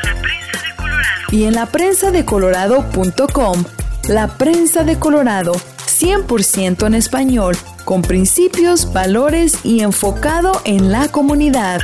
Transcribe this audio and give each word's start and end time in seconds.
Y 1.30 1.44
en 1.44 1.54
la 1.54 1.66
prensa 1.66 2.10
de 2.10 2.24
colorado.com. 2.24 3.64
La 4.08 4.36
prensa 4.36 4.82
de 4.82 4.98
Colorado, 4.98 5.52
100% 5.52 6.86
en 6.86 6.94
español, 6.94 7.56
con 7.92 8.00
principios, 8.00 8.90
valores 8.90 9.58
y 9.64 9.82
enfocado 9.82 10.62
en 10.64 10.90
la 10.90 11.08
comunidad. 11.08 11.78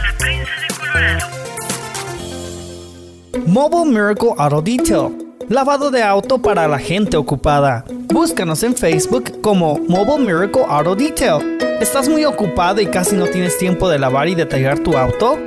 Mobile 3.44 3.84
Miracle 3.84 4.30
Auto 4.38 4.62
Detail. 4.62 5.34
Lavado 5.50 5.90
de 5.90 6.02
auto 6.02 6.40
para 6.40 6.66
la 6.66 6.78
gente 6.78 7.18
ocupada. 7.18 7.84
Búscanos 8.06 8.62
en 8.62 8.74
Facebook 8.74 9.42
como 9.42 9.80
Mobile 9.86 10.24
Miracle 10.24 10.62
Auto 10.66 10.96
Detail. 10.96 11.58
¿Estás 11.78 12.08
muy 12.08 12.24
ocupado 12.24 12.80
y 12.80 12.86
casi 12.86 13.14
no 13.14 13.26
tienes 13.26 13.58
tiempo 13.58 13.86
de 13.90 13.98
lavar 13.98 14.28
y 14.28 14.34
detallar 14.34 14.78
tu 14.78 14.96
auto? 14.96 15.38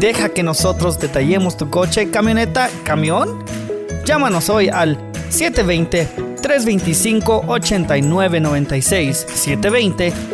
Deja 0.00 0.30
que 0.30 0.42
nosotros 0.42 0.98
detallemos 0.98 1.56
tu 1.56 1.70
coche, 1.70 2.10
camioneta, 2.10 2.68
camión. 2.82 3.44
Llámanos 4.04 4.50
hoy 4.50 4.70
al 4.70 4.98
720-325-8996. 6.42 9.26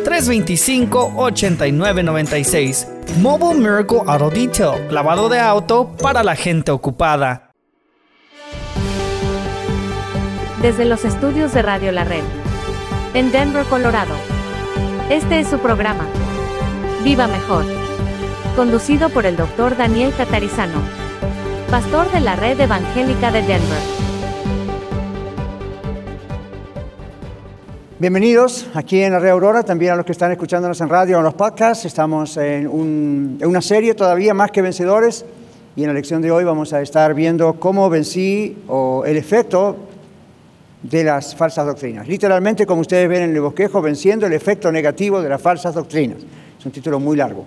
720-325-8996. 0.05 2.87
Mobile 3.19 3.55
Miracle 3.55 4.01
Auto 4.05 4.29
Detail. 4.29 4.87
Lavado 4.91 5.29
de 5.29 5.39
auto 5.39 5.95
para 6.01 6.23
la 6.23 6.35
gente 6.35 6.71
ocupada. 6.71 7.51
Desde 10.61 10.85
los 10.85 11.05
estudios 11.05 11.53
de 11.53 11.61
Radio 11.61 11.91
La 11.91 12.03
Red. 12.03 12.23
En 13.13 13.31
Denver, 13.31 13.63
Colorado. 13.65 14.15
Este 15.09 15.39
es 15.39 15.47
su 15.47 15.59
programa. 15.59 16.05
Viva 17.03 17.27
Mejor. 17.27 17.63
Conducido 18.55 19.09
por 19.09 19.25
el 19.25 19.37
Dr. 19.37 19.77
Daniel 19.77 20.13
Catarizano. 20.17 20.81
Pastor 21.69 22.11
de 22.11 22.21
la 22.21 22.35
Red 22.35 22.59
Evangélica 22.59 23.31
de 23.31 23.43
Denver. 23.43 23.96
Bienvenidos 27.99 28.67
aquí 28.75 29.01
en 29.01 29.11
la 29.11 29.17
Red 29.17 29.31
Aurora, 29.31 29.63
también 29.63 29.93
a 29.93 29.95
los 29.95 30.05
que 30.05 30.11
están 30.11 30.31
escuchándonos 30.31 30.79
en 30.81 30.87
radio 30.87 31.17
en 31.17 31.23
los 31.23 31.33
podcasts. 31.33 31.83
Estamos 31.85 32.37
en, 32.37 32.67
en 33.41 33.47
una 33.47 33.59
serie 33.59 33.95
todavía 33.95 34.35
más 34.35 34.51
que 34.51 34.61
vencedores 34.61 35.25
y 35.75 35.81
en 35.81 35.87
la 35.87 35.93
lección 35.93 36.21
de 36.21 36.29
hoy 36.29 36.43
vamos 36.43 36.73
a 36.73 36.81
estar 36.83 37.15
viendo 37.15 37.59
cómo 37.59 37.89
vencí 37.89 38.55
o 38.67 39.03
el 39.03 39.17
efecto 39.17 39.77
de 40.83 41.03
las 41.03 41.35
falsas 41.35 41.65
doctrinas. 41.65 42.07
Literalmente, 42.07 42.67
como 42.67 42.81
ustedes 42.81 43.09
ven 43.09 43.23
en 43.23 43.35
el 43.35 43.41
bosquejo, 43.41 43.81
venciendo 43.81 44.27
el 44.27 44.33
efecto 44.33 44.71
negativo 44.71 45.19
de 45.19 45.29
las 45.29 45.41
falsas 45.41 45.73
doctrinas. 45.73 46.19
Es 46.59 46.65
un 46.67 46.71
título 46.71 46.99
muy 46.99 47.17
largo. 47.17 47.45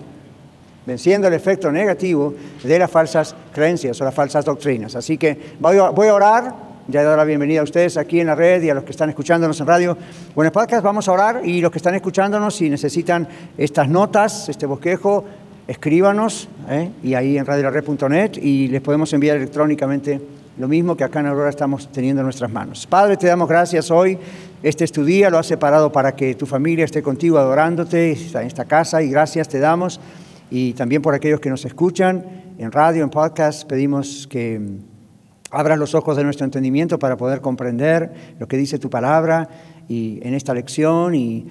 Venciendo 0.84 1.28
el 1.28 1.34
efecto 1.34 1.70
negativo 1.70 2.34
de 2.64 2.76
las 2.76 2.91
falsas 2.91 3.36
creencias 3.52 4.00
o 4.00 4.04
las 4.04 4.14
falsas 4.14 4.44
doctrinas. 4.44 4.96
Así 4.96 5.16
que 5.16 5.54
voy 5.60 5.78
a, 5.78 6.14
orar, 6.14 6.69
ya 6.90 7.00
he 7.00 7.04
dado 7.04 7.16
la 7.16 7.24
bienvenida 7.24 7.60
a 7.60 7.64
ustedes 7.64 7.96
aquí 7.96 8.20
en 8.20 8.26
la 8.26 8.34
red 8.34 8.62
y 8.62 8.70
a 8.70 8.74
los 8.74 8.84
que 8.84 8.90
están 8.90 9.08
escuchándonos 9.08 9.60
en 9.60 9.66
radio. 9.66 9.96
Bueno, 10.34 10.48
en 10.48 10.52
podcast 10.52 10.82
vamos 10.82 11.08
a 11.08 11.12
orar 11.12 11.42
y 11.44 11.60
los 11.60 11.70
que 11.70 11.78
están 11.78 11.94
escuchándonos, 11.94 12.56
si 12.56 12.68
necesitan 12.68 13.28
estas 13.56 13.88
notas, 13.88 14.48
este 14.48 14.66
bosquejo, 14.66 15.24
escríbanos 15.66 16.48
¿eh? 16.68 16.90
y 17.02 17.14
ahí 17.14 17.38
en 17.38 17.46
radiolarred.net 17.46 18.38
y 18.42 18.68
les 18.68 18.80
podemos 18.80 19.12
enviar 19.12 19.36
electrónicamente 19.36 20.20
lo 20.58 20.68
mismo 20.68 20.96
que 20.96 21.04
acá 21.04 21.20
en 21.20 21.26
Aurora 21.26 21.48
estamos 21.48 21.90
teniendo 21.90 22.20
en 22.20 22.26
nuestras 22.26 22.50
manos. 22.50 22.86
Padre, 22.86 23.16
te 23.16 23.26
damos 23.26 23.48
gracias 23.48 23.90
hoy. 23.90 24.18
Este 24.62 24.84
es 24.84 24.92
tu 24.92 25.04
día, 25.04 25.30
lo 25.30 25.38
has 25.38 25.46
separado 25.46 25.90
para 25.90 26.14
que 26.14 26.34
tu 26.34 26.44
familia 26.44 26.84
esté 26.84 27.02
contigo 27.02 27.38
adorándote 27.38 28.12
en 28.12 28.46
esta 28.46 28.64
casa 28.64 29.02
y 29.02 29.10
gracias 29.10 29.48
te 29.48 29.58
damos. 29.58 30.00
Y 30.50 30.72
también 30.74 31.00
por 31.00 31.14
aquellos 31.14 31.40
que 31.40 31.48
nos 31.48 31.64
escuchan 31.64 32.24
en 32.58 32.72
radio, 32.72 33.04
en 33.04 33.10
podcast, 33.10 33.66
pedimos 33.66 34.26
que 34.26 34.60
abras 35.50 35.78
los 35.78 35.94
ojos 35.94 36.16
de 36.16 36.25
nuestro 36.25 36.44
entendimiento 36.44 36.99
para 36.99 37.16
poder 37.16 37.41
comprender 37.41 38.12
lo 38.38 38.47
que 38.49 38.56
dice 38.56 38.78
tu 38.78 38.91
palabra 38.91 39.49
y 39.88 40.21
en 40.22 40.34
esta 40.34 40.55
lección 40.55 41.15
y 41.15 41.47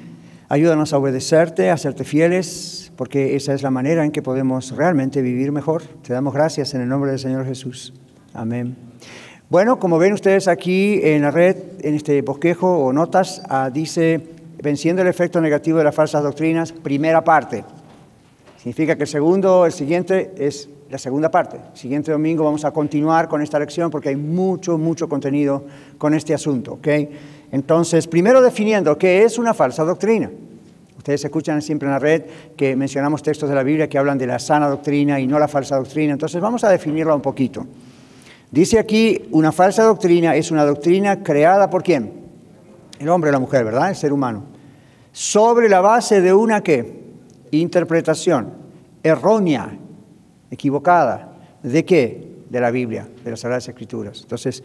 ayúdanos 0.48 0.94
a 0.94 0.98
obedecerte, 0.98 1.70
a 1.70 1.78
serte 1.78 2.04
fieles, 2.04 2.92
porque 2.96 3.36
esa 3.36 3.54
es 3.54 3.62
la 3.62 3.72
manera 3.72 4.04
en 4.04 4.12
que 4.12 4.22
podemos 4.22 4.76
realmente 4.76 5.22
vivir 5.22 5.52
mejor. 5.52 5.84
Te 5.84 6.14
damos 6.14 6.34
gracias 6.34 6.74
en 6.74 6.82
el 6.82 6.90
nombre 6.90 7.12
del 7.12 7.20
Señor 7.20 7.46
Jesús. 7.46 7.94
Amén. 8.34 8.76
Bueno, 9.50 9.80
como 9.80 9.98
ven 9.98 10.14
ustedes 10.14 10.48
aquí 10.48 11.00
en 11.04 11.24
la 11.24 11.32
red, 11.32 11.58
en 11.82 11.96
este 11.96 12.22
bosquejo 12.22 12.86
o 12.86 12.94
notas, 12.94 13.42
ah, 13.50 13.70
dice, 13.74 14.22
venciendo 14.62 15.02
el 15.02 15.08
efecto 15.08 15.42
negativo 15.42 15.80
de 15.80 15.84
las 15.84 15.96
falsas 15.96 16.24
doctrinas, 16.24 16.72
primera 16.72 17.24
parte. 17.24 17.64
Significa 18.58 18.96
que 18.96 19.04
el 19.04 19.10
segundo, 19.10 19.66
el 19.66 19.72
siguiente 19.72 20.34
es 20.38 20.70
la 20.90 20.98
segunda 20.98 21.30
parte. 21.30 21.60
Siguiente 21.74 22.12
domingo 22.12 22.44
vamos 22.44 22.66
a 22.66 22.72
continuar 22.72 23.28
con 23.28 23.42
esta 23.42 23.60
lección 23.60 23.92
porque 23.92 24.10
hay 24.10 24.16
mucho, 24.16 24.78
mucho 24.78 25.08
contenido 25.08 25.66
con 25.98 26.14
este 26.14 26.34
asunto. 26.34 26.80
Entonces, 27.52 28.08
primero 28.08 28.42
definiendo 28.42 28.98
qué 28.98 29.24
es 29.24 29.38
una 29.38 29.54
falsa 29.54 29.84
doctrina. 29.84 30.32
Ustedes 30.98 31.24
escuchan 31.24 31.62
siempre 31.62 31.88
en 31.88 31.94
la 31.94 32.00
red 32.00 32.24
que 32.58 32.76
mencionamos 32.76 33.24
textos 33.24 33.48
de 33.48 33.56
la 33.56 33.64
Biblia 33.64 33.88
que 33.88 33.98
hablan 33.98 34.18
de 34.18 34.28
la 34.28 34.40
sana 34.40 34.68
doctrina 34.68 35.20
y 35.20 35.28
no 35.28 35.40
la 35.40 35.48
falsa 35.48 35.78
doctrina. 35.78 36.14
Entonces, 36.14 36.42
vamos 36.42 36.64
a 36.64 36.70
definirla 36.70 37.16
un 37.16 37.22
poquito. 37.22 37.66
Dice 38.52 38.80
aquí, 38.80 39.28
una 39.32 39.52
falsa 39.52 39.84
doctrina 39.84 40.36
es 40.36 40.50
una 40.50 40.66
doctrina 40.66 41.22
creada 41.22 41.70
por 41.70 41.84
quién? 41.84 42.12
El 43.00 43.10
hombre 43.10 43.30
o 43.30 43.34
la 43.34 43.40
mujer, 43.40 43.64
¿verdad? 43.64 43.90
El 43.90 43.96
ser 43.96 44.12
humano. 44.12 44.44
Sobre 45.12 45.70
la 45.70 45.82
base 45.82 46.20
de 46.20 46.34
una 46.34 46.62
qué? 46.62 47.00
Interpretación 47.52 48.54
errónea, 49.04 49.78
equivocada. 50.52 51.34
¿De 51.64 51.86
qué? 51.86 52.38
De 52.50 52.60
la 52.60 52.72
Biblia, 52.72 53.08
de 53.24 53.32
las 53.32 53.42
Sagradas 53.42 53.68
Escrituras. 53.68 54.22
Entonces, 54.22 54.64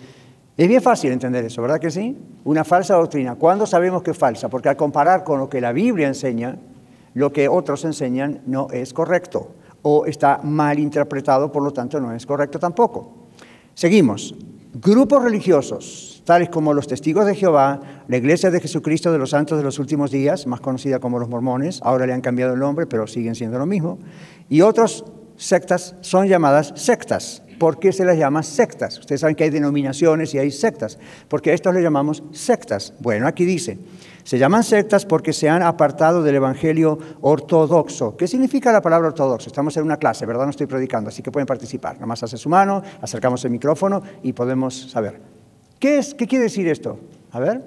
es 0.56 0.68
bien 0.68 0.80
fácil 0.80 1.10
entender 1.10 1.44
eso, 1.44 1.60
¿verdad 1.62 1.80
que 1.80 1.90
sí? 1.90 2.16
Una 2.44 2.62
falsa 2.62 2.94
doctrina. 2.94 3.34
¿Cuándo 3.34 3.66
sabemos 3.66 4.02
que 4.02 4.12
es 4.12 4.18
falsa? 4.18 4.48
Porque 4.48 4.68
al 4.68 4.76
comparar 4.76 5.24
con 5.24 5.40
lo 5.40 5.48
que 5.48 5.60
la 5.60 5.72
Biblia 5.72 6.06
enseña, 6.06 6.56
lo 7.14 7.32
que 7.32 7.48
otros 7.48 7.84
enseñan 7.84 8.40
no 8.46 8.68
es 8.70 8.92
correcto 8.92 9.50
o 9.82 10.06
está 10.06 10.40
mal 10.42 10.78
interpretado, 10.78 11.52
por 11.52 11.62
lo 11.62 11.72
tanto 11.72 12.00
no 12.00 12.12
es 12.12 12.24
correcto 12.24 12.58
tampoco. 12.58 13.12
Seguimos. 13.74 14.34
Grupos 14.74 15.22
religiosos, 15.22 16.22
tales 16.24 16.48
como 16.48 16.72
los 16.74 16.88
Testigos 16.88 17.26
de 17.26 17.36
Jehová, 17.36 17.80
la 18.08 18.16
Iglesia 18.16 18.50
de 18.50 18.60
Jesucristo 18.60 19.12
de 19.12 19.18
los 19.18 19.30
Santos 19.30 19.56
de 19.56 19.62
los 19.62 19.78
Últimos 19.78 20.10
Días, 20.10 20.48
más 20.48 20.60
conocida 20.60 20.98
como 20.98 21.20
los 21.20 21.28
mormones, 21.28 21.80
ahora 21.84 22.06
le 22.06 22.12
han 22.12 22.20
cambiado 22.20 22.54
el 22.54 22.60
nombre, 22.60 22.86
pero 22.86 23.06
siguen 23.06 23.36
siendo 23.36 23.56
lo 23.58 23.66
mismo, 23.66 23.98
y 24.48 24.62
otras 24.62 25.04
sectas 25.36 25.94
son 26.00 26.28
llamadas 26.28 26.72
sectas. 26.76 27.42
¿Por 27.58 27.78
qué 27.78 27.92
se 27.92 28.04
las 28.04 28.18
llama 28.18 28.42
sectas? 28.42 28.98
Ustedes 28.98 29.20
saben 29.20 29.36
que 29.36 29.44
hay 29.44 29.50
denominaciones 29.50 30.34
y 30.34 30.38
hay 30.38 30.50
sectas. 30.50 30.98
porque 31.28 31.50
a 31.50 31.54
estos 31.54 31.74
le 31.74 31.82
llamamos 31.82 32.22
sectas? 32.32 32.92
Bueno, 33.00 33.26
aquí 33.26 33.44
dice, 33.44 33.78
se 34.24 34.38
llaman 34.38 34.64
sectas 34.64 35.06
porque 35.06 35.32
se 35.32 35.48
han 35.48 35.62
apartado 35.62 36.22
del 36.22 36.36
Evangelio 36.36 36.98
ortodoxo. 37.20 38.16
¿Qué 38.16 38.26
significa 38.26 38.72
la 38.72 38.80
palabra 38.80 39.08
ortodoxo? 39.08 39.48
Estamos 39.48 39.76
en 39.76 39.84
una 39.84 39.98
clase, 39.98 40.26
¿verdad? 40.26 40.44
No 40.44 40.50
estoy 40.50 40.66
predicando, 40.66 41.08
así 41.08 41.22
que 41.22 41.30
pueden 41.30 41.46
participar. 41.46 41.94
Nada 41.94 42.06
más 42.06 42.22
hace 42.22 42.36
su 42.36 42.48
mano, 42.48 42.82
acercamos 43.00 43.44
el 43.44 43.50
micrófono 43.50 44.02
y 44.22 44.32
podemos 44.32 44.90
saber. 44.90 45.20
¿Qué, 45.78 45.98
es, 45.98 46.14
¿Qué 46.14 46.26
quiere 46.26 46.44
decir 46.44 46.66
esto? 46.68 46.98
A 47.32 47.40
ver. 47.40 47.62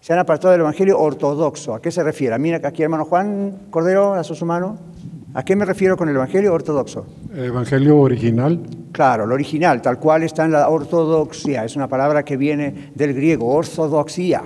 Se 0.00 0.12
han 0.12 0.18
apartado 0.20 0.52
del 0.52 0.60
Evangelio 0.60 1.00
ortodoxo. 1.00 1.74
¿A 1.74 1.82
qué 1.82 1.90
se 1.90 2.02
refiere? 2.02 2.38
Mira 2.38 2.60
aquí, 2.62 2.82
hermano 2.82 3.04
Juan 3.06 3.66
Cordero, 3.70 4.14
a 4.14 4.22
su 4.22 4.46
mano. 4.46 4.78
¿A 5.36 5.44
qué 5.44 5.54
me 5.54 5.66
refiero 5.66 5.98
con 5.98 6.08
el 6.08 6.16
Evangelio 6.16 6.54
ortodoxo? 6.54 7.04
Evangelio 7.34 7.98
original. 7.98 8.58
Claro, 8.90 9.24
el 9.24 9.32
original, 9.32 9.82
tal 9.82 9.98
cual 9.98 10.22
está 10.22 10.46
en 10.46 10.52
la 10.52 10.70
ortodoxia. 10.70 11.62
Es 11.62 11.76
una 11.76 11.86
palabra 11.86 12.24
que 12.24 12.38
viene 12.38 12.90
del 12.94 13.12
griego, 13.12 13.46
ortodoxia 13.46 14.42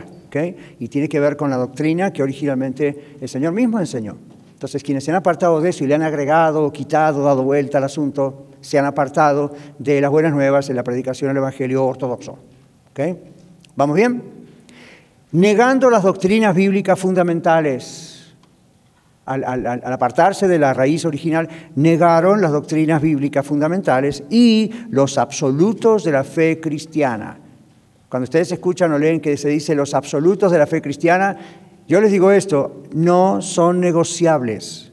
y 0.80 0.88
tiene 0.88 1.08
que 1.08 1.20
ver 1.20 1.36
con 1.36 1.48
la 1.48 1.58
doctrina 1.58 2.12
que 2.12 2.24
originalmente 2.24 3.16
el 3.20 3.28
Señor 3.28 3.52
mismo 3.52 3.78
enseñó. 3.78 4.16
Entonces, 4.52 4.82
quienes 4.82 5.04
se 5.04 5.12
han 5.12 5.16
apartado 5.16 5.60
de 5.60 5.70
eso 5.70 5.84
y 5.84 5.86
le 5.86 5.94
han 5.94 6.02
agregado, 6.02 6.72
quitado, 6.72 7.22
dado 7.22 7.44
vuelta 7.44 7.78
al 7.78 7.84
asunto, 7.84 8.48
se 8.60 8.76
han 8.76 8.84
apartado 8.84 9.54
de 9.78 10.00
las 10.00 10.10
buenas 10.10 10.32
nuevas 10.32 10.70
en 10.70 10.76
la 10.76 10.82
predicación 10.82 11.28
del 11.28 11.36
Evangelio 11.36 11.86
ortodoxo. 11.86 12.36
¿Ok? 12.90 13.16
¿Vamos 13.76 13.94
bien? 13.94 14.22
Negando 15.30 15.88
las 15.88 16.02
doctrinas 16.02 16.52
bíblicas 16.52 16.98
fundamentales. 16.98 18.19
Al, 19.26 19.82
apartarse 19.84 20.48
de 20.48 20.58
la 20.58 20.74
raíz 20.74 21.04
original, 21.04 21.48
negaron 21.76 22.40
las 22.40 22.50
doctrinas 22.50 23.00
bíblicas 23.00 23.46
fundamentales 23.46 24.24
y 24.28 24.72
los 24.90 25.18
absolutos 25.18 26.02
de 26.04 26.12
la 26.12 26.24
fe 26.24 26.58
cristiana. 26.60 27.38
Cuando 28.08 28.24
ustedes 28.24 28.50
escuchan 28.50 28.92
o 28.92 28.98
leen 28.98 29.20
que 29.20 29.36
se 29.36 29.48
dice 29.48 29.74
los 29.76 29.94
absolutos 29.94 30.50
de 30.50 30.58
la 30.58 30.66
fe 30.66 30.82
cristiana, 30.82 31.36
yo 31.86 32.00
les 32.00 32.10
digo 32.10 32.32
esto, 32.32 32.82
no 32.92 33.40
son 33.40 33.78
negociables. 33.78 34.92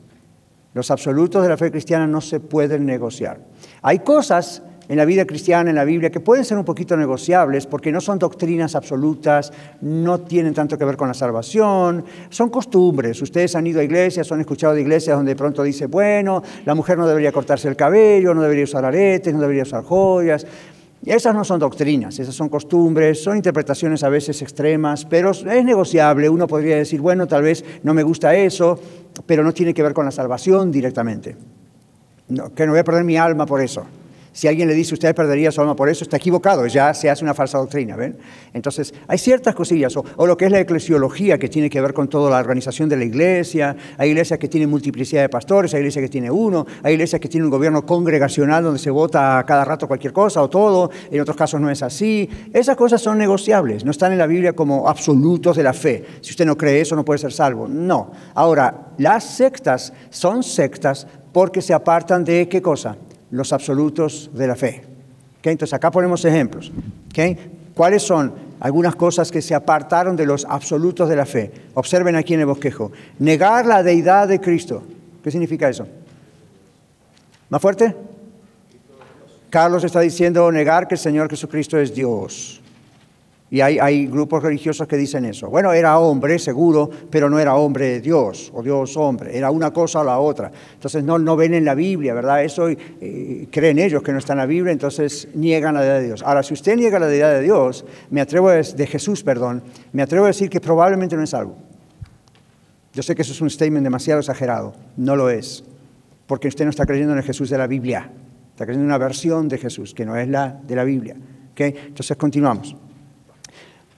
Los 0.74 0.92
absolutos 0.92 1.42
de 1.42 1.50
la 1.50 1.58
fe 1.58 1.72
cristiana 1.72 2.06
no 2.06 2.22
se 2.22 2.40
pueden 2.40 2.86
negociar. 2.86 3.40
Hay 3.82 4.00
cosas 4.00 4.62
en 4.90 4.98
la 4.98 5.06
vida 5.06 5.26
cristiana, 5.26 5.70
en 5.70 5.76
la 5.76 5.84
Biblia, 5.84 6.10
que 6.10 6.20
pueden 6.20 6.46
ser 6.46 6.58
un 6.58 6.64
poquito 6.64 6.96
negociables 6.96 7.68
porque 7.68 7.92
no 7.92 8.00
son 8.00 8.20
doctrinas 8.20 8.76
absolutas, 8.76 9.52
no 9.82 10.22
tienen 10.22 10.54
tanto 10.54 10.78
que 10.78 10.86
ver 10.86 10.96
con 10.96 11.08
la 11.08 11.14
salvación, 11.14 12.06
son 12.30 12.50
costumbres. 12.50 13.22
Ustedes 13.22 13.56
han 13.56 13.68
ido 13.68 13.82
a 13.82 13.84
iglesias, 13.84 14.32
han 14.32 14.40
escuchado 14.40 14.74
de 14.74 14.82
iglesias 14.82 15.18
donde 15.18 15.34
de 15.34 15.36
pronto 15.36 15.64
dice, 15.64 15.88
bueno, 15.88 16.42
la 16.66 16.74
mujer 16.74 16.98
no 16.98 17.08
debería 17.08 17.32
cortarse 17.32 17.68
el 17.68 17.76
cabello, 17.76 18.34
no 18.34 18.42
debería 18.42 18.64
usar 18.64 18.86
aretes, 18.86 19.34
no 19.34 19.42
debería 19.42 19.64
usar 19.64 19.84
joyas. 19.84 20.46
Y 21.04 21.12
esas 21.12 21.36
no 21.36 21.44
son 21.44 21.60
doctrinas, 21.60 22.18
esas 22.18 22.34
son 22.34 22.50
costumbres, 22.50 23.22
son 23.22 23.38
interpretaciones 23.38 24.04
a 24.04 24.10
veces 24.10 24.42
extremas, 24.42 25.06
pero 25.06 25.32
es 25.32 25.64
negociable. 25.64 26.28
Uno 26.28 26.48
podría 26.48 26.78
decir, 26.78 27.00
bueno, 27.02 27.28
tal 27.28 27.44
vez 27.44 27.64
no 27.84 27.94
me 27.94 28.04
gusta 28.04 28.36
eso, 28.36 28.80
pero 29.26 29.44
no 29.44 29.54
tiene 29.54 29.74
que 29.74 29.84
ver 29.84 29.94
con 29.94 30.06
la 30.06 30.12
salvación 30.12 30.72
directamente. 30.72 31.36
No, 32.30 32.54
que 32.54 32.66
no 32.66 32.72
voy 32.72 32.80
a 32.80 32.84
perder 32.84 33.04
mi 33.04 33.16
alma 33.16 33.46
por 33.46 33.62
eso. 33.62 33.86
Si 34.38 34.48
alguien 34.48 34.68
le 34.68 34.76
dice 34.76 34.94
usted 34.94 35.16
perdería 35.16 35.52
su 35.52 35.62
alma 35.62 35.76
por 35.76 35.90
eso, 35.90 36.04
está 36.04 36.18
equivocado, 36.18 36.68
ya 36.68 36.94
se 36.94 37.10
hace 37.10 37.24
una 37.24 37.34
falsa 37.34 37.58
doctrina, 37.58 37.96
¿ven? 37.96 38.20
Entonces, 38.54 38.94
hay 39.08 39.18
ciertas 39.18 39.56
cosillas, 39.56 39.98
o, 39.98 40.28
lo 40.28 40.38
que 40.38 40.46
es 40.46 40.52
la 40.52 40.60
eclesiología, 40.60 41.40
que 41.40 41.50
tiene 41.50 41.72
que 41.72 41.82
ver 41.82 41.92
con 41.92 42.08
toda 42.08 42.30
la 42.30 42.38
organización 42.38 42.88
de 42.88 42.98
la 42.98 43.04
iglesia, 43.04 43.76
hay 43.98 44.10
iglesias 44.10 44.38
que 44.38 44.48
tienen 44.48 44.70
multiplicidad 44.70 45.24
de 45.24 45.30
pastores, 45.30 45.74
hay 45.74 45.80
iglesias 45.80 46.04
que 46.04 46.10
tienen 46.10 46.30
uno, 46.30 46.68
hay 46.84 46.94
iglesias 46.94 47.20
que 47.20 47.28
tienen 47.28 47.46
un 47.46 47.50
gobierno 47.50 47.84
congregacional 47.84 48.64
donde 48.64 48.78
se 48.78 48.92
vota 48.92 49.44
cada 49.48 49.66
rato 49.66 49.88
cualquier 49.88 50.14
cosa 50.14 50.44
o 50.44 50.52
todo, 50.52 50.92
en 51.10 51.20
otros 51.20 51.36
casos 51.36 51.60
no 51.60 51.72
es 51.72 51.82
así. 51.82 52.30
Esas 52.54 52.76
cosas 52.76 53.02
son 53.02 53.18
negociables, 53.18 53.86
no 53.86 53.90
están 53.90 54.12
en 54.12 54.20
la 54.20 54.28
Biblia 54.28 54.54
como 54.54 54.88
absolutos 54.88 55.58
de 55.58 55.64
la 55.64 55.74
fe. 55.74 56.06
Si 56.22 56.30
usted 56.30 56.46
no 56.46 56.56
cree 56.56 56.82
eso, 56.82 56.96
no 56.96 57.04
puede 57.04 57.18
ser 57.18 57.34
salvo. 57.34 57.68
No. 57.68 58.12
Ahora, 58.36 58.90
las 59.00 59.24
sectas 59.24 59.94
son 60.12 60.44
sectas 60.44 61.08
porque 61.34 61.64
se 61.64 61.74
apartan 61.74 62.24
de 62.24 62.48
qué 62.48 62.62
cosa? 62.62 62.98
Los 63.32 63.54
absolutos 63.54 64.30
de 64.34 64.48
la 64.48 64.56
fe. 64.56 64.84
Entonces 65.52 65.74
acá 65.74 65.92
ponemos 65.92 66.26
ejemplos. 66.26 66.72
¿Cuáles 67.74 68.04
son 68.04 68.34
algunas 68.60 68.96
cosas 68.96 69.32
que 69.32 69.42
se 69.42 69.56
apartaron 69.56 70.16
de 70.16 70.26
los 70.26 70.46
absolutos 70.46 71.08
de 71.10 71.16
la 71.16 71.26
fe? 71.26 71.52
Observen 71.74 72.16
aquí 72.16 72.34
en 72.34 72.42
el 72.42 72.48
bosquejo. 72.48 72.92
Negar 73.20 73.66
la 73.66 73.84
deidad 73.84 74.28
de 74.28 74.42
Cristo. 74.42 74.84
¿Qué 75.24 75.32
significa 75.32 75.70
eso? 75.70 75.88
¿Más 77.50 77.62
fuerte? 77.62 77.96
Carlos 79.50 79.84
está 79.84 80.02
diciendo 80.02 80.52
negar 80.52 80.88
que 80.88 80.96
el 80.96 81.00
Señor 81.00 81.30
Jesucristo 81.30 81.78
es 81.78 81.94
Dios. 81.94 82.62
Y 83.50 83.62
hay, 83.62 84.08
grupos 84.08 84.44
religiosos 84.44 84.88
que 84.88 84.98
dicen 84.98 85.24
eso. 85.24 85.50
Bueno, 85.50 85.72
era 85.72 85.98
hombre, 86.00 86.38
seguro, 86.38 86.90
pero 87.10 87.30
no 87.30 87.40
era 87.40 87.56
hombre 87.56 87.88
de 87.88 88.02
Dios, 88.02 88.52
o 88.54 88.62
Dios 88.62 88.98
hombre. 88.98 89.38
Era 89.38 89.52
una 89.52 89.72
cosa 89.72 90.02
o 90.02 90.04
la 90.04 90.20
otra. 90.20 90.52
Entonces 90.74 91.02
no, 91.02 91.18
no 91.18 91.38
ven 91.38 91.54
en 91.54 91.64
la 91.64 91.74
Biblia, 91.74 92.14
¿verdad? 92.14 92.44
Eso 92.44 92.68
eh, 92.68 93.48
creen 93.50 93.80
ellos 93.80 94.04
que 94.04 94.12
no 94.12 94.18
está 94.18 94.34
en 94.34 94.40
la 94.40 94.46
Biblia, 94.46 94.74
entonces 94.74 95.30
niegan 95.34 95.76
la 95.76 95.82
deidad 95.82 96.00
de 96.00 96.06
Dios. 96.08 96.24
Ahora, 96.24 96.44
si 96.44 96.54
usted 96.54 96.76
niega 96.76 97.00
la 97.00 97.08
deidad 97.08 97.32
de 97.32 97.42
Dios, 97.42 97.86
me 98.10 98.20
atrevo 98.20 98.50
a, 98.50 98.56
de 98.56 98.88
Jesús, 98.88 99.24
perdón, 99.24 99.64
me 99.94 100.02
atrevo 100.02 100.26
a 100.26 100.28
decir 100.28 100.50
que 100.50 100.60
probablemente 100.60 101.16
no 101.16 101.24
es 101.24 101.34
algo. 101.34 101.56
Yo 102.94 103.02
sé 103.02 103.16
que 103.16 103.22
eso 103.22 103.32
es 103.32 103.40
un 103.40 103.50
statement 103.50 103.84
demasiado 103.84 104.20
exagerado. 104.20 104.74
No 104.98 105.16
lo 105.16 105.30
es. 105.30 105.64
Porque 106.26 106.50
usted 106.50 106.66
no 106.66 106.72
está 106.72 106.86
creyendo 106.86 107.14
en 107.14 107.20
el 107.20 107.24
Jesús 107.24 107.50
de 107.50 107.58
la 107.58 107.68
Biblia. 107.68 108.12
Está 108.52 108.66
creyendo 108.66 108.84
en 108.84 108.88
una 108.88 108.98
versión 108.98 109.48
de 109.48 109.58
Jesús, 109.58 109.94
que 109.94 110.06
no 110.06 110.18
es 110.18 110.28
la 110.28 110.60
de 110.68 110.76
la 110.76 110.84
Biblia. 110.84 111.16
¿Okay? 111.52 111.74
Entonces 111.88 112.18
continuamos. 112.18 112.76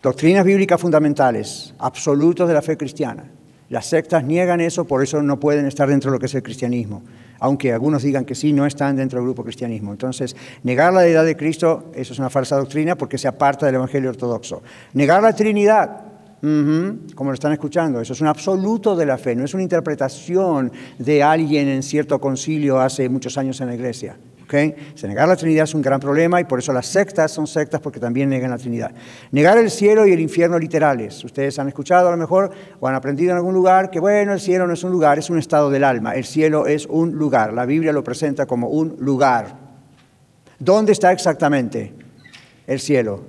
Doctrinas 0.02 0.46
bíblicas 0.46 0.80
fundamentales, 0.80 1.74
absolutos 1.78 2.48
de 2.48 2.54
la 2.54 2.62
fe 2.62 2.78
cristiana. 2.78 3.26
Las 3.68 3.86
sectas 3.88 4.24
niegan 4.24 4.62
eso, 4.62 4.86
por 4.86 5.04
eso 5.04 5.22
no 5.22 5.42
pueden 5.42 5.66
estar 5.66 5.90
dentro 5.90 6.10
de 6.10 6.16
lo 6.16 6.20
que 6.22 6.28
es 6.28 6.36
el 6.36 6.42
cristianismo. 6.42 7.04
Aunque 7.40 7.74
algunos 7.74 8.02
digan 8.04 8.24
que 8.24 8.34
sí, 8.34 8.54
no 8.54 8.66
están 8.66 8.96
dentro 8.96 9.20
del 9.20 9.26
grupo 9.26 9.44
cristianismo. 9.44 9.92
Entonces, 9.92 10.38
negar 10.64 10.94
la 10.94 11.02
deidad 11.02 11.26
de 11.26 11.36
Cristo, 11.36 11.92
eso 11.94 12.14
es 12.14 12.20
una 12.20 12.30
falsa 12.30 12.56
doctrina 12.56 12.98
porque 12.98 13.18
se 13.18 13.28
aparta 13.28 13.66
del 13.66 13.76
Evangelio 13.76 14.10
ortodoxo. 14.10 14.64
Negar 14.94 15.22
la 15.22 15.36
Trinidad, 15.36 16.04
como 16.42 17.32
lo 17.32 17.34
están 17.34 17.52
escuchando, 17.52 18.00
eso 18.00 18.14
es 18.14 18.22
un 18.22 18.28
absoluto 18.28 18.96
de 18.96 19.06
la 19.06 19.18
fe, 19.18 19.36
no 19.36 19.44
es 19.44 19.54
una 19.54 19.64
interpretación 19.64 20.72
de 20.98 21.24
alguien 21.24 21.68
en 21.68 21.84
cierto 21.84 22.22
concilio 22.22 22.80
hace 22.80 23.10
muchos 23.10 23.38
años 23.38 23.60
en 23.60 23.68
la 23.68 23.76
iglesia. 23.76 24.16
Se 24.50 25.08
negar 25.08 25.28
la 25.28 25.36
Trinidad 25.36 25.66
es 25.66 25.76
un 25.76 25.82
gran 25.84 26.00
problema 26.00 26.42
y 26.42 26.44
por 26.44 26.58
eso 26.58 26.74
las 26.74 26.88
sectas 26.88 27.32
son 27.32 27.46
sectas 27.46 27.80
porque 27.82 28.00
también 28.00 28.30
negan 28.30 28.50
la 28.50 28.58
Trinidad. 28.58 28.92
Negar 29.32 29.60
el 29.60 29.70
cielo 29.70 30.08
y 30.08 30.12
el 30.12 30.20
infierno 30.20 30.58
literales. 30.58 31.24
Ustedes 31.24 31.60
han 31.60 31.68
escuchado 31.68 32.08
a 32.08 32.12
lo 32.12 32.18
mejor 32.18 32.50
o 32.80 32.88
han 32.88 32.96
aprendido 32.96 33.30
en 33.32 33.38
algún 33.38 33.54
lugar 33.54 33.92
que, 33.92 34.00
bueno, 34.00 34.34
el 34.34 34.40
cielo 34.40 34.66
no 34.66 34.74
es 34.74 34.84
un 34.84 34.92
lugar, 34.92 35.20
es 35.20 35.30
un 35.30 35.38
estado 35.38 35.70
del 35.70 35.84
alma. 35.84 36.16
El 36.16 36.26
cielo 36.26 36.66
es 36.66 36.88
un 36.88 37.12
lugar. 37.12 37.54
La 37.54 37.68
Biblia 37.68 37.94
lo 37.94 38.04
presenta 38.04 38.48
como 38.48 38.70
un 38.70 38.96
lugar. 39.00 39.56
¿Dónde 40.58 40.94
está 40.94 41.12
exactamente 41.12 41.94
el 42.66 42.80
cielo? 42.80 43.22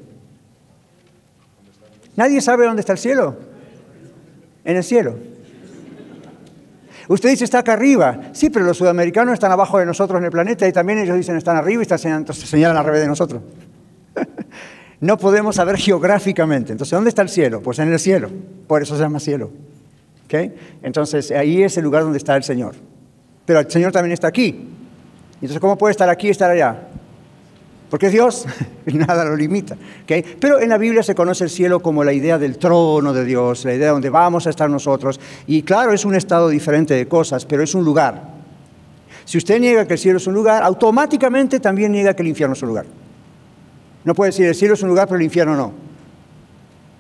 ¿Nadie 2.17 2.41
sabe 2.41 2.65
dónde 2.65 2.81
está 2.81 2.93
el 2.93 2.99
cielo? 2.99 3.37
En 4.65 4.77
el 4.77 4.85
cielo. 4.85 5.30
Usted 7.11 7.31
dice 7.31 7.43
está 7.43 7.59
acá 7.59 7.73
arriba. 7.73 8.21
Sí, 8.31 8.51
pero 8.51 8.65
los 8.65 8.77
sudamericanos 8.77 9.35
están 9.35 9.51
abajo 9.51 9.81
de 9.81 9.85
nosotros 9.85 10.21
en 10.21 10.27
el 10.27 10.31
planeta 10.31 10.69
y 10.69 10.73
también 10.73 11.01
ellos 11.01 11.17
dicen 11.17 11.37
están 11.37 11.57
arriba 11.57 11.83
y 11.83 11.87
están 11.91 11.99
señalan 12.33 12.77
al 12.77 12.85
revés 12.85 13.01
de 13.01 13.09
nosotros. 13.09 13.43
no 15.01 15.19
podemos 15.19 15.57
saber 15.57 15.77
geográficamente. 15.77 16.71
Entonces, 16.71 16.93
¿dónde 16.93 17.09
está 17.09 17.23
el 17.23 17.29
cielo? 17.29 17.63
Pues 17.63 17.81
en 17.81 17.93
el 17.93 17.99
cielo. 17.99 18.31
Por 18.69 18.81
eso 18.81 18.95
se 18.95 19.03
llama 19.03 19.19
cielo. 19.19 19.51
¿Okay? 20.27 20.55
Entonces, 20.85 21.33
ahí 21.33 21.65
es 21.65 21.77
el 21.77 21.83
lugar 21.83 22.05
donde 22.05 22.19
está 22.19 22.37
el 22.37 22.45
Señor. 22.45 22.77
Pero 23.45 23.59
el 23.59 23.69
Señor 23.69 23.91
también 23.91 24.13
está 24.13 24.29
aquí. 24.29 24.69
Entonces, 25.35 25.59
¿cómo 25.59 25.77
puede 25.77 25.91
estar 25.91 26.09
aquí 26.09 26.29
y 26.29 26.31
estar 26.31 26.49
allá? 26.49 26.91
Porque 27.91 28.09
Dios 28.09 28.47
nada 28.87 29.25
lo 29.25 29.37
limita. 29.37 29.77
Pero 30.39 30.61
en 30.61 30.69
la 30.69 30.79
Biblia 30.79 31.03
se 31.03 31.15
conoce 31.15 31.45
el 31.45 31.51
cielo 31.51 31.81
como 31.81 32.05
la 32.05 32.13
idea 32.13 32.39
del 32.39 32.57
trono 32.57 33.13
de 33.13 33.25
Dios, 33.25 33.65
la 33.65 33.75
idea 33.75 33.89
de 33.89 33.93
donde 33.93 34.11
vamos 34.11 34.47
a 34.47 34.51
estar 34.51 34.71
nosotros. 34.71 35.21
Y 35.47 35.63
claro, 35.63 35.93
es 35.93 36.05
un 36.05 36.15
estado 36.15 36.49
diferente 36.49 36.95
de 36.95 37.09
cosas, 37.09 37.45
pero 37.45 37.63
es 37.63 37.75
un 37.75 37.85
lugar. 37.85 38.23
Si 39.25 39.39
usted 39.39 39.61
niega 39.61 39.87
que 39.87 39.95
el 39.95 39.99
cielo 39.99 40.19
es 40.19 40.27
un 40.27 40.35
lugar, 40.35 40.63
automáticamente 40.63 41.61
también 41.61 41.93
niega 41.93 42.15
que 42.15 42.23
el 42.23 42.29
infierno 42.29 42.55
es 42.55 42.63
un 42.63 42.69
lugar. 42.69 42.87
No 44.05 44.15
puede 44.15 44.31
decir 44.31 44.47
el 44.47 44.55
cielo 44.55 44.75
es 44.75 44.83
un 44.83 44.89
lugar, 44.89 45.07
pero 45.07 45.19
el 45.19 45.25
infierno 45.25 45.57
no. 45.57 45.73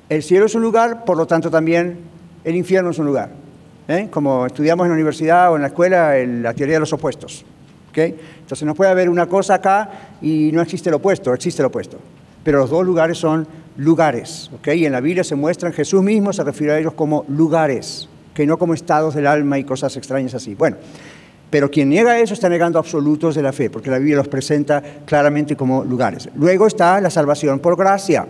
El 0.08 0.22
cielo 0.22 0.46
es 0.46 0.54
un 0.54 0.62
lugar, 0.62 1.04
por 1.04 1.16
lo 1.16 1.26
tanto 1.26 1.50
también 1.50 1.98
el 2.44 2.56
infierno 2.56 2.90
es 2.90 2.98
un 2.98 3.06
lugar. 3.06 3.30
¿eh? 3.88 4.08
Como 4.10 4.46
estudiamos 4.46 4.84
en 4.84 4.90
la 4.90 4.94
universidad 4.94 5.52
o 5.52 5.56
en 5.56 5.62
la 5.62 5.68
escuela, 5.68 6.16
la 6.24 6.52
teoría 6.52 6.76
de 6.76 6.80
los 6.80 6.92
opuestos. 6.92 7.44
Entonces 8.50 8.66
no 8.66 8.74
puede 8.74 8.90
haber 8.90 9.08
una 9.08 9.28
cosa 9.28 9.54
acá 9.54 9.88
y 10.20 10.50
no 10.52 10.60
existe 10.60 10.88
el 10.88 10.96
opuesto, 10.96 11.32
existe 11.32 11.62
el 11.62 11.66
opuesto. 11.66 11.98
Pero 12.42 12.58
los 12.58 12.68
dos 12.68 12.84
lugares 12.84 13.16
son 13.16 13.46
lugares, 13.76 14.50
Y 14.66 14.84
en 14.84 14.90
la 14.90 15.00
Biblia 15.00 15.22
se 15.22 15.36
muestran, 15.36 15.72
Jesús 15.72 16.02
mismo 16.02 16.32
se 16.32 16.42
refiere 16.42 16.72
a 16.72 16.78
ellos 16.80 16.94
como 16.94 17.24
lugares, 17.28 18.08
que 18.34 18.48
no 18.48 18.58
como 18.58 18.74
estados 18.74 19.14
del 19.14 19.28
alma 19.28 19.56
y 19.56 19.62
cosas 19.62 19.96
extrañas 19.96 20.34
así. 20.34 20.56
Bueno, 20.56 20.78
pero 21.48 21.70
quien 21.70 21.90
niega 21.90 22.18
eso 22.18 22.34
está 22.34 22.48
negando 22.48 22.80
absolutos 22.80 23.36
de 23.36 23.42
la 23.42 23.52
fe, 23.52 23.70
porque 23.70 23.88
la 23.88 23.98
Biblia 23.98 24.16
los 24.16 24.26
presenta 24.26 24.82
claramente 25.06 25.54
como 25.54 25.84
lugares. 25.84 26.28
Luego 26.34 26.66
está 26.66 27.00
la 27.00 27.08
salvación 27.08 27.60
por 27.60 27.76
gracia. 27.76 28.26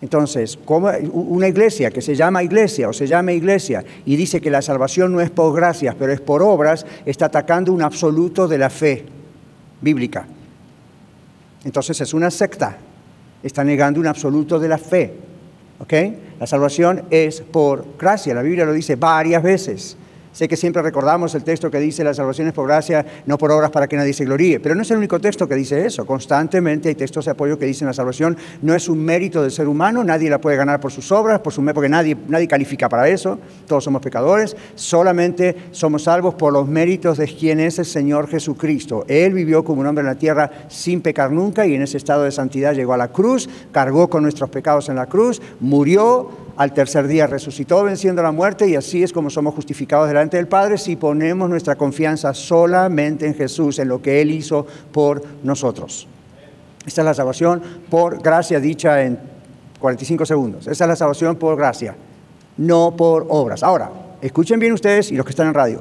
Entonces, 0.00 0.58
como 0.64 0.88
una 1.12 1.46
iglesia 1.46 1.92
que 1.92 2.02
se 2.02 2.16
llama 2.16 2.42
iglesia 2.42 2.88
o 2.88 2.92
se 2.92 3.06
llama 3.06 3.30
iglesia 3.30 3.84
y 4.04 4.16
dice 4.16 4.40
que 4.40 4.50
la 4.50 4.62
salvación 4.62 5.12
no 5.12 5.20
es 5.20 5.30
por 5.30 5.54
gracias, 5.54 5.94
pero 5.96 6.12
es 6.12 6.20
por 6.20 6.42
obras, 6.42 6.84
está 7.06 7.26
atacando 7.26 7.72
un 7.72 7.82
absoluto 7.82 8.48
de 8.48 8.58
la 8.58 8.68
fe 8.68 9.17
bíblica. 9.80 10.26
Entonces 11.64 12.00
es 12.00 12.14
una 12.14 12.30
secta, 12.30 12.76
está 13.42 13.64
negando 13.64 14.00
un 14.00 14.06
absoluto 14.06 14.58
de 14.58 14.68
la 14.68 14.78
fe. 14.78 15.14
¿ok? 15.78 15.92
La 16.40 16.46
salvación 16.46 17.04
es 17.10 17.40
por 17.40 17.96
gracia, 17.98 18.34
la 18.34 18.42
Biblia 18.42 18.64
lo 18.64 18.72
dice 18.72 18.96
varias 18.96 19.42
veces. 19.42 19.96
Sé 20.32 20.48
que 20.48 20.56
siempre 20.56 20.82
recordamos 20.82 21.34
el 21.34 21.42
texto 21.42 21.70
que 21.70 21.80
dice 21.80 22.04
la 22.04 22.14
salvación 22.14 22.48
es 22.48 22.54
por 22.54 22.66
gracia, 22.66 23.04
no 23.26 23.38
por 23.38 23.50
obras 23.50 23.70
para 23.70 23.88
que 23.88 23.96
nadie 23.96 24.12
se 24.12 24.24
gloríe, 24.24 24.60
pero 24.60 24.74
no 24.74 24.82
es 24.82 24.90
el 24.90 24.98
único 24.98 25.20
texto 25.20 25.48
que 25.48 25.54
dice 25.54 25.86
eso. 25.86 26.06
Constantemente 26.06 26.88
hay 26.88 26.94
textos 26.94 27.24
de 27.24 27.32
apoyo 27.32 27.58
que 27.58 27.66
dicen 27.66 27.86
la 27.86 27.92
salvación 27.92 28.36
no 28.62 28.74
es 28.74 28.88
un 28.88 29.04
mérito 29.04 29.42
del 29.42 29.50
ser 29.50 29.68
humano, 29.68 30.04
nadie 30.04 30.30
la 30.30 30.40
puede 30.40 30.56
ganar 30.56 30.80
por 30.80 30.92
sus 30.92 31.10
obras, 31.12 31.40
por 31.40 31.52
su, 31.52 31.64
porque 31.64 31.88
nadie, 31.88 32.16
nadie 32.28 32.48
califica 32.48 32.88
para 32.88 33.08
eso, 33.08 33.38
todos 33.66 33.84
somos 33.84 34.02
pecadores, 34.02 34.56
solamente 34.74 35.56
somos 35.70 36.04
salvos 36.04 36.34
por 36.34 36.52
los 36.52 36.68
méritos 36.68 37.18
de 37.18 37.26
quien 37.26 37.60
es 37.60 37.78
el 37.78 37.86
Señor 37.86 38.28
Jesucristo. 38.28 39.04
Él 39.08 39.32
vivió 39.32 39.64
como 39.64 39.80
un 39.80 39.86
hombre 39.86 40.02
en 40.02 40.08
la 40.08 40.18
tierra 40.18 40.50
sin 40.68 41.00
pecar 41.00 41.30
nunca 41.30 41.66
y 41.66 41.74
en 41.74 41.82
ese 41.82 41.96
estado 41.96 42.24
de 42.24 42.32
santidad 42.32 42.74
llegó 42.74 42.94
a 42.94 42.96
la 42.96 43.08
cruz, 43.08 43.48
cargó 43.72 44.08
con 44.08 44.22
nuestros 44.22 44.50
pecados 44.50 44.88
en 44.88 44.96
la 44.96 45.06
cruz, 45.06 45.40
murió, 45.60 46.47
al 46.58 46.72
tercer 46.72 47.06
día 47.06 47.28
resucitó 47.28 47.84
venciendo 47.84 48.20
la 48.20 48.32
muerte 48.32 48.68
y 48.68 48.74
así 48.74 49.04
es 49.04 49.12
como 49.12 49.30
somos 49.30 49.54
justificados 49.54 50.08
delante 50.08 50.38
del 50.38 50.48
Padre 50.48 50.76
si 50.76 50.96
ponemos 50.96 51.48
nuestra 51.48 51.76
confianza 51.76 52.34
solamente 52.34 53.28
en 53.28 53.36
Jesús, 53.36 53.78
en 53.78 53.86
lo 53.86 54.02
que 54.02 54.20
Él 54.20 54.32
hizo 54.32 54.66
por 54.90 55.22
nosotros. 55.44 56.08
Esta 56.84 57.02
es 57.02 57.04
la 57.04 57.14
salvación 57.14 57.62
por 57.88 58.20
gracia 58.20 58.58
dicha 58.58 59.04
en 59.04 59.20
45 59.78 60.26
segundos. 60.26 60.66
Esa 60.66 60.84
es 60.84 60.88
la 60.88 60.96
salvación 60.96 61.36
por 61.36 61.56
gracia, 61.56 61.94
no 62.56 62.96
por 62.96 63.26
obras. 63.28 63.62
Ahora, 63.62 63.92
escuchen 64.20 64.58
bien 64.58 64.72
ustedes 64.72 65.12
y 65.12 65.14
los 65.16 65.24
que 65.24 65.30
están 65.30 65.46
en 65.46 65.54
radio. 65.54 65.80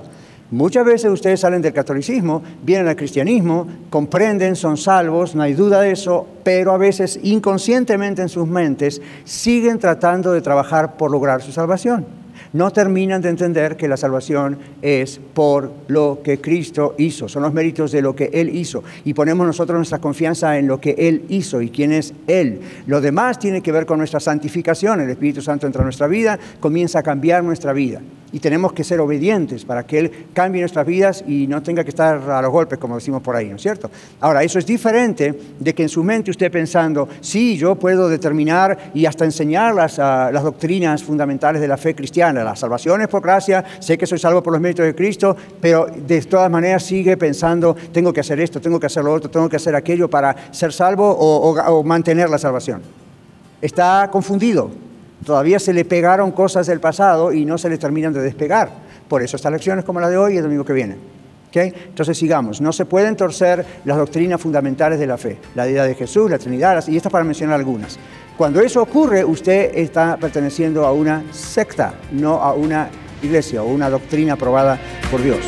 Muchas 0.49 0.85
veces 0.85 1.11
ustedes 1.11 1.41
salen 1.41 1.61
del 1.61 1.73
catolicismo, 1.73 2.41
vienen 2.63 2.87
al 2.87 2.95
cristianismo, 2.95 3.67
comprenden, 3.89 4.55
son 4.55 4.77
salvos, 4.77 5.35
no 5.35 5.43
hay 5.43 5.53
duda 5.53 5.81
de 5.81 5.91
eso, 5.91 6.25
pero 6.43 6.71
a 6.71 6.77
veces 6.77 7.19
inconscientemente 7.21 8.21
en 8.21 8.29
sus 8.29 8.47
mentes 8.47 9.01
siguen 9.25 9.77
tratando 9.77 10.31
de 10.31 10.41
trabajar 10.41 10.95
por 10.95 11.11
lograr 11.11 11.41
su 11.41 11.51
salvación 11.51 12.05
no 12.53 12.71
terminan 12.71 13.21
de 13.21 13.29
entender 13.29 13.77
que 13.77 13.87
la 13.87 13.97
salvación 13.97 14.57
es 14.81 15.19
por 15.33 15.71
lo 15.87 16.21
que 16.23 16.39
Cristo 16.39 16.95
hizo, 16.97 17.27
son 17.27 17.43
los 17.43 17.53
méritos 17.53 17.91
de 17.91 18.01
lo 18.01 18.15
que 18.15 18.29
Él 18.33 18.55
hizo. 18.55 18.83
Y 19.05 19.13
ponemos 19.13 19.45
nosotros 19.45 19.77
nuestra 19.77 19.99
confianza 19.99 20.57
en 20.57 20.67
lo 20.67 20.79
que 20.79 20.95
Él 20.97 21.25
hizo 21.29 21.61
y 21.61 21.69
quién 21.69 21.91
es 21.91 22.13
Él. 22.27 22.59
Lo 22.85 23.01
demás 23.01 23.39
tiene 23.39 23.61
que 23.61 23.71
ver 23.71 23.85
con 23.85 23.97
nuestra 23.97 24.19
santificación. 24.19 25.01
El 25.01 25.09
Espíritu 25.09 25.41
Santo 25.41 25.67
entra 25.67 25.81
en 25.81 25.87
nuestra 25.87 26.07
vida, 26.07 26.39
comienza 26.59 26.99
a 26.99 27.03
cambiar 27.03 27.43
nuestra 27.43 27.73
vida. 27.73 28.01
Y 28.31 28.39
tenemos 28.39 28.73
que 28.73 28.83
ser 28.83 28.99
obedientes 28.99 29.63
para 29.63 29.85
que 29.85 29.99
Él 29.99 30.11
cambie 30.33 30.61
nuestras 30.61 30.85
vidas 30.85 31.23
y 31.25 31.47
no 31.47 31.63
tenga 31.63 31.83
que 31.83 31.89
estar 31.89 32.29
a 32.29 32.41
los 32.41 32.51
golpes, 32.51 32.77
como 32.77 32.95
decimos 32.95 33.21
por 33.21 33.35
ahí, 33.35 33.47
¿no 33.47 33.55
es 33.55 33.61
cierto? 33.61 33.89
Ahora, 34.19 34.43
eso 34.43 34.59
es 34.59 34.65
diferente 34.65 35.33
de 35.59 35.73
que 35.73 35.83
en 35.83 35.89
su 35.89 36.03
mente 36.03 36.31
usted 36.31 36.51
pensando, 36.51 37.07
sí, 37.21 37.57
yo 37.57 37.75
puedo 37.75 38.09
determinar 38.09 38.91
y 38.93 39.05
hasta 39.05 39.23
enseñar 39.25 39.73
las, 39.73 39.97
ah, 39.99 40.29
las 40.31 40.43
doctrinas 40.43 41.03
fundamentales 41.03 41.61
de 41.61 41.67
la 41.67 41.77
fe 41.77 41.95
cristiana, 41.95 42.43
la 42.43 42.55
salvación 42.55 43.01
es 43.01 43.07
por 43.07 43.21
gracia, 43.21 43.63
sé 43.79 43.97
que 43.97 44.05
soy 44.05 44.19
salvo 44.19 44.43
por 44.43 44.53
los 44.53 44.61
méritos 44.61 44.85
de 44.85 44.93
Cristo, 44.93 45.35
pero 45.61 45.87
de 45.87 46.21
todas 46.23 46.51
maneras 46.51 46.83
sigue 46.83 47.15
pensando, 47.15 47.75
tengo 47.93 48.11
que 48.11 48.19
hacer 48.19 48.39
esto, 48.39 48.59
tengo 48.59 48.79
que 48.79 48.87
hacer 48.87 49.03
lo 49.03 49.13
otro, 49.13 49.29
tengo 49.29 49.47
que 49.47 49.55
hacer 49.55 49.75
aquello 49.75 50.09
para 50.09 50.35
ser 50.51 50.73
salvo 50.73 51.09
o 51.09 51.83
mantener 51.83 52.29
la 52.29 52.37
salvación. 52.37 52.81
Está 53.61 54.09
confundido, 54.11 54.69
Todavía 55.25 55.59
se 55.59 55.73
le 55.73 55.85
pegaron 55.85 56.31
cosas 56.31 56.67
del 56.67 56.79
pasado 56.79 57.33
y 57.33 57.45
no 57.45 57.57
se 57.57 57.69
le 57.69 57.77
terminan 57.77 58.13
de 58.13 58.21
despegar. 58.21 58.69
Por 59.07 59.21
eso 59.21 59.35
estas 59.35 59.51
lecciones 59.51 59.83
como 59.83 59.99
la 59.99 60.09
de 60.09 60.17
hoy 60.17 60.35
y 60.35 60.37
el 60.37 60.43
domingo 60.43 60.63
que 60.63 60.73
viene. 60.73 60.95
¿Okay? 61.49 61.73
Entonces 61.87 62.17
sigamos, 62.17 62.59
no 62.59 62.73
se 62.73 62.85
pueden 62.85 63.15
torcer 63.15 63.65
las 63.85 63.97
doctrinas 63.97 64.39
fundamentales 64.39 64.99
de 64.99 65.07
la 65.07 65.17
fe, 65.17 65.37
la 65.55 65.65
deidad 65.65 65.85
de 65.85 65.95
Jesús, 65.95 66.29
la 66.29 66.37
Trinidad, 66.37 66.85
y 66.87 66.97
estas 66.97 67.11
para 67.11 67.23
mencionar 67.23 67.55
algunas. 67.55 67.97
Cuando 68.37 68.59
eso 68.61 68.81
ocurre, 68.81 69.23
usted 69.23 69.71
está 69.73 70.17
perteneciendo 70.17 70.85
a 70.85 70.91
una 70.91 71.23
secta, 71.31 71.93
no 72.11 72.41
a 72.41 72.53
una 72.53 72.89
iglesia 73.23 73.63
o 73.63 73.67
una 73.67 73.89
doctrina 73.89 74.33
aprobada 74.33 74.77
por 75.09 75.23
Dios. 75.23 75.39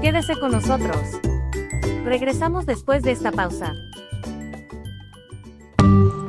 Quédese 0.00 0.34
con 0.40 0.52
nosotros. 0.52 1.29
Regresamos 2.04 2.66
después 2.66 3.02
de 3.02 3.12
esta 3.12 3.30
pausa. 3.32 3.74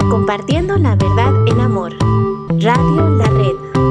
Compartiendo 0.09 0.77
la 0.77 0.95
verdad 0.95 1.33
en 1.47 1.59
amor. 1.59 1.93
Radio 2.59 3.09
La 3.17 3.27
Red. 3.29 3.90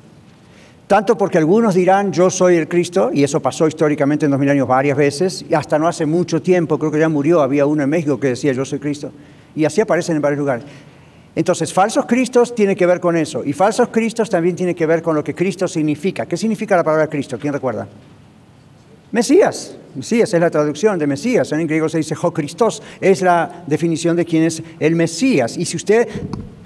Tanto 0.86 1.16
porque 1.16 1.38
algunos 1.38 1.74
dirán 1.74 2.12
yo 2.12 2.28
soy 2.28 2.56
el 2.56 2.68
Cristo, 2.68 3.10
y 3.12 3.24
eso 3.24 3.40
pasó 3.40 3.66
históricamente 3.66 4.26
en 4.26 4.30
dos 4.30 4.40
mil 4.40 4.50
años 4.50 4.68
varias 4.68 4.96
veces, 4.96 5.44
y 5.48 5.54
hasta 5.54 5.78
no 5.78 5.88
hace 5.88 6.04
mucho 6.04 6.42
tiempo, 6.42 6.78
creo 6.78 6.90
que 6.90 6.98
ya 6.98 7.08
murió, 7.08 7.40
había 7.40 7.64
uno 7.64 7.82
en 7.82 7.88
México 7.88 8.20
que 8.20 8.28
decía 8.28 8.52
yo 8.52 8.64
soy 8.64 8.78
Cristo, 8.78 9.10
y 9.54 9.64
así 9.64 9.80
aparecen 9.80 10.16
en 10.16 10.22
varios 10.22 10.38
lugares. 10.38 10.64
Entonces, 11.36 11.72
falsos 11.72 12.06
cristos 12.06 12.54
tiene 12.54 12.76
que 12.76 12.86
ver 12.86 13.00
con 13.00 13.16
eso, 13.16 13.42
y 13.44 13.54
falsos 13.54 13.88
cristos 13.88 14.28
también 14.28 14.54
tiene 14.54 14.74
que 14.74 14.84
ver 14.84 15.02
con 15.02 15.16
lo 15.16 15.24
que 15.24 15.34
Cristo 15.34 15.66
significa. 15.66 16.26
¿Qué 16.26 16.36
significa 16.36 16.76
la 16.76 16.84
palabra 16.84 17.08
Cristo? 17.08 17.38
¿Quién 17.38 17.54
recuerda? 17.54 17.88
Mesías. 19.10 19.76
Mesías 19.94 20.34
es 20.34 20.40
la 20.40 20.50
traducción 20.50 20.98
de 20.98 21.06
Mesías. 21.06 21.50
En 21.52 21.66
griego 21.66 21.88
se 21.88 21.98
dice 21.98 22.16
Christos, 22.32 22.82
es 23.00 23.22
la 23.22 23.62
definición 23.66 24.16
de 24.16 24.24
quién 24.24 24.42
es 24.42 24.62
el 24.80 24.96
Mesías. 24.96 25.56
Y 25.56 25.64
si 25.64 25.76
usted 25.76 26.08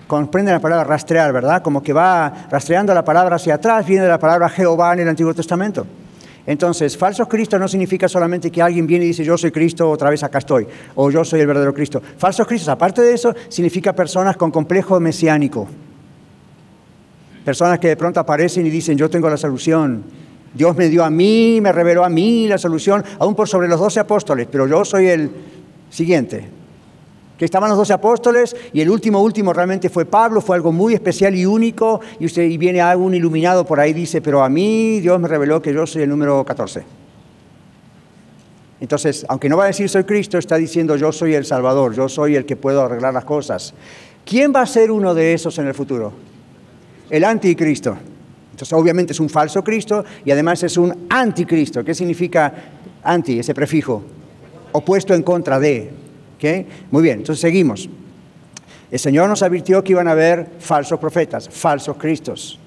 comprende 0.09 0.50
la 0.50 0.59
palabra 0.59 0.85
rastrear, 0.85 1.33
¿verdad? 1.33 1.62
Como 1.62 1.83
que 1.83 1.93
va 1.93 2.49
rastreando 2.50 2.93
la 2.95 3.05
palabra 3.05 3.37
hacia 3.37 3.55
atrás, 3.55 3.87
viene 3.87 4.05
de 4.05 4.09
la 4.09 4.19
palabra 4.19 4.49
Jehová 4.49 4.95
en 4.95 5.00
el 5.00 5.09
Antiguo 5.09 5.35
Testamento. 5.35 5.87
Entonces, 6.47 6.97
falsos 6.97 7.29
Cristo 7.29 7.59
no 7.59 7.69
significa 7.69 8.09
solamente 8.09 8.50
que 8.50 8.62
alguien 8.62 8.87
viene 8.87 9.05
y 9.05 9.09
dice 9.09 9.23
yo 9.23 9.37
soy 9.37 9.53
Cristo, 9.53 9.88
otra 9.91 10.09
vez 10.09 10.23
acá 10.23 10.38
estoy, 10.38 10.67
o 10.95 11.11
yo 11.11 11.23
soy 11.25 11.41
el 11.41 11.47
verdadero 11.47 11.75
Cristo. 11.75 12.03
Falsos 12.17 12.47
Cristos, 12.47 12.71
aparte 12.71 13.03
de 13.03 13.12
eso, 13.12 13.35
significa 13.50 13.93
personas 13.93 14.37
con 14.38 14.50
complejo 14.50 14.99
mesiánico. 14.99 15.69
Personas 17.45 17.79
que 17.79 17.88
de 17.88 17.97
pronto 17.97 18.19
aparecen 18.19 18.67
y 18.67 18.71
dicen 18.71 18.97
yo 18.97 19.11
tengo 19.11 19.29
la 19.29 19.37
solución. 19.37 20.03
Dios 20.55 20.75
me 20.75 20.88
dio 20.88 21.05
a 21.05 21.11
mí, 21.11 21.61
me 21.61 21.71
reveló 21.71 22.03
a 22.03 22.09
mí 22.09 22.49
la 22.49 22.57
solución, 22.57 23.05
aún 23.19 23.35
por 23.35 23.47
sobre 23.47 23.69
los 23.69 23.79
doce 23.79 24.00
apóstoles, 24.00 24.49
pero 24.50 24.67
yo 24.67 24.87
soy 24.87 25.09
el 25.09 25.31
siguiente 25.91 26.58
que 27.38 27.45
estaban 27.45 27.71
los 27.71 27.78
doce 27.78 27.92
apóstoles 27.92 28.54
y 28.73 28.80
el 28.80 28.90
último 28.90 29.23
último 29.23 29.52
realmente 29.52 29.88
fue 29.88 30.04
Pablo, 30.04 30.40
fue 30.40 30.57
algo 30.57 30.73
muy 30.73 30.92
especial 30.92 31.35
y 31.37 31.47
único, 31.47 32.00
y, 32.18 32.26
usted, 32.26 32.42
y 32.42 32.59
viene 32.59 32.80
algún 32.80 33.14
iluminado 33.14 33.64
por 33.64 33.78
ahí 33.78 33.92
dice, 33.92 34.21
pero 34.21 34.42
a 34.42 34.49
mí 34.49 35.00
Dios 35.00 35.18
me 35.21 35.28
reveló 35.28 35.62
que 35.62 35.73
yo 35.73 35.87
soy 35.87 36.02
el 36.02 36.11
número 36.11 36.45
14. 36.45 36.85
Entonces, 38.80 39.25
aunque 39.28 39.49
no 39.49 39.57
va 39.57 39.64
a 39.64 39.66
decir 39.68 39.88
soy 39.88 40.04
Cristo, 40.04 40.37
está 40.38 40.57
diciendo 40.57 40.97
yo 40.97 41.12
soy 41.12 41.35
el 41.35 41.45
Salvador, 41.45 41.95
yo 41.95 42.09
soy 42.09 42.37
el 42.37 42.45
que 42.45 42.57
puedo 42.57 42.83
arreglar 42.83 43.14
las 43.14 43.25
cosas. 43.25 43.75
¿Quién 44.25 44.52
va 44.54 44.62
a 44.62 44.66
ser 44.66 44.90
uno 44.90 45.14
de 45.14 45.33
esos 45.33 45.59
en 45.59 45.68
el 45.68 45.75
futuro? 45.75 46.12
El 47.09 47.25
anticristo. 47.25 47.97
Entonces, 48.50 48.73
obviamente 48.73 49.12
es 49.12 49.21
un 49.21 49.28
falso 49.28 49.62
Cristo 49.62 50.04
y 50.25 50.30
además 50.30 50.62
es 50.64 50.76
un 50.76 51.07
anticristo. 51.09 51.85
¿Qué 51.85 51.95
significa 51.95 52.52
anti, 53.02 53.38
ese 53.38 53.54
prefijo? 53.54 54.02
Opuesto 54.73 55.14
en 55.14 55.23
contra 55.23 55.59
de. 55.59 55.98
Muy 56.90 57.02
bien, 57.02 57.18
entonces 57.18 57.40
seguimos. 57.40 57.88
El 58.90 58.99
Señor 58.99 59.28
nos 59.28 59.42
advirtió 59.42 59.85
que 59.85 59.92
iban 59.92 60.09
a 60.09 60.12
haber 60.12 60.47
falsos 60.61 60.99
profetas, 60.99 61.49
falsos 61.49 61.97
cristos. 61.97 62.59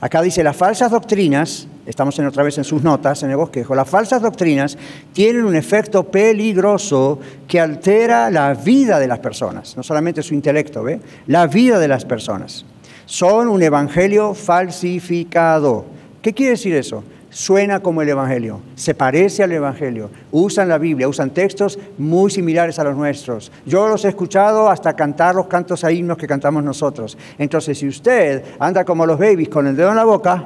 Acá 0.00 0.20
dice, 0.20 0.42
las 0.42 0.56
falsas 0.56 0.90
doctrinas, 0.90 1.66
estamos 1.86 2.18
en 2.18 2.26
otra 2.26 2.42
vez 2.42 2.58
en 2.58 2.64
sus 2.64 2.82
notas, 2.82 3.22
en 3.22 3.30
el 3.30 3.36
bosquejo, 3.36 3.74
las 3.74 3.88
falsas 3.88 4.20
doctrinas 4.20 4.76
tienen 5.12 5.44
un 5.44 5.54
efecto 5.54 6.04
peligroso 6.04 7.20
que 7.46 7.60
altera 7.60 8.30
la 8.30 8.52
vida 8.54 8.98
de 8.98 9.06
las 9.06 9.20
personas, 9.20 9.76
no 9.76 9.82
solamente 9.82 10.22
su 10.22 10.34
intelecto, 10.34 10.82
¿ve? 10.82 11.00
La 11.28 11.46
vida 11.46 11.78
de 11.78 11.88
las 11.88 12.04
personas. 12.04 12.66
Son 13.06 13.48
un 13.48 13.62
evangelio 13.62 14.34
falsificado. 14.34 15.86
¿Qué 16.20 16.32
quiere 16.32 16.52
decir 16.52 16.74
eso? 16.74 17.04
Suena 17.34 17.80
como 17.80 18.00
el 18.00 18.08
Evangelio, 18.08 18.60
se 18.76 18.94
parece 18.94 19.42
al 19.42 19.50
Evangelio, 19.50 20.08
usan 20.30 20.68
la 20.68 20.78
Biblia, 20.78 21.08
usan 21.08 21.30
textos 21.30 21.76
muy 21.98 22.30
similares 22.30 22.78
a 22.78 22.84
los 22.84 22.96
nuestros. 22.96 23.50
Yo 23.66 23.88
los 23.88 24.04
he 24.04 24.08
escuchado 24.08 24.70
hasta 24.70 24.94
cantar 24.94 25.34
los 25.34 25.48
cantos 25.48 25.82
a 25.82 25.90
himnos 25.90 26.16
que 26.16 26.28
cantamos 26.28 26.62
nosotros. 26.62 27.18
Entonces, 27.36 27.76
si 27.76 27.88
usted 27.88 28.44
anda 28.60 28.84
como 28.84 29.04
los 29.04 29.18
babies 29.18 29.48
con 29.48 29.66
el 29.66 29.74
dedo 29.74 29.90
en 29.90 29.96
la 29.96 30.04
boca, 30.04 30.44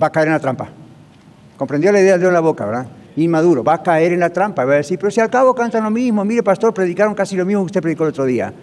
va 0.00 0.06
a 0.06 0.10
caer 0.10 0.28
en 0.28 0.32
la 0.32 0.40
trampa. 0.40 0.70
¿Comprendió 1.58 1.92
la 1.92 2.00
idea 2.00 2.12
del 2.12 2.20
dedo 2.20 2.30
en 2.30 2.34
la 2.34 2.40
boca, 2.40 2.64
verdad? 2.64 2.86
Inmaduro, 3.16 3.62
va 3.62 3.74
a 3.74 3.82
caer 3.82 4.14
en 4.14 4.20
la 4.20 4.30
trampa, 4.30 4.64
va 4.64 4.72
a 4.72 4.76
decir, 4.76 4.98
pero 4.98 5.10
si 5.10 5.20
al 5.20 5.28
cabo 5.28 5.54
cantan 5.54 5.84
lo 5.84 5.90
mismo, 5.90 6.24
mire 6.24 6.42
pastor, 6.42 6.72
predicaron 6.72 7.14
casi 7.14 7.36
lo 7.36 7.44
mismo 7.44 7.60
que 7.60 7.66
usted 7.66 7.82
predicó 7.82 8.04
el 8.04 8.10
otro 8.10 8.24
día. 8.24 8.54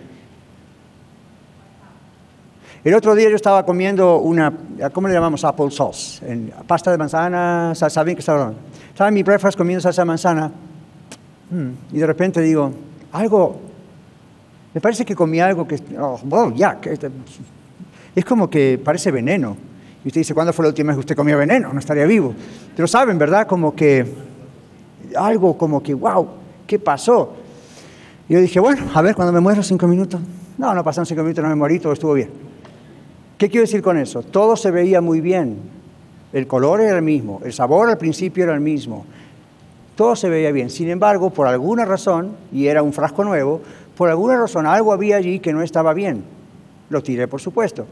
El 2.83 2.93
otro 2.95 3.15
día 3.15 3.29
yo 3.29 3.37
estaba 3.37 3.65
comiendo 3.65 4.17
una, 4.17 4.53
¿cómo 4.91 5.07
le 5.07 5.13
llamamos? 5.13 5.45
Apple 5.45 5.71
sauce, 5.71 6.19
en 6.29 6.51
pasta 6.67 6.91
de 6.91 6.97
manzana, 6.97 7.71
¿saben 7.75 8.13
qué 8.13 8.19
estaba 8.19 8.41
hablando? 8.41 8.59
Estaba 8.89 9.07
en 9.07 9.13
mi 9.13 9.23
breakfast 9.23 9.57
comiendo 9.57 9.79
salsa 9.79 10.01
de 10.01 10.05
manzana 10.05 10.51
mm, 11.49 11.95
y 11.95 11.97
de 11.97 12.05
repente 12.05 12.41
digo, 12.41 12.73
algo, 13.13 13.57
me 14.73 14.81
parece 14.81 15.05
que 15.05 15.15
comí 15.15 15.39
algo 15.39 15.65
que, 15.65 15.81
oh, 15.97 16.51
ya, 16.53 16.77
este, 16.83 17.09
es 18.13 18.25
como 18.25 18.49
que 18.49 18.77
parece 18.83 19.11
veneno. 19.11 19.55
Y 20.03 20.09
usted 20.09 20.19
dice, 20.19 20.33
¿cuándo 20.33 20.51
fue 20.51 20.63
la 20.63 20.69
última 20.69 20.87
vez 20.87 20.97
que 20.97 20.99
usted 20.99 21.15
comió 21.15 21.37
veneno? 21.37 21.71
No 21.71 21.79
estaría 21.79 22.03
vivo. 22.03 22.35
Pero 22.75 22.85
saben, 22.85 23.17
¿verdad? 23.17 23.47
Como 23.47 23.73
que 23.73 24.05
algo 25.15 25.57
como 25.57 25.81
que, 25.81 25.93
wow, 25.93 26.27
¿qué 26.67 26.79
pasó? 26.79 27.33
Y 28.27 28.33
yo 28.33 28.41
dije, 28.41 28.59
bueno, 28.59 28.83
a 28.93 29.01
ver, 29.01 29.15
cuando 29.15 29.31
me 29.31 29.39
muero 29.39 29.63
cinco 29.63 29.87
minutos. 29.87 30.19
No, 30.57 30.73
no 30.73 30.83
pasaron 30.83 31.05
cinco 31.05 31.23
minutos, 31.23 31.41
no 31.41 31.49
me 31.49 31.55
morí, 31.55 31.79
todo 31.79 31.93
estuvo 31.93 32.13
bien. 32.13 32.42
¿Qué 33.37 33.49
quiero 33.49 33.63
decir 33.63 33.81
con 33.81 33.97
eso? 33.97 34.21
Todo 34.21 34.55
se 34.55 34.71
veía 34.71 35.01
muy 35.01 35.21
bien. 35.21 35.57
El 36.31 36.47
color 36.47 36.81
era 36.81 36.95
el 36.95 37.03
mismo, 37.03 37.41
el 37.43 37.53
sabor 37.53 37.89
al 37.89 37.97
principio 37.97 38.43
era 38.43 38.53
el 38.53 38.62
mismo. 38.62 39.05
Todo 39.95 40.15
se 40.15 40.29
veía 40.29 40.51
bien. 40.51 40.69
Sin 40.69 40.89
embargo, 40.89 41.29
por 41.29 41.47
alguna 41.47 41.86
razón, 41.86 42.36
y 42.51 42.67
era 42.67 42.81
un 42.81 42.93
frasco 42.93 43.23
nuevo, 43.23 43.62
por 43.95 44.10
alguna 44.10 44.38
razón 44.38 44.65
algo 44.65 44.91
había 44.91 45.17
allí 45.17 45.39
que 45.39 45.53
no 45.53 45.62
estaba 45.62 45.93
bien. 45.93 46.23
Lo 46.89 47.03
tiré, 47.03 47.27
por 47.27 47.39
supuesto. 47.39 47.86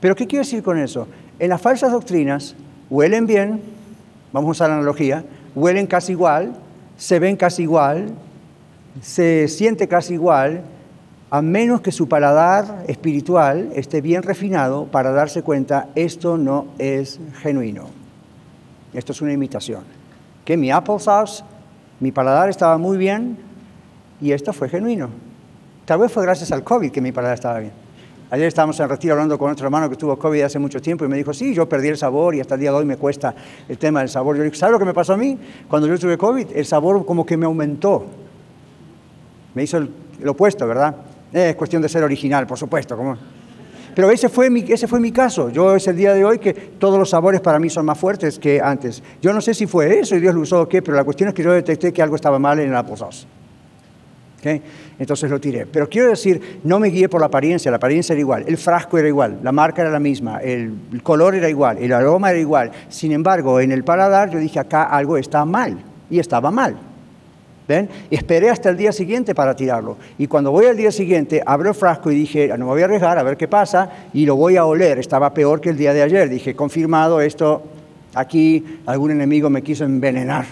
Pero 0.00 0.14
¿qué 0.14 0.26
quiero 0.26 0.44
decir 0.44 0.62
con 0.62 0.78
eso? 0.78 1.06
En 1.38 1.48
las 1.48 1.60
falsas 1.60 1.92
doctrinas 1.92 2.54
huelen 2.90 3.26
bien, 3.26 3.62
vamos 4.32 4.48
a 4.48 4.50
usar 4.52 4.68
la 4.68 4.76
analogía, 4.76 5.24
huelen 5.54 5.86
casi 5.86 6.12
igual, 6.12 6.54
se 6.96 7.18
ven 7.18 7.36
casi 7.36 7.62
igual, 7.62 8.10
se 9.00 9.48
siente 9.48 9.88
casi 9.88 10.14
igual, 10.14 10.62
a 11.30 11.42
menos 11.42 11.80
que 11.80 11.92
su 11.92 12.08
paladar 12.08 12.84
espiritual 12.88 13.70
esté 13.76 14.00
bien 14.00 14.24
refinado 14.24 14.86
para 14.86 15.12
darse 15.12 15.42
cuenta, 15.42 15.88
esto 15.94 16.36
no 16.36 16.66
es 16.78 17.20
genuino. 17.40 17.86
Esto 18.92 19.12
es 19.12 19.22
una 19.22 19.32
imitación. 19.32 19.84
Que 20.44 20.56
mi 20.56 20.72
applesauce, 20.72 21.44
mi 22.00 22.10
paladar 22.10 22.48
estaba 22.48 22.78
muy 22.78 22.98
bien 22.98 23.38
y 24.20 24.32
esto 24.32 24.52
fue 24.52 24.68
genuino. 24.68 25.08
Tal 25.84 26.00
vez 26.00 26.10
fue 26.10 26.24
gracias 26.24 26.50
al 26.50 26.64
COVID 26.64 26.90
que 26.90 27.00
mi 27.00 27.12
paladar 27.12 27.34
estaba 27.34 27.58
bien. 27.60 27.72
Ayer 28.32 28.46
estábamos 28.46 28.78
en 28.80 28.88
retiro 28.88 29.14
hablando 29.14 29.38
con 29.38 29.50
otro 29.50 29.66
hermano 29.66 29.88
que 29.88 29.96
tuvo 29.96 30.16
COVID 30.16 30.42
hace 30.42 30.58
mucho 30.58 30.80
tiempo 30.80 31.04
y 31.04 31.08
me 31.08 31.16
dijo, 31.16 31.32
sí, 31.32 31.54
yo 31.54 31.68
perdí 31.68 31.88
el 31.88 31.96
sabor 31.96 32.34
y 32.34 32.40
hasta 32.40 32.54
el 32.54 32.60
día 32.60 32.70
de 32.70 32.76
hoy 32.76 32.84
me 32.84 32.96
cuesta 32.96 33.34
el 33.68 33.78
tema 33.78 34.00
del 34.00 34.08
sabor. 34.08 34.34
Yo 34.36 34.40
le 34.42 34.46
dije, 34.46 34.58
¿sabes 34.58 34.72
lo 34.72 34.78
que 34.80 34.84
me 34.84 34.94
pasó 34.94 35.12
a 35.12 35.16
mí? 35.16 35.38
Cuando 35.68 35.86
yo 35.86 35.96
tuve 35.96 36.18
COVID, 36.18 36.48
el 36.54 36.66
sabor 36.66 37.04
como 37.06 37.24
que 37.24 37.36
me 37.36 37.46
aumentó. 37.46 38.06
Me 39.54 39.62
hizo 39.64 39.78
el 39.78 40.28
opuesto, 40.28 40.66
¿verdad? 40.66 40.94
Es 41.32 41.54
cuestión 41.54 41.80
de 41.82 41.88
ser 41.88 42.02
original, 42.02 42.46
por 42.46 42.58
supuesto. 42.58 42.96
Como... 42.96 43.16
Pero 43.94 44.10
ese 44.10 44.28
fue, 44.28 44.50
mi, 44.50 44.64
ese 44.68 44.86
fue 44.86 45.00
mi 45.00 45.12
caso. 45.12 45.50
Yo 45.50 45.76
es 45.76 45.86
el 45.86 45.96
día 45.96 46.14
de 46.14 46.24
hoy 46.24 46.38
que 46.38 46.52
todos 46.52 46.98
los 46.98 47.10
sabores 47.10 47.40
para 47.40 47.58
mí 47.58 47.68
son 47.70 47.86
más 47.86 47.98
fuertes 47.98 48.38
que 48.38 48.60
antes. 48.60 49.02
Yo 49.20 49.32
no 49.32 49.40
sé 49.40 49.54
si 49.54 49.66
fue 49.66 49.98
eso 49.98 50.16
y 50.16 50.20
Dios 50.20 50.34
lo 50.34 50.40
usó 50.40 50.62
o 50.62 50.68
qué, 50.68 50.82
pero 50.82 50.96
la 50.96 51.04
cuestión 51.04 51.28
es 51.28 51.34
que 51.34 51.42
yo 51.42 51.52
detecté 51.52 51.92
que 51.92 52.02
algo 52.02 52.16
estaba 52.16 52.38
mal 52.38 52.58
en 52.60 52.72
la 52.72 52.84
posada. 52.84 53.10
¿Okay? 54.38 54.62
Entonces 54.98 55.30
lo 55.30 55.38
tiré. 55.38 55.66
Pero 55.66 55.88
quiero 55.88 56.08
decir, 56.08 56.60
no 56.64 56.78
me 56.78 56.88
guié 56.88 57.08
por 57.08 57.20
la 57.20 57.26
apariencia, 57.26 57.70
la 57.70 57.76
apariencia 57.76 58.14
era 58.14 58.20
igual, 58.20 58.44
el 58.46 58.56
frasco 58.56 58.96
era 58.96 59.06
igual, 59.06 59.40
la 59.42 59.52
marca 59.52 59.82
era 59.82 59.90
la 59.90 60.00
misma, 60.00 60.38
el 60.38 60.72
color 61.02 61.34
era 61.34 61.48
igual, 61.48 61.78
el 61.78 61.92
aroma 61.92 62.30
era 62.30 62.38
igual. 62.38 62.70
Sin 62.88 63.12
embargo, 63.12 63.60
en 63.60 63.70
el 63.70 63.84
paladar 63.84 64.30
yo 64.30 64.38
dije, 64.38 64.58
acá 64.58 64.84
algo 64.84 65.18
está 65.18 65.44
mal, 65.44 65.82
y 66.08 66.18
estaba 66.18 66.50
mal. 66.50 66.76
Y 68.10 68.16
esperé 68.16 68.50
hasta 68.50 68.70
el 68.70 68.76
día 68.76 68.92
siguiente 68.92 69.34
para 69.34 69.54
tirarlo. 69.54 69.96
Y 70.18 70.26
cuando 70.26 70.50
voy 70.50 70.66
al 70.66 70.76
día 70.76 70.90
siguiente, 70.90 71.42
abro 71.44 71.70
el 71.70 71.74
frasco 71.74 72.10
y 72.10 72.14
dije, 72.14 72.48
no 72.48 72.58
me 72.58 72.72
voy 72.72 72.82
a 72.82 72.84
arriesgar 72.86 73.18
a 73.18 73.22
ver 73.22 73.36
qué 73.36 73.48
pasa, 73.48 73.90
y 74.12 74.26
lo 74.26 74.36
voy 74.36 74.56
a 74.56 74.64
oler. 74.64 74.98
Estaba 74.98 75.32
peor 75.32 75.60
que 75.60 75.70
el 75.70 75.76
día 75.76 75.92
de 75.92 76.02
ayer. 76.02 76.28
Dije, 76.28 76.54
confirmado, 76.54 77.20
esto 77.20 77.62
aquí 78.14 78.80
algún 78.86 79.12
enemigo 79.12 79.48
me 79.50 79.62
quiso 79.62 79.84
envenenar. 79.84 80.46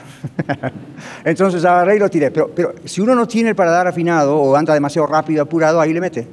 Entonces 1.25 1.65
agarré 1.65 1.97
y 1.97 1.99
lo 1.99 2.09
tiré. 2.09 2.31
Pero, 2.31 2.51
pero 2.55 2.75
si 2.85 3.01
uno 3.01 3.15
no 3.15 3.27
tiene 3.27 3.51
el 3.51 3.57
paladar 3.57 3.87
afinado 3.87 4.37
o 4.39 4.55
anda 4.55 4.75
demasiado 4.75 5.07
rápido, 5.07 5.43
apurado, 5.43 5.81
ahí 5.81 5.93
le 5.93 6.01
mete. 6.01 6.27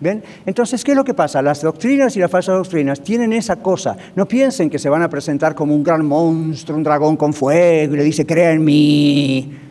¿Ven? 0.00 0.22
Entonces, 0.46 0.82
¿qué 0.82 0.92
es 0.92 0.96
lo 0.96 1.04
que 1.04 1.12
pasa? 1.12 1.42
Las 1.42 1.60
doctrinas 1.60 2.16
y 2.16 2.20
las 2.20 2.30
falsas 2.30 2.56
doctrinas 2.56 3.02
tienen 3.02 3.34
esa 3.34 3.56
cosa. 3.56 3.98
No 4.16 4.26
piensen 4.26 4.70
que 4.70 4.78
se 4.78 4.88
van 4.88 5.02
a 5.02 5.10
presentar 5.10 5.54
como 5.54 5.74
un 5.74 5.84
gran 5.84 6.06
monstruo, 6.06 6.78
un 6.78 6.82
dragón 6.82 7.18
con 7.18 7.34
fuego, 7.34 7.92
y 7.92 7.98
le 7.98 8.04
dice, 8.04 8.24
crea 8.24 8.50
en 8.52 8.64
mí 8.64 9.69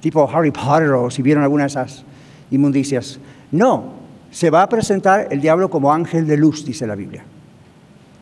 tipo 0.00 0.28
Harry 0.28 0.50
Potter 0.50 0.92
o 0.92 1.10
si 1.10 1.22
vieron 1.22 1.42
alguna 1.42 1.64
de 1.64 1.68
esas 1.68 2.04
inmundicias. 2.50 3.18
No, 3.50 3.92
se 4.30 4.50
va 4.50 4.62
a 4.62 4.68
presentar 4.68 5.28
el 5.30 5.40
diablo 5.40 5.70
como 5.70 5.92
ángel 5.92 6.26
de 6.26 6.36
luz, 6.36 6.64
dice 6.64 6.86
la 6.86 6.94
Biblia. 6.94 7.24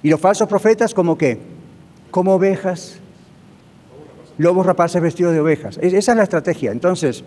Y 0.02 0.10
los 0.10 0.20
falsos 0.20 0.48
profetas 0.48 0.94
como 0.94 1.18
qué? 1.18 1.40
Como 2.10 2.34
ovejas, 2.34 2.98
lobos 4.38 4.64
rapaces 4.64 5.02
vestidos 5.02 5.32
de 5.32 5.40
ovejas. 5.40 5.78
Esa 5.82 6.12
es 6.12 6.16
la 6.16 6.22
estrategia. 6.22 6.70
Entonces, 6.72 7.24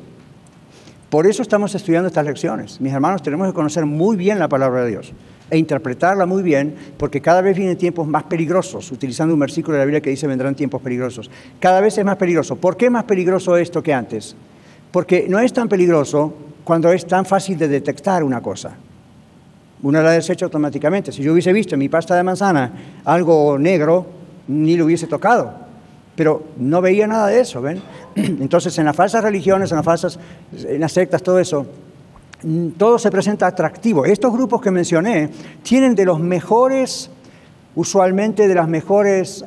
por 1.10 1.28
eso 1.28 1.42
estamos 1.42 1.76
estudiando 1.76 2.08
estas 2.08 2.26
lecciones. 2.26 2.80
Mis 2.80 2.94
hermanos, 2.94 3.22
tenemos 3.22 3.48
que 3.48 3.54
conocer 3.54 3.86
muy 3.86 4.16
bien 4.16 4.40
la 4.40 4.48
palabra 4.48 4.84
de 4.84 4.92
Dios 4.92 5.14
e 5.52 5.58
interpretarla 5.58 6.26
muy 6.26 6.42
bien, 6.42 6.74
porque 6.98 7.20
cada 7.20 7.42
vez 7.42 7.58
vienen 7.58 7.78
tiempos 7.78 8.08
más 8.08 8.24
peligrosos, 8.24 8.90
utilizando 8.90 9.34
un 9.34 9.40
versículo 9.42 9.74
de 9.74 9.80
la 9.80 9.86
Biblia 9.86 10.02
que 10.02 10.10
dice 10.10 10.26
vendrán 10.26 10.56
tiempos 10.56 10.82
peligrosos. 10.82 11.30
Cada 11.60 11.82
vez 11.82 11.98
es 11.98 12.06
más 12.06 12.16
peligroso. 12.16 12.56
¿Por 12.56 12.78
qué 12.78 12.86
es 12.86 12.92
más 12.92 13.04
peligroso 13.04 13.58
esto 13.58 13.84
que 13.84 13.94
antes? 13.94 14.34
Porque 14.94 15.26
no 15.28 15.40
es 15.40 15.52
tan 15.52 15.68
peligroso 15.68 16.34
cuando 16.64 16.90
es 16.94 17.06
tan 17.06 17.26
fácil 17.26 17.58
de 17.58 17.68
detectar 17.68 18.24
una 18.24 18.42
cosa. 18.42 18.72
Uno 19.84 20.02
la 20.02 20.12
desecha 20.12 20.46
automáticamente. 20.46 21.12
Si 21.12 21.22
yo 21.22 21.34
hubiese 21.34 21.52
visto 21.52 21.76
en 21.76 21.80
mi 21.80 21.90
pasta 21.90 22.16
de 22.16 22.24
manzana 22.24 22.72
algo 23.04 23.60
negro, 23.60 24.06
ni 24.48 24.78
lo 24.78 24.86
hubiese 24.86 25.06
tocado. 25.06 25.54
pero 26.16 26.44
no 26.58 26.82
veía 26.82 27.08
nada 27.08 27.28
de 27.28 27.42
eso, 27.42 27.62
¿ven? 27.62 27.82
Entonces 28.16 28.78
en 28.78 28.86
las 28.86 28.96
falsas 28.96 29.22
religiones, 29.22 29.72
en 29.72 29.78
las 29.78 29.86
falsas, 29.86 30.20
en 30.66 30.80
las 30.80 30.92
sectas, 30.94 31.24
todo 31.24 31.40
eso, 31.40 31.66
todo 32.78 32.98
se 32.98 33.12
presenta 33.12 33.48
atractivo. 33.48 34.06
Estos 34.06 34.34
grupos 34.34 34.62
que 34.62 34.72
mencioné 34.72 35.30
tienen 35.64 35.96
de 35.96 36.06
los 36.06 36.20
mejores, 36.20 37.10
usualmente 37.76 38.48
de 38.48 38.56
las 38.56 38.68
mejores, 38.68 39.46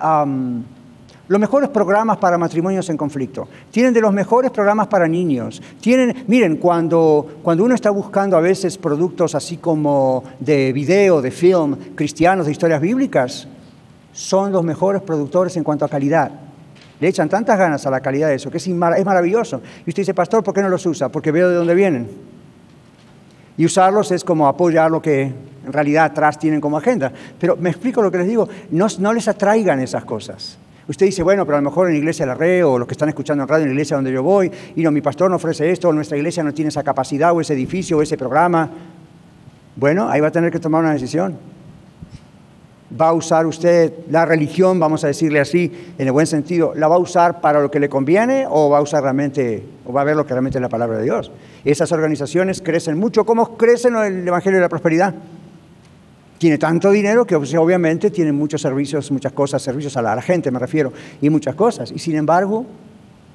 los 1.26 1.40
mejores 1.40 1.70
programas 1.70 2.18
para 2.18 2.38
matrimonios 2.38 2.88
en 2.90 2.96
conflicto. 2.96 3.48
Tienen 3.70 3.92
de 3.92 4.00
los 4.00 4.12
mejores 4.12 4.50
programas 4.50 4.86
para 4.86 5.08
niños. 5.08 5.60
Tienen, 5.80 6.24
miren, 6.28 6.56
cuando, 6.56 7.26
cuando 7.42 7.64
uno 7.64 7.74
está 7.74 7.90
buscando 7.90 8.36
a 8.36 8.40
veces 8.40 8.78
productos 8.78 9.34
así 9.34 9.56
como 9.56 10.22
de 10.38 10.72
video, 10.72 11.20
de 11.20 11.30
film, 11.30 11.76
cristianos, 11.96 12.46
de 12.46 12.52
historias 12.52 12.80
bíblicas, 12.80 13.48
son 14.12 14.52
los 14.52 14.62
mejores 14.62 15.02
productores 15.02 15.56
en 15.56 15.64
cuanto 15.64 15.84
a 15.84 15.88
calidad. 15.88 16.30
Le 17.00 17.08
echan 17.08 17.28
tantas 17.28 17.58
ganas 17.58 17.84
a 17.86 17.90
la 17.90 18.00
calidad 18.00 18.28
de 18.28 18.36
eso, 18.36 18.50
que 18.52 18.58
es, 18.58 18.66
es 18.68 19.04
maravilloso. 19.04 19.60
Y 19.84 19.90
usted 19.90 20.02
dice, 20.02 20.14
pastor, 20.14 20.44
¿por 20.44 20.54
qué 20.54 20.62
no 20.62 20.68
los 20.68 20.86
usa? 20.86 21.08
Porque 21.08 21.32
veo 21.32 21.48
de 21.48 21.56
dónde 21.56 21.74
vienen. 21.74 22.33
Y 23.56 23.64
usarlos 23.64 24.10
es 24.10 24.24
como 24.24 24.48
apoyar 24.48 24.90
lo 24.90 25.00
que 25.00 25.22
en 25.22 25.72
realidad 25.72 26.06
atrás 26.06 26.38
tienen 26.38 26.60
como 26.60 26.76
agenda. 26.76 27.12
Pero 27.38 27.56
me 27.56 27.70
explico 27.70 28.02
lo 28.02 28.10
que 28.10 28.18
les 28.18 28.26
digo, 28.26 28.48
no, 28.70 29.12
les 29.12 29.28
atraigan 29.28 29.80
esas 29.80 30.04
cosas. 30.04 30.58
Usted 30.86 31.06
dice, 31.06 31.22
bueno, 31.22 31.46
pero 31.46 31.56
a 31.56 31.60
lo 31.60 31.70
mejor 31.70 31.86
en 31.86 31.94
la 31.94 31.98
iglesia 31.98 32.26
de 32.26 32.32
la 32.32 32.34
red 32.34 32.66
o 32.66 32.78
los 32.78 32.86
que 32.86 32.92
están 32.92 33.08
escuchando 33.08 33.42
en 33.42 33.48
radio 33.48 33.62
en 33.62 33.70
la 33.70 33.74
iglesia 33.74 33.96
donde 33.96 34.12
yo 34.12 34.22
voy, 34.22 34.50
y 34.76 34.82
no, 34.82 34.90
mi 34.90 35.00
pastor 35.00 35.30
no 35.30 35.36
ofrece 35.36 35.70
esto, 35.70 35.88
o 35.88 35.92
nuestra 35.92 36.16
iglesia 36.18 36.42
no 36.42 36.52
tiene 36.52 36.68
esa 36.68 36.82
capacidad 36.82 37.32
o 37.32 37.40
ese 37.40 37.54
edificio 37.54 37.96
o 37.96 38.02
ese 38.02 38.18
programa. 38.18 38.68
Bueno, 39.76 40.08
ahí 40.10 40.20
va 40.20 40.28
a 40.28 40.32
tener 40.32 40.50
que 40.50 40.58
tomar 40.58 40.82
una 40.82 40.92
decisión. 40.92 41.36
¿Va 43.00 43.08
a 43.08 43.12
usar 43.12 43.46
usted 43.46 43.92
la 44.08 44.24
religión, 44.24 44.78
vamos 44.78 45.02
a 45.02 45.08
decirle 45.08 45.40
así, 45.40 45.72
en 45.98 46.06
el 46.06 46.12
buen 46.12 46.26
sentido, 46.28 46.74
la 46.76 46.86
va 46.86 46.94
a 46.94 46.98
usar 46.98 47.40
para 47.40 47.60
lo 47.60 47.70
que 47.70 47.80
le 47.80 47.88
conviene 47.88 48.46
o 48.48 48.70
va 48.70 48.78
a 48.78 48.82
usar 48.82 49.02
realmente, 49.02 49.64
o 49.84 49.92
va 49.92 50.02
a 50.02 50.04
ver 50.04 50.14
lo 50.14 50.24
que 50.24 50.32
realmente 50.32 50.58
es 50.58 50.62
la 50.62 50.68
palabra 50.68 50.98
de 50.98 51.04
Dios? 51.04 51.32
Esas 51.64 51.90
organizaciones 51.90 52.62
crecen 52.62 52.96
mucho. 52.96 53.24
¿Cómo 53.24 53.56
crecen 53.56 53.96
el 53.96 54.28
Evangelio 54.28 54.58
de 54.58 54.62
la 54.62 54.68
Prosperidad? 54.68 55.14
Tiene 56.38 56.58
tanto 56.58 56.90
dinero 56.92 57.24
que 57.24 57.44
sea, 57.46 57.60
obviamente 57.60 58.10
tiene 58.10 58.30
muchos 58.30 58.60
servicios, 58.60 59.10
muchas 59.10 59.32
cosas, 59.32 59.62
servicios 59.62 59.96
a 59.96 60.02
la, 60.02 60.20
gente 60.22 60.50
me 60.50 60.58
refiero, 60.58 60.92
y 61.20 61.30
muchas 61.30 61.56
cosas. 61.56 61.90
Y 61.90 61.98
sin 61.98 62.14
embargo, 62.14 62.64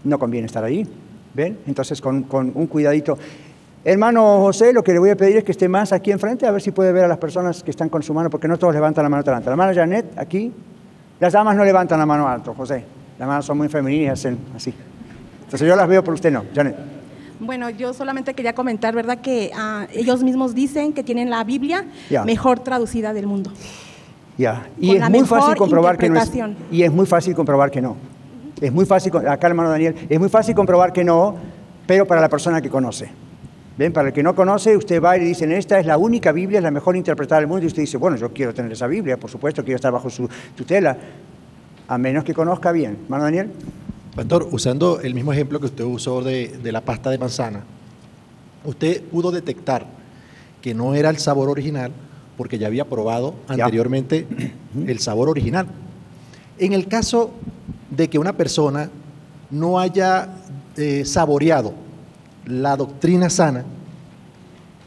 no 0.06 0.20
conviene 0.20 0.46
estar 0.46 0.64
allí. 0.64 0.88
¿Ven? 1.34 1.60
Entonces, 1.68 2.00
con 2.02 2.26
un 2.32 2.68
cuidadito. 2.68 3.18
Hermano 3.86 4.40
José, 4.42 4.74
lo 4.74 4.84
que 4.84 4.92
le 4.92 5.00
voy 5.00 5.10
a 5.10 5.16
pedir 5.16 5.38
es 5.38 5.44
que 5.44 5.52
esté 5.52 5.70
más 5.70 5.94
aquí 5.94 6.12
enfrente, 6.12 6.46
a 6.46 6.52
ver 6.52 6.62
si 6.62 6.72
puede 6.72 6.92
ver 6.92 7.06
a 7.06 7.08
las 7.08 7.18
personas 7.18 7.64
que 7.64 7.72
están 7.72 7.88
con 7.88 8.04
su 8.04 8.14
mano, 8.14 8.30
porque 8.30 8.48
no 8.48 8.58
todos 8.58 8.74
levantan 8.74 9.04
la 9.04 9.10
mano 9.10 9.22
adelante. 9.22 9.50
La 9.50 9.56
mano 9.56 9.74
Janet, 9.74 10.18
aquí. 10.18 10.52
Las 11.20 11.34
damas 11.34 11.56
no 11.56 11.64
levantan 11.64 12.00
la 12.00 12.06
mano 12.06 12.28
alto, 12.28 12.54
José. 12.54 12.84
Las 13.18 13.28
manos 13.28 13.46
son 13.46 13.58
muy 13.58 13.68
femeninas, 13.70 14.20
hacen 14.20 14.38
así. 14.56 14.74
Entonces 15.44 15.68
yo 15.68 15.76
las 15.76 15.88
veo, 15.88 16.04
pero 16.04 16.14
usted 16.14 16.32
no. 16.32 16.44
Janet. 16.54 16.76
Bueno, 17.40 17.70
yo 17.70 17.94
solamente 17.94 18.34
quería 18.34 18.54
comentar, 18.54 18.94
¿verdad? 18.94 19.20
Que 19.20 19.52
ah, 19.56 19.88
ellos 19.94 20.24
mismos 20.24 20.54
dicen 20.54 20.92
que 20.92 21.04
tienen 21.04 21.30
la 21.30 21.44
Biblia 21.46 21.86
Ya. 22.10 22.24
mejor 22.26 22.60
traducida 22.60 23.14
del 23.14 23.28
mundo. 23.28 23.52
Ya. 24.38 24.68
Y 24.78 24.94
Con 24.94 25.04
es 25.04 25.10
muy 25.10 25.26
fácil 25.28 25.56
comprobar 25.56 25.98
que 25.98 26.10
no 26.10 26.20
es. 26.20 26.32
Y 26.72 26.84
es 26.84 26.92
muy 26.92 27.06
fácil 27.06 27.34
comprobar 27.34 27.72
que 27.72 27.82
no. 27.82 27.96
Es 28.60 28.74
muy 28.74 28.86
fácil, 28.86 29.16
acá 29.16 29.48
hermano 29.48 29.70
Daniel, 29.70 29.96
es 30.10 30.20
muy 30.20 30.28
fácil 30.28 30.54
comprobar 30.54 30.92
que 30.92 31.04
no, 31.06 31.36
pero 31.88 32.06
para 32.06 32.20
la 32.20 32.28
persona 32.28 32.62
que 32.62 32.70
conoce. 32.70 33.10
¿Ven? 33.80 33.94
Para 33.94 34.10
el 34.10 34.14
que 34.14 34.22
no 34.22 34.36
conoce, 34.36 34.76
usted 34.76 35.02
va 35.02 35.16
y 35.16 35.22
le 35.22 35.26
dicen, 35.28 35.54
esta 35.54 35.80
es 35.80 35.86
la 35.86 35.98
única 35.98 36.34
Biblia, 36.34 36.58
es 36.60 36.64
la 36.64 36.70
mejor 36.70 36.98
interpretada 36.98 37.40
del 37.40 37.48
mundo, 37.48 37.64
y 37.64 37.68
usted 37.68 37.82
dice, 37.84 37.96
bueno, 37.96 38.18
yo 38.18 38.34
quiero 38.34 38.54
tener 38.54 38.70
esa 38.74 38.88
Biblia, 38.88 39.16
por 39.16 39.30
supuesto, 39.32 39.64
quiero 39.64 39.78
estar 39.78 39.90
bajo 39.94 40.10
su 40.10 40.28
tutela, 40.54 40.98
a 41.88 41.98
menos 41.98 42.26
que 42.26 42.34
conozca 42.34 42.74
bien. 42.74 42.98
Hermano 43.06 43.24
Daniel. 43.24 43.50
Pastor, 44.18 44.50
usando 44.52 45.00
el 45.00 45.14
mismo 45.16 45.32
ejemplo 45.32 45.62
que 45.62 45.68
usted 45.68 45.86
usó 45.86 46.22
de, 46.22 46.60
de 46.62 46.72
la 46.74 46.82
pasta 46.82 47.10
de 47.10 47.18
manzana, 47.20 47.64
usted 48.66 49.02
pudo 49.02 49.32
detectar 49.32 49.86
que 50.62 50.74
no 50.74 50.94
era 50.94 51.10
el 51.10 51.18
sabor 51.18 51.48
original 51.48 51.94
porque 52.36 52.58
ya 52.60 52.68
había 52.68 52.84
probado 52.84 53.36
Ya. 53.48 53.64
anteriormente 53.64 54.28
el 54.88 55.00
sabor 55.00 55.30
original. 55.30 55.68
En 56.58 56.74
el 56.74 56.90
caso 56.90 57.32
de 57.92 58.10
que 58.10 58.20
una 58.20 58.34
persona 58.34 58.90
no 59.50 59.80
haya 59.80 60.28
eh, 60.76 61.06
saboreado 61.06 61.74
la 62.50 62.76
doctrina 62.76 63.30
sana, 63.30 63.64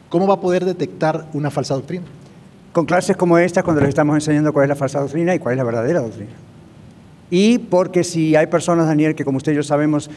¿cómo 0.09 0.27
va 0.27 0.35
a 0.35 0.41
poder 0.41 0.65
detectar 0.65 1.27
una 1.33 1.49
falsa 1.49 1.73
doctrina? 1.73 2.05
con 2.73 2.85
clases 2.85 3.15
como 3.15 3.37
esta, 3.37 3.61
cuando 3.61 3.81
les 3.81 3.89
estamos 3.89 4.15
enseñando 4.15 4.51
cuál 4.51 4.63
es 4.63 4.69
la 4.69 4.75
falsa 4.75 4.99
doctrina 4.99 5.33
y 5.35 5.39
cuál 5.39 5.53
es 5.53 5.57
la 5.57 5.63
verdadera 5.63 6.01
doctrina. 6.01 6.31
Y 7.29 7.59
porque 7.59 8.03
si 8.03 8.35
hay 8.35 8.47
personas, 8.47 8.87
Daniel, 8.87 9.15
que 9.15 9.23
como 9.23 9.37
usted 9.37 9.53
y 9.53 9.55
yo 9.55 9.63
sabemos, 9.63 10.09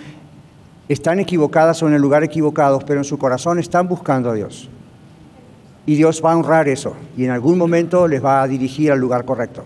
están 0.89 1.21
equivocadas 1.21 1.83
o 1.83 1.89
en 1.89 1.95
el 1.95 2.01
lugar 2.01 2.25
equivocado, 2.25 2.81
pero 2.81 3.01
en 3.01 3.05
su 3.05 3.19
corazón 3.19 3.59
están 3.59 3.89
buscando 3.89 4.31
a 4.31 4.35
Dios. 4.35 4.71
Y 5.85 5.97
Dios 5.97 6.23
va 6.25 6.33
a 6.33 6.37
honrar 6.37 6.67
eso 6.67 6.97
y 7.17 7.25
en 7.25 7.31
algún 7.31 7.59
momento 7.59 8.09
les 8.09 8.25
va 8.25 8.43
a 8.43 8.49
dirigir 8.49 8.91
al 8.91 8.99
lugar 8.99 9.25
correcto. 9.25 9.65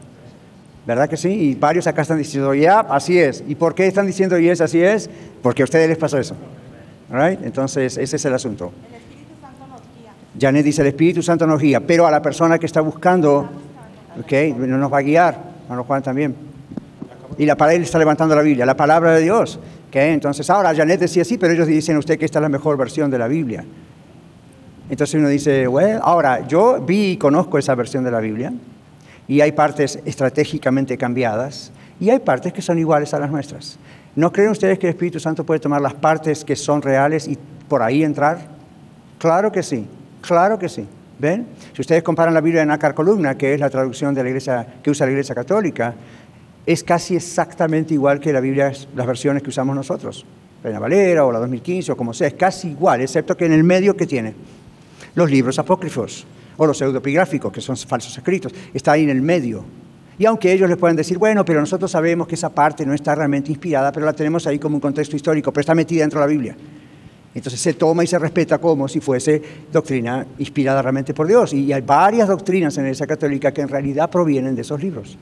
¿Verdad 0.85 1.09
que 1.09 1.17
sí? 1.17 1.29
Y 1.29 1.55
varios 1.55 1.87
acá 1.87 2.03
están 2.03 2.19
diciendo, 2.19 2.53
ya, 2.55 2.81
así 2.81 3.19
es. 3.19 3.45
¿Y 3.47 3.55
por 3.55 3.75
qué 3.75 3.87
están 3.87 4.07
diciendo, 4.07 4.39
y 4.39 4.49
es, 4.49 4.61
así 4.61 4.83
es? 4.83 5.09
Porque 5.43 5.63
a 5.63 5.65
ustedes 5.65 5.89
les 5.89 5.99
pasó 5.99 6.19
eso. 6.19 6.35
Right? 7.11 7.41
Entonces, 7.43 7.99
ese 7.99 8.17
es 8.17 8.25
el 8.25 8.35
asunto. 8.35 8.73
Janet 10.41 10.65
dice, 10.65 10.83
el 10.83 10.89
Espíritu 10.89 11.23
Santo 11.23 11.47
nos 11.47 11.61
guía, 11.61 11.81
pero 11.81 12.07
a 12.07 12.11
la 12.11 12.23
persona 12.23 12.59
que 12.59 12.67
está 12.67 12.81
buscando, 12.81 13.49
ok, 14.21 14.33
no 14.57 14.79
nos 14.79 14.93
va 14.93 14.99
a 14.99 15.03
guiar, 15.03 15.39
hermano 15.65 15.85
Juan 15.85 16.03
también. 16.03 16.35
Y 17.37 17.47
la 17.47 17.55
él 17.73 17.83
está 17.83 17.99
levantando 17.99 18.35
la 18.37 18.43
Biblia, 18.43 18.65
la 18.65 18.77
palabra 18.77 19.13
de 19.15 19.23
Dios. 19.23 19.59
ok. 19.89 19.97
Entonces, 19.97 20.49
ahora 20.51 20.75
Janet 20.75 21.01
decía 21.01 21.25
sí, 21.25 21.37
pero 21.37 21.53
ellos 21.53 21.67
dicen 21.67 21.97
a 21.97 21.99
usted 21.99 22.19
que 22.19 22.25
esta 22.25 22.39
es 22.39 22.43
la 22.43 22.49
mejor 22.49 22.77
versión 22.77 23.11
de 23.11 23.19
la 23.19 23.29
Biblia. 23.29 23.65
Entonces 24.91 25.15
uno 25.15 25.29
dice, 25.29 25.69
bueno, 25.69 26.01
ahora 26.03 26.47
yo 26.49 26.81
vi 26.81 27.13
y 27.13 27.17
conozco 27.17 27.59
esa 27.59 27.77
versión 27.77 28.03
de 28.03 28.11
la 28.11 28.19
Biblia 28.19 28.53
y 29.29 29.41
hay 29.41 29.53
partes 29.53 30.01
estratégicamente 30.05 30.99
cambiadas 30.99 31.71
y 32.01 32.11
hay 32.11 32.19
partes 32.19 32.53
que 32.53 32.61
son 32.61 32.77
iguales 32.77 33.15
a 33.15 33.21
las 33.21 33.31
nuestras. 33.31 33.79
¿No 34.17 34.33
creen 34.33 34.51
ustedes 34.51 34.79
que 34.79 34.87
el 34.89 34.91
Espíritu 34.91 35.21
Santo 35.21 35.45
puede 35.45 35.61
tomar 35.61 35.81
las 35.81 35.95
partes 35.95 36.45
que 36.45 36.57
son 36.57 36.83
reales 36.83 37.29
y 37.29 37.39
por 37.69 37.83
ahí 37.83 38.03
entrar? 38.03 38.39
Claro 39.19 39.53
que 39.53 39.63
sí, 39.63 39.87
claro 40.21 40.59
que 40.59 40.69
sí. 40.69 40.87
¿Ven? 41.19 41.47
Si 41.75 41.83
ustedes 41.83 42.03
comparan 42.03 42.33
la 42.33 42.41
Biblia 42.41 42.63
en 42.63 42.69
Nácar 42.69 42.95
Columna, 42.95 43.37
que 43.37 43.53
es 43.53 43.61
la 43.61 43.69
traducción 43.69 44.15
de 44.15 44.23
la 44.23 44.31
iglesia 44.31 44.67
que 44.83 44.91
usa 44.91 45.05
la 45.05 45.13
Iglesia 45.13 45.35
Católica, 45.35 45.95
es 46.65 46.83
casi 46.83 47.15
exactamente 47.15 47.93
igual 47.93 48.19
que 48.19 48.33
la 48.33 48.41
Biblia, 48.41 48.73
las 48.95 49.07
versiones 49.07 49.43
que 49.43 49.51
usamos 49.51 49.77
nosotros. 49.77 50.25
Reina 50.63 50.79
Valera 50.79 51.25
o 51.25 51.33
la 51.33 51.39
2015 51.39 51.93
o 51.93 51.97
como 51.97 52.15
sea, 52.15 52.29
es 52.29 52.35
casi 52.35 52.69
igual, 52.69 53.03
excepto 53.03 53.37
que 53.37 53.47
en 53.47 53.53
el 53.53 53.65
medio 53.65 53.95
que 53.97 54.07
tiene 54.07 54.35
los 55.15 55.31
libros 55.31 55.59
apócrifos 55.59 56.27
o 56.57 56.67
los 56.67 56.79
pseudopigráficos, 56.79 57.53
que 57.53 57.61
son 57.61 57.77
falsos 57.77 58.17
escritos, 58.17 58.53
está 58.73 58.93
ahí 58.93 59.05
en 59.05 59.11
el 59.11 59.23
medio. 59.23 59.65
Y 60.21 60.27
aunque 60.27 60.53
ellos 60.53 60.69
les 60.69 60.77
puedan 60.77 60.97
decir, 60.97 61.17
bueno, 61.17 61.47
pero 61.47 61.61
nosotros 61.61 61.91
sabemos 61.91 62.29
que 62.29 62.35
esa 62.35 62.51
parte 62.51 62.85
no 62.85 62.93
está 62.93 63.15
realmente 63.15 63.51
inspirada, 63.51 63.91
pero 63.91 64.05
la 64.05 64.13
tenemos 64.13 64.47
ahí 64.47 64.59
como 64.59 64.75
un 64.75 64.81
contexto 64.81 65.17
histórico, 65.17 65.51
pero 65.51 65.63
está 65.63 65.75
metida 65.75 66.03
dentro 66.03 66.21
de 66.21 66.27
la 66.27 66.31
Biblia. 66.31 66.57
Entonces 67.35 67.59
se 67.59 67.73
toma 67.73 68.05
y 68.05 68.07
se 68.07 68.19
respeta 68.19 68.59
como 68.59 68.87
si 68.87 69.01
fuese 69.01 69.41
doctrina 69.73 70.27
inspirada 70.37 70.83
realmente 70.83 71.15
por 71.15 71.27
Dios. 71.27 71.55
Y 71.55 71.73
hay 71.73 71.81
varias 71.81 72.29
doctrinas 72.29 72.77
en 72.77 72.83
la 72.83 72.89
Iglesia 72.91 73.07
Católica 73.07 73.51
que 73.51 73.63
en 73.63 73.69
realidad 73.69 74.11
provienen 74.11 74.55
de 74.55 74.61
esos 74.61 74.83
libros 74.83 75.17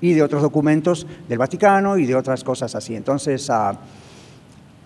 y 0.00 0.12
de 0.12 0.22
otros 0.22 0.40
documentos 0.40 1.04
del 1.28 1.38
Vaticano 1.38 1.98
y 1.98 2.06
de 2.06 2.14
otras 2.14 2.44
cosas 2.44 2.76
así. 2.76 2.94
Entonces, 2.94 3.50
ah, 3.50 3.76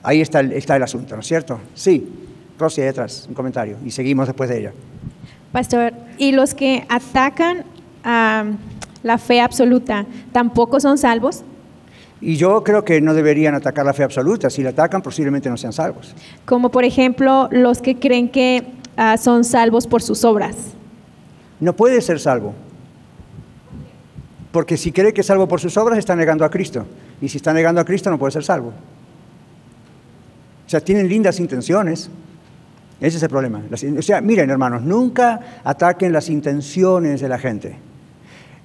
ahí 0.03 0.23
está 0.23 0.41
el, 0.41 0.53
está 0.53 0.77
el 0.77 0.83
asunto, 0.83 1.15
¿no 1.15 1.21
es 1.21 1.27
cierto? 1.27 1.61
Sí. 1.75 2.11
Rosy, 2.59 2.81
detrás, 2.81 3.27
un 3.29 3.35
comentario. 3.35 3.77
Y 3.85 3.91
seguimos 3.91 4.29
después 4.29 4.49
de 4.49 4.61
ella. 4.61 4.73
Pastor, 5.53 5.93
¿y 6.17 6.33
los 6.33 6.55
que 6.55 6.87
atacan 6.89 7.65
a 8.03 8.47
la 9.03 9.19
fe 9.19 9.41
absoluta 9.41 10.07
tampoco 10.33 10.81
son 10.81 10.99
salvos? 10.99 11.45
Y 12.21 12.37
yo 12.37 12.65
creo 12.65 12.85
que 12.85 13.01
no 13.01 13.15
deberían 13.15 13.55
atacar 13.55 13.87
la 13.87 13.93
fe 13.93 14.03
absoluta. 14.03 14.51
Si 14.51 14.63
la 14.63 14.71
atacan, 14.71 15.03
posiblemente 15.03 15.49
no 15.49 15.57
sean 15.57 15.73
salvos. 15.73 16.15
Como 16.45 16.71
por 16.71 16.85
ejemplo 16.85 17.49
los 17.53 17.81
que 17.81 17.99
creen 17.99 18.29
que 18.29 18.65
ah, 18.97 19.17
son 19.17 19.45
salvos 19.45 19.87
por 19.87 20.03
sus 20.03 20.25
obras. 20.25 20.57
No 21.61 21.75
puede 21.75 22.01
ser 22.01 22.19
salvo. 22.19 22.55
Porque 24.51 24.77
si 24.77 24.93
cree 24.93 25.13
que 25.13 25.21
es 25.21 25.27
salvo 25.27 25.47
por 25.47 25.61
sus 25.61 25.77
obras, 25.77 25.99
está 25.99 26.17
negando 26.17 26.45
a 26.45 26.51
Cristo. 26.51 26.87
Y 27.21 27.29
si 27.29 27.37
está 27.37 27.53
negando 27.53 27.81
a 27.81 27.85
Cristo, 27.85 28.11
no 28.11 28.19
puede 28.19 28.33
ser 28.33 28.45
salvo. 28.45 28.73
O 30.67 30.71
sea, 30.71 30.81
tienen 30.81 31.09
lindas 31.09 31.39
intenciones. 31.39 32.11
Ese 33.01 33.17
es 33.19 33.23
el 33.23 33.29
problema. 33.29 33.63
O 33.97 34.03
sea, 34.03 34.21
miren, 34.21 34.51
hermanos, 34.51 34.83
nunca 34.83 35.61
ataquen 35.63 36.13
las 36.13 36.29
intenciones 36.29 37.21
de 37.21 37.29
la 37.29 37.39
gente. 37.39 37.79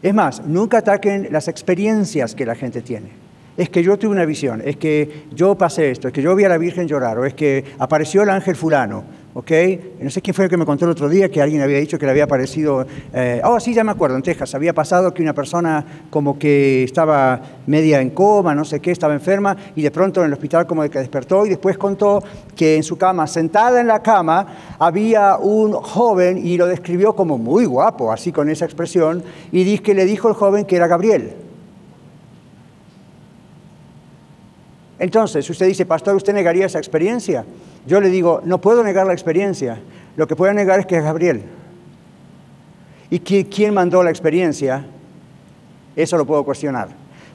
Es 0.04 0.14
más, 0.14 0.46
nunca 0.46 0.80
ataquen 0.80 1.30
las 1.32 1.48
experiencias 1.48 2.36
que 2.36 2.46
la 2.46 2.56
gente 2.56 2.82
tiene. 2.82 3.08
Es 3.56 3.70
que 3.70 3.82
yo 3.82 3.98
tuve 3.98 4.12
una 4.12 4.26
visión, 4.26 4.62
es 4.66 4.76
que 4.76 5.28
yo 5.34 5.56
pasé 5.56 5.92
esto, 5.92 6.10
es 6.10 6.14
que 6.14 6.22
yo 6.22 6.36
vi 6.36 6.44
a 6.44 6.50
la 6.50 6.58
Virgen 6.58 6.90
llorar, 6.90 7.18
o 7.20 7.26
es 7.26 7.34
que 7.34 7.64
apareció 7.80 8.24
el 8.24 8.30
ángel 8.30 8.58
fulano. 8.58 9.06
¿Ok? 9.34 9.52
No 10.00 10.10
sé 10.10 10.22
quién 10.22 10.34
fue 10.34 10.46
el 10.46 10.50
que 10.50 10.58
me 10.58 10.66
contó 10.66 10.86
el 10.86 10.92
otro 10.92 11.10
día 11.10 11.30
que 11.30 11.42
alguien 11.42 11.62
había 11.62 11.80
dicho 11.80 11.98
que 11.98 12.06
le 12.06 12.12
había 12.12 12.28
parecido, 12.28 12.86
eh, 13.14 13.42
oh 13.44 13.60
sí, 13.60 13.74
ya 13.74 13.84
me 13.84 13.92
acuerdo, 13.92 14.16
en 14.16 14.24
Texas, 14.24 14.54
había 14.56 14.74
pasado 14.74 15.14
que 15.14 15.22
una 15.22 15.34
persona 15.34 15.86
como 16.10 16.38
que 16.38 16.84
estaba 16.84 17.42
media 17.68 18.02
en 18.02 18.12
coma, 18.12 18.54
no 18.56 18.66
sé 18.66 18.80
qué, 18.80 18.92
estaba 18.92 19.14
enferma 19.14 19.56
y 19.76 19.82
de 19.82 19.92
pronto 19.92 20.22
en 20.22 20.28
el 20.28 20.34
hospital 20.34 20.68
como 20.68 20.84
que 20.90 21.00
despertó 21.00 21.46
y 21.46 21.50
después 21.50 21.78
contó 21.78 22.24
que 22.56 22.76
en 22.76 22.84
su 22.84 22.98
cama, 22.98 23.28
sentada 23.28 23.82
en 23.82 23.88
la 23.88 24.02
cama, 24.02 24.76
había 24.80 25.38
un 25.38 25.74
joven 25.74 26.38
y 26.38 26.58
lo 26.58 26.68
describió 26.68 27.16
como 27.16 27.38
muy 27.38 27.66
guapo, 27.66 28.12
así 28.12 28.32
con 28.32 28.50
esa 28.50 28.66
expresión, 28.66 29.24
y 29.52 29.64
que 29.80 29.94
le 29.94 30.06
dijo 30.06 30.28
el 30.28 30.36
joven 30.36 30.66
que 30.66 30.76
era 30.76 30.88
Gabriel. 30.88 31.34
Entonces, 35.00 35.50
usted 35.50 35.68
dice, 35.68 35.86
pastor, 35.86 36.16
¿usted 36.16 36.34
negaría 36.34 36.66
esa 36.66 36.78
experiencia? 36.78 37.46
Yo 37.86 38.00
le 38.00 38.10
digo, 38.10 38.42
no 38.46 38.60
puedo 38.62 38.84
negar 38.84 39.08
la 39.08 39.14
experiencia. 39.14 39.80
Lo 40.16 40.28
que 40.28 40.36
puedo 40.36 40.54
negar 40.54 40.80
es 40.80 40.86
que 40.86 40.98
es 40.98 41.04
Gabriel. 41.04 41.44
¿Y 43.10 43.20
quién 43.20 43.74
mandó 43.74 44.04
la 44.04 44.10
experiencia? 44.10 44.86
Eso 45.96 46.18
lo 46.18 46.26
puedo 46.26 46.44
cuestionar. 46.44 46.90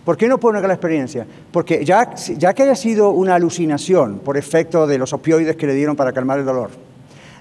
¿Por 0.05 0.17
qué 0.17 0.27
no 0.27 0.39
puedo 0.39 0.55
negar 0.55 0.69
la 0.69 0.75
experiencia? 0.75 1.27
Porque 1.53 1.85
ya, 1.85 2.15
ya 2.15 2.55
que 2.55 2.63
haya 2.63 2.75
sido 2.75 3.11
una 3.11 3.35
alucinación 3.35 4.21
por 4.21 4.37
efecto 4.37 4.87
de 4.87 4.97
los 4.97 5.13
opioides 5.13 5.57
que 5.57 5.67
le 5.67 5.75
dieron 5.75 5.97
para 5.97 6.13
calmar 6.13 6.39
el 6.39 6.47
dolor, 6.47 6.71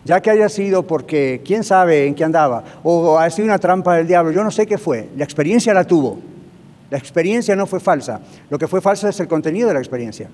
ya 0.03 0.21
que 0.21 0.31
haya 0.31 0.49
sido 0.49 0.83
porque 0.83 1.41
quién 1.45 1.63
sabe 1.63 2.05
en 2.07 2.13
qué 2.13 2.25
andaba, 2.25 2.63
o 2.83 3.17
ha 3.17 3.29
sido 3.29 3.45
una 3.45 3.57
trampa 3.57 3.95
del 3.95 4.05
diablo, 4.05 4.31
yo 4.31 4.43
no 4.43 4.51
sé 4.51 4.67
qué 4.67 4.77
fue, 4.77 5.07
la 5.15 5.23
experiencia 5.23 5.73
la 5.73 5.85
tuvo. 5.85 6.19
La 6.89 6.97
experiencia 6.97 7.55
no 7.55 7.65
fue 7.65 7.79
falsa, 7.79 8.21
lo 8.49 8.57
que 8.57 8.67
fue 8.67 8.81
falso 8.81 9.07
es 9.07 9.19
el 9.19 9.27
contenido 9.27 9.67
de 9.67 9.73
la 9.73 9.79
experiencia. 9.79 10.29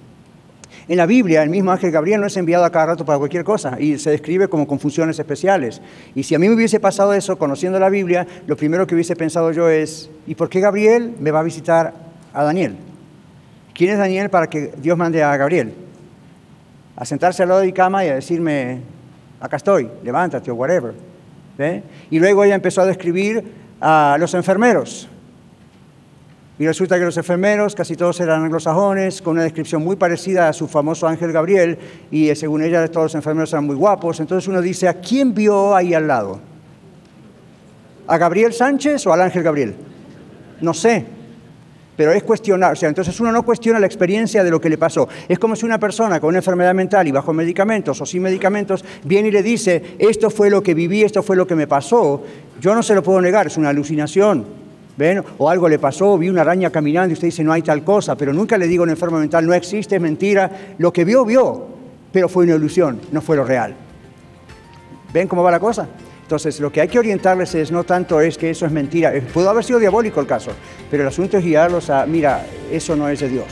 En 0.87 0.97
la 0.97 1.05
Biblia, 1.05 1.43
el 1.43 1.49
mismo 1.49 1.71
ángel 1.71 1.91
Gabriel 1.91 2.19
no 2.19 2.27
es 2.27 2.35
enviado 2.35 2.65
a 2.65 2.69
cada 2.69 2.87
rato 2.87 3.05
para 3.05 3.17
cualquier 3.17 3.45
cosa 3.45 3.77
y 3.79 3.97
se 3.97 4.09
describe 4.09 4.49
como 4.49 4.67
con 4.67 4.79
funciones 4.79 5.17
especiales. 5.17 5.81
Y 6.13 6.23
si 6.23 6.35
a 6.35 6.39
mí 6.39 6.49
me 6.49 6.55
hubiese 6.55 6.79
pasado 6.79 7.13
eso 7.13 7.37
conociendo 7.37 7.79
la 7.79 7.89
Biblia, 7.89 8.27
lo 8.47 8.57
primero 8.57 8.85
que 8.85 8.93
hubiese 8.93 9.15
pensado 9.15 9.51
yo 9.53 9.69
es, 9.69 10.09
¿y 10.27 10.35
por 10.35 10.49
qué 10.49 10.59
Gabriel 10.59 11.15
me 11.19 11.31
va 11.31 11.39
a 11.39 11.43
visitar 11.43 11.93
a 12.33 12.43
Daniel? 12.43 12.75
¿Quién 13.73 13.91
es 13.91 13.97
Daniel 13.97 14.29
para 14.29 14.47
que 14.47 14.73
Dios 14.77 14.97
mande 14.97 15.23
a 15.23 15.37
Gabriel? 15.37 15.73
A 16.97 17.05
sentarse 17.05 17.43
al 17.43 17.49
lado 17.49 17.61
de 17.61 17.67
mi 17.67 17.73
cama 17.73 18.03
y 18.03 18.09
a 18.09 18.15
decirme, 18.15 18.81
acá 19.39 19.55
estoy, 19.55 19.89
levántate 20.03 20.51
o 20.51 20.55
whatever. 20.55 20.93
Y 22.11 22.19
luego 22.19 22.43
ella 22.43 22.55
empezó 22.55 22.81
a 22.81 22.85
describir 22.85 23.43
a 23.79 24.17
los 24.19 24.33
enfermeros. 24.33 25.07
Y 26.59 26.67
resulta 26.67 26.99
que 26.99 27.05
los 27.05 27.17
enfermeros, 27.17 27.73
casi 27.73 27.95
todos 27.95 28.19
eran 28.19 28.43
anglosajones, 28.43 29.23
con 29.23 29.33
una 29.33 29.43
descripción 29.43 29.83
muy 29.83 29.95
parecida 29.95 30.49
a 30.49 30.53
su 30.53 30.67
famoso 30.67 31.07
ángel 31.07 31.31
Gabriel, 31.31 31.79
y 32.11 32.29
eh, 32.29 32.35
según 32.35 32.61
ella 32.61 32.87
todos 32.89 33.05
los 33.05 33.15
enfermeros 33.15 33.51
eran 33.53 33.65
muy 33.65 33.75
guapos. 33.75 34.19
Entonces 34.19 34.47
uno 34.47 34.61
dice, 34.61 34.87
¿a 34.87 34.93
quién 34.93 35.33
vio 35.33 35.75
ahí 35.75 35.95
al 35.95 36.07
lado? 36.07 36.39
¿A 38.05 38.17
Gabriel 38.17 38.53
Sánchez 38.53 39.07
o 39.07 39.13
al 39.13 39.21
ángel 39.21 39.41
Gabriel? 39.41 39.75
No 40.61 40.75
sé, 40.75 41.05
pero 41.95 42.11
es 42.11 42.21
cuestionar, 42.21 42.73
o 42.73 42.75
sea, 42.75 42.89
entonces 42.89 43.19
uno 43.19 43.31
no 43.31 43.43
cuestiona 43.43 43.79
la 43.79 43.87
experiencia 43.87 44.43
de 44.43 44.51
lo 44.51 44.61
que 44.61 44.69
le 44.69 44.77
pasó. 44.77 45.07
Es 45.27 45.39
como 45.39 45.55
si 45.55 45.65
una 45.65 45.79
persona 45.79 46.19
con 46.19 46.29
una 46.29 46.39
enfermedad 46.39 46.75
mental 46.75 47.07
y 47.07 47.11
bajo 47.11 47.33
medicamentos 47.33 47.99
o 47.99 48.05
sin 48.05 48.21
medicamentos 48.21 48.85
viene 49.03 49.29
y 49.29 49.31
le 49.31 49.41
dice, 49.41 49.95
esto 49.97 50.29
fue 50.29 50.51
lo 50.51 50.61
que 50.61 50.75
viví, 50.75 51.03
esto 51.03 51.23
fue 51.23 51.35
lo 51.35 51.47
que 51.47 51.55
me 51.55 51.65
pasó, 51.65 52.23
yo 52.61 52.75
no 52.75 52.83
se 52.83 52.93
lo 52.93 53.01
puedo 53.01 53.21
negar, 53.21 53.47
es 53.47 53.57
una 53.57 53.69
alucinación. 53.69 54.62
¿Ven? 54.95 55.23
O 55.39 55.49
algo 55.49 55.67
le 55.67 55.79
pasó, 55.79 56.17
vi 56.17 56.29
una 56.29 56.41
araña 56.41 56.69
caminando 56.69 57.09
y 57.11 57.13
usted 57.13 57.27
dice 57.27 57.43
no 57.43 57.51
hay 57.51 57.63
tal 57.63 57.83
cosa, 57.83 58.15
pero 58.15 58.31
nunca 58.31 58.57
le 58.57 58.67
digo 58.67 58.83
a 58.83 58.87
un 58.87 59.19
mental 59.19 59.45
no 59.45 59.53
existe, 59.53 59.95
es 59.95 60.01
mentira. 60.01 60.75
Lo 60.77 60.93
que 60.93 61.03
vio, 61.03 61.25
vio, 61.25 61.65
pero 62.11 62.29
fue 62.29 62.45
una 62.45 62.55
ilusión, 62.55 63.01
no 63.11 63.21
fue 63.21 63.35
lo 63.35 63.43
real. 63.43 63.73
¿Ven 65.11 65.27
cómo 65.27 65.43
va 65.43 65.51
la 65.51 65.59
cosa? 65.59 65.87
Entonces, 66.21 66.59
lo 66.59 66.71
que 66.71 66.81
hay 66.81 66.87
que 66.87 66.99
orientarles 66.99 67.53
es 67.55 67.71
no 67.71 67.83
tanto 67.83 68.21
es 68.21 68.37
que 68.37 68.49
eso 68.49 68.65
es 68.65 68.71
mentira, 68.71 69.13
eh, 69.13 69.21
pudo 69.21 69.49
haber 69.49 69.63
sido 69.63 69.79
diabólico 69.79 70.19
el 70.19 70.27
caso, 70.27 70.51
pero 70.89 71.03
el 71.03 71.09
asunto 71.09 71.37
es 71.37 71.43
guiarlos 71.43 71.89
a, 71.89 72.05
mira, 72.05 72.45
eso 72.71 72.95
no 72.95 73.09
es 73.09 73.19
de 73.19 73.29
Dios. 73.29 73.47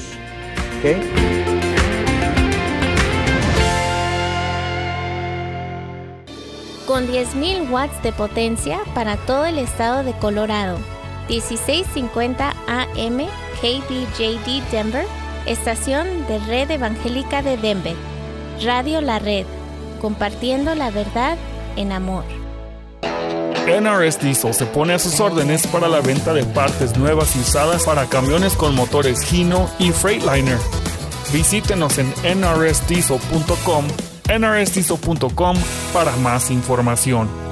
Con 6.87 7.07
10.000 7.07 7.69
watts 7.69 8.01
de 8.03 8.11
potencia 8.13 8.79
para 8.95 9.17
todo 9.17 9.45
el 9.45 9.57
estado 9.59 10.03
de 10.03 10.13
Colorado 10.13 10.77
1650 11.31 12.53
AM 12.67 13.19
KBJD 13.61 14.69
Denver, 14.69 15.05
estación 15.45 16.27
de 16.27 16.39
Red 16.39 16.71
Evangélica 16.71 17.41
de 17.41 17.55
Denver. 17.55 17.95
Radio 18.61 18.99
La 18.99 19.17
Red, 19.17 19.45
compartiendo 20.01 20.75
la 20.75 20.91
verdad 20.91 21.37
en 21.77 21.93
amor. 21.93 22.25
NRS 23.65 24.19
Diesel 24.19 24.53
se 24.53 24.65
pone 24.65 24.93
a 24.93 24.99
sus 24.99 25.21
órdenes 25.21 25.65
para 25.67 25.87
la 25.87 26.01
venta 26.01 26.33
de 26.33 26.43
partes 26.43 26.97
nuevas 26.97 27.33
y 27.37 27.39
usadas 27.39 27.85
para 27.85 28.07
camiones 28.07 28.53
con 28.53 28.75
motores 28.75 29.31
Hino 29.31 29.69
y 29.79 29.91
Freightliner. 29.91 30.57
Visítenos 31.31 31.97
en 31.97 32.09
nrsdiesel.com, 32.09 33.85
nrsdiesel.com 34.27 35.57
para 35.93 36.13
más 36.17 36.51
información. 36.51 37.50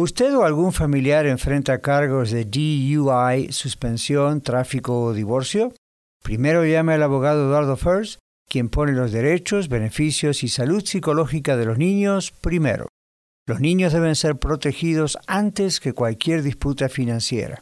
¿Usted 0.00 0.32
o 0.36 0.44
algún 0.44 0.72
familiar 0.72 1.26
enfrenta 1.26 1.80
cargos 1.80 2.30
de 2.30 2.44
DUI, 2.44 3.50
suspensión, 3.50 4.42
tráfico 4.42 5.02
o 5.02 5.12
divorcio? 5.12 5.74
Primero 6.22 6.64
llame 6.64 6.94
al 6.94 7.02
abogado 7.02 7.48
Eduardo 7.48 7.76
First, 7.76 8.20
quien 8.48 8.68
pone 8.68 8.92
los 8.92 9.10
derechos, 9.10 9.68
beneficios 9.68 10.44
y 10.44 10.48
salud 10.48 10.84
psicológica 10.84 11.56
de 11.56 11.64
los 11.64 11.78
niños 11.78 12.30
primero. 12.30 12.86
Los 13.44 13.58
niños 13.58 13.92
deben 13.92 14.14
ser 14.14 14.36
protegidos 14.36 15.18
antes 15.26 15.80
que 15.80 15.94
cualquier 15.94 16.44
disputa 16.44 16.88
financiera. 16.88 17.60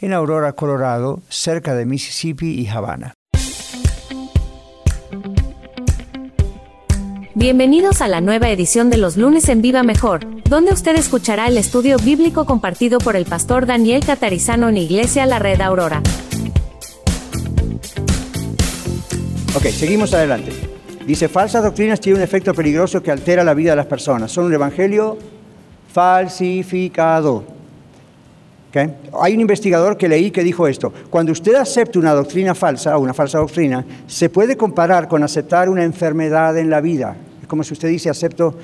en 0.00 0.12
Aurora, 0.12 0.52
Colorado, 0.52 1.20
cerca 1.30 1.74
de 1.74 1.86
Mississippi 1.86 2.60
y 2.60 2.68
Havana. 2.68 3.14
Bienvenidos 7.34 8.00
a 8.00 8.08
la 8.08 8.20
nueva 8.20 8.50
edición 8.50 8.90
de 8.90 8.96
los 8.96 9.16
lunes 9.16 9.48
en 9.48 9.62
Viva 9.62 9.82
Mejor, 9.82 10.26
donde 10.44 10.72
usted 10.72 10.96
escuchará 10.96 11.48
el 11.48 11.58
estudio 11.58 11.96
bíblico 11.98 12.44
compartido 12.44 12.98
por 12.98 13.16
el 13.16 13.24
pastor 13.24 13.66
Daniel 13.66 14.04
Catarizano 14.04 14.68
en 14.68 14.76
Iglesia 14.78 15.26
La 15.26 15.38
Red 15.38 15.60
Aurora. 15.60 16.02
Ok, 19.54 19.64
seguimos 19.66 20.12
adelante. 20.12 20.52
Dice, 21.06 21.28
falsas 21.28 21.62
doctrinas 21.62 22.00
tienen 22.00 22.20
un 22.20 22.24
efecto 22.24 22.52
peligroso 22.52 23.02
que 23.02 23.10
altera 23.10 23.44
la 23.44 23.54
vida 23.54 23.70
de 23.70 23.76
las 23.76 23.86
personas. 23.86 24.32
Son 24.32 24.44
un 24.44 24.52
evangelio 24.52 25.16
falsificado. 25.96 27.42
Hay 29.18 29.32
un 29.32 29.40
investigador 29.40 29.96
que 29.96 30.06
leí 30.06 30.30
que 30.30 30.44
dijo 30.44 30.68
esto, 30.68 30.92
cuando 31.08 31.32
usted 31.32 31.54
acepta 31.54 31.98
una 31.98 32.12
doctrina 32.12 32.54
falsa 32.54 32.98
o 32.98 33.00
una 33.00 33.14
falsa 33.14 33.38
doctrina, 33.38 33.82
se 34.06 34.28
puede 34.28 34.58
comparar 34.58 35.08
con 35.08 35.22
aceptar 35.22 35.70
una 35.70 35.84
enfermedad 35.84 36.58
en 36.58 36.68
la 36.68 36.82
vida. 36.82 37.16
Es 37.40 37.48
como 37.48 37.64
si 37.64 37.72
usted 37.72 37.88
dice, 37.88 38.10
acepto 38.10 38.54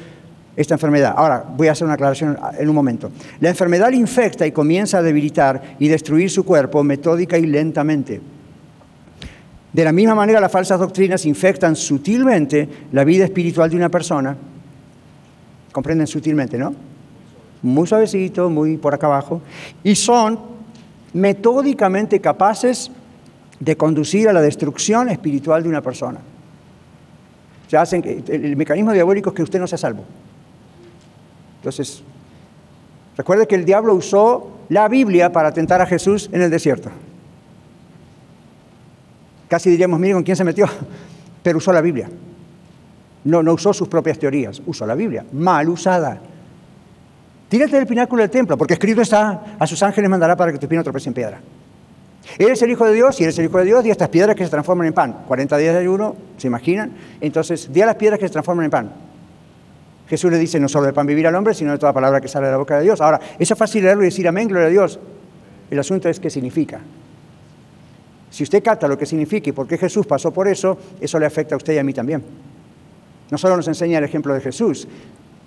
esta 0.54 0.74
enfermedad. 0.74 1.14
Ahora, 1.16 1.42
voy 1.56 1.68
a 1.68 1.72
hacer 1.72 1.86
una 1.86 1.94
aclaración 1.94 2.38
en 2.58 2.68
un 2.68 2.74
momento. 2.74 3.10
La 3.40 3.48
enfermedad 3.48 3.88
le 3.88 3.96
infecta 3.96 4.46
y 4.46 4.52
comienza 4.52 4.98
a 4.98 5.02
debilitar 5.02 5.76
y 5.78 5.88
destruir 5.88 6.28
su 6.28 6.44
cuerpo 6.44 6.84
metódica 6.84 7.38
y 7.38 7.46
lentamente. 7.46 8.20
De 9.72 9.84
la 9.84 9.92
misma 9.92 10.14
manera, 10.14 10.38
las 10.38 10.52
falsas 10.52 10.78
doctrinas 10.78 11.24
infectan 11.24 11.76
sutilmente 11.76 12.68
la 12.92 13.04
vida 13.04 13.24
espiritual 13.24 13.70
de 13.70 13.76
una 13.76 13.88
persona. 13.88 14.36
Comprenden 15.72 16.06
sutilmente, 16.06 16.58
¿no? 16.58 16.91
Muy 17.62 17.86
suavecito, 17.86 18.50
muy 18.50 18.76
por 18.76 18.94
acá 18.94 19.06
abajo, 19.06 19.40
y 19.82 19.94
son 19.94 20.38
metódicamente 21.12 22.20
capaces 22.20 22.90
de 23.60 23.76
conducir 23.76 24.28
a 24.28 24.32
la 24.32 24.40
destrucción 24.40 25.08
espiritual 25.08 25.62
de 25.62 25.68
una 25.68 25.80
persona. 25.80 26.20
Se 27.68 27.76
hacen, 27.76 28.24
el 28.28 28.56
mecanismo 28.56 28.92
diabólico 28.92 29.30
es 29.30 29.36
que 29.36 29.42
usted 29.42 29.60
no 29.60 29.66
sea 29.66 29.78
salvo. 29.78 30.04
Entonces, 31.56 32.02
recuerde 33.16 33.46
que 33.46 33.54
el 33.54 33.64
diablo 33.64 33.94
usó 33.94 34.50
la 34.68 34.88
Biblia 34.88 35.30
para 35.30 35.52
tentar 35.52 35.80
a 35.80 35.86
Jesús 35.86 36.28
en 36.32 36.42
el 36.42 36.50
desierto. 36.50 36.90
Casi 39.48 39.70
diríamos, 39.70 40.00
mire 40.00 40.14
con 40.14 40.22
quién 40.22 40.36
se 40.36 40.44
metió, 40.44 40.66
pero 41.42 41.58
usó 41.58 41.72
la 41.72 41.80
Biblia. 41.80 42.10
No, 43.24 43.42
no 43.42 43.52
usó 43.52 43.72
sus 43.72 43.86
propias 43.86 44.18
teorías, 44.18 44.60
usó 44.66 44.84
la 44.84 44.94
Biblia, 44.94 45.24
mal 45.32 45.68
usada. 45.68 46.20
Tírate 47.52 47.76
del 47.76 47.86
pináculo 47.86 48.22
del 48.22 48.30
templo, 48.30 48.56
porque 48.56 48.72
escrito 48.72 49.02
está, 49.02 49.56
a 49.58 49.66
sus 49.66 49.82
ángeles 49.82 50.08
mandará 50.08 50.34
para 50.34 50.52
que 50.52 50.58
tu 50.58 50.66
pie 50.66 50.78
no 50.78 50.82
tropece 50.82 51.10
en 51.10 51.14
piedra. 51.14 51.38
Eres 52.38 52.62
el 52.62 52.70
Hijo 52.70 52.86
de 52.86 52.94
Dios, 52.94 53.20
y 53.20 53.24
eres 53.24 53.38
el 53.38 53.44
Hijo 53.44 53.58
de 53.58 53.66
Dios, 53.66 53.84
di 53.84 53.90
a 53.90 53.92
estas 53.92 54.08
piedras 54.08 54.34
que 54.34 54.42
se 54.42 54.48
transforman 54.48 54.86
en 54.86 54.94
pan. 54.94 55.24
40 55.28 55.58
días 55.58 55.74
de 55.74 55.80
ayuno, 55.80 56.16
¿se 56.38 56.46
imaginan? 56.46 56.92
Entonces, 57.20 57.70
di 57.70 57.82
a 57.82 57.84
las 57.84 57.96
piedras 57.96 58.18
que 58.18 58.26
se 58.26 58.32
transforman 58.32 58.64
en 58.64 58.70
pan. 58.70 58.92
Jesús 60.08 60.30
le 60.30 60.38
dice, 60.38 60.58
no 60.60 60.66
solo 60.66 60.86
de 60.86 60.94
pan 60.94 61.06
vivir 61.06 61.26
al 61.26 61.34
hombre, 61.34 61.52
sino 61.52 61.72
de 61.72 61.78
toda 61.78 61.92
palabra 61.92 62.22
que 62.22 62.28
sale 62.28 62.46
de 62.46 62.52
la 62.52 62.56
boca 62.56 62.78
de 62.78 62.84
Dios. 62.84 63.02
Ahora, 63.02 63.20
eso 63.38 63.52
es 63.52 63.58
fácil 63.58 63.82
leerlo 63.84 64.02
y 64.02 64.06
decir 64.06 64.26
amén, 64.26 64.48
gloria 64.48 64.68
a 64.68 64.70
Dios. 64.70 64.98
El 65.70 65.78
asunto 65.78 66.08
es 66.08 66.18
qué 66.18 66.30
significa. 66.30 66.80
Si 68.30 68.44
usted 68.44 68.62
capta 68.62 68.88
lo 68.88 68.96
que 68.96 69.04
significa 69.04 69.50
y 69.50 69.52
por 69.52 69.66
qué 69.66 69.76
Jesús 69.76 70.06
pasó 70.06 70.32
por 70.32 70.48
eso, 70.48 70.78
eso 71.02 71.18
le 71.18 71.26
afecta 71.26 71.54
a 71.54 71.58
usted 71.58 71.74
y 71.74 71.78
a 71.78 71.84
mí 71.84 71.92
también. 71.92 72.24
No 73.30 73.36
solo 73.36 73.58
nos 73.58 73.68
enseña 73.68 73.98
el 73.98 74.04
ejemplo 74.04 74.32
de 74.32 74.40
Jesús, 74.40 74.88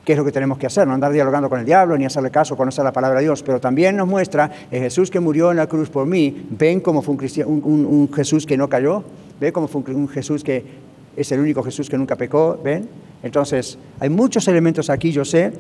qué 0.06 0.14
es 0.14 0.18
lo 0.18 0.24
que 0.24 0.32
tenemos 0.32 0.58
que 0.58 0.68
hacer, 0.68 0.88
no 0.88 0.94
andar 0.94 1.12
dialogando 1.12 1.50
con 1.50 1.60
el 1.60 1.66
diablo 1.66 1.98
ni 1.98 2.06
hacerle 2.06 2.30
caso, 2.30 2.56
conocer 2.56 2.84
la 2.84 2.94
palabra 2.94 3.20
de 3.20 3.26
Dios, 3.26 3.42
pero 3.44 3.60
también 3.60 3.98
nos 3.98 4.08
muestra 4.08 4.52
el 4.70 4.82
Jesús 4.84 5.10
que 5.10 5.20
murió 5.20 5.50
en 5.52 5.58
la 5.58 5.68
cruz 5.68 5.90
por 5.90 6.06
mí, 6.06 6.48
ven 6.52 6.80
cómo 6.80 7.02
fue 7.02 7.16
un, 7.16 7.64
un, 7.66 8.14
Jesús 8.14 8.46
que 8.46 8.56
no 8.56 8.70
cayó, 8.70 9.04
ven 9.40 9.52
cómo 9.52 9.68
fue 9.68 9.82
un, 9.82 10.08
Jesús 10.08 10.44
que 10.44 10.64
es 11.18 11.32
el 11.32 11.40
único 11.40 11.64
Jesús 11.64 11.90
que 11.90 11.98
nunca 11.98 12.16
pecó, 12.16 12.60
ven. 12.64 12.88
Entonces, 13.24 13.80
hay 14.00 14.10
muchos 14.10 14.48
elementos 14.48 14.90
aquí, 14.90 15.12
yo 15.12 15.26
sé, 15.26 15.54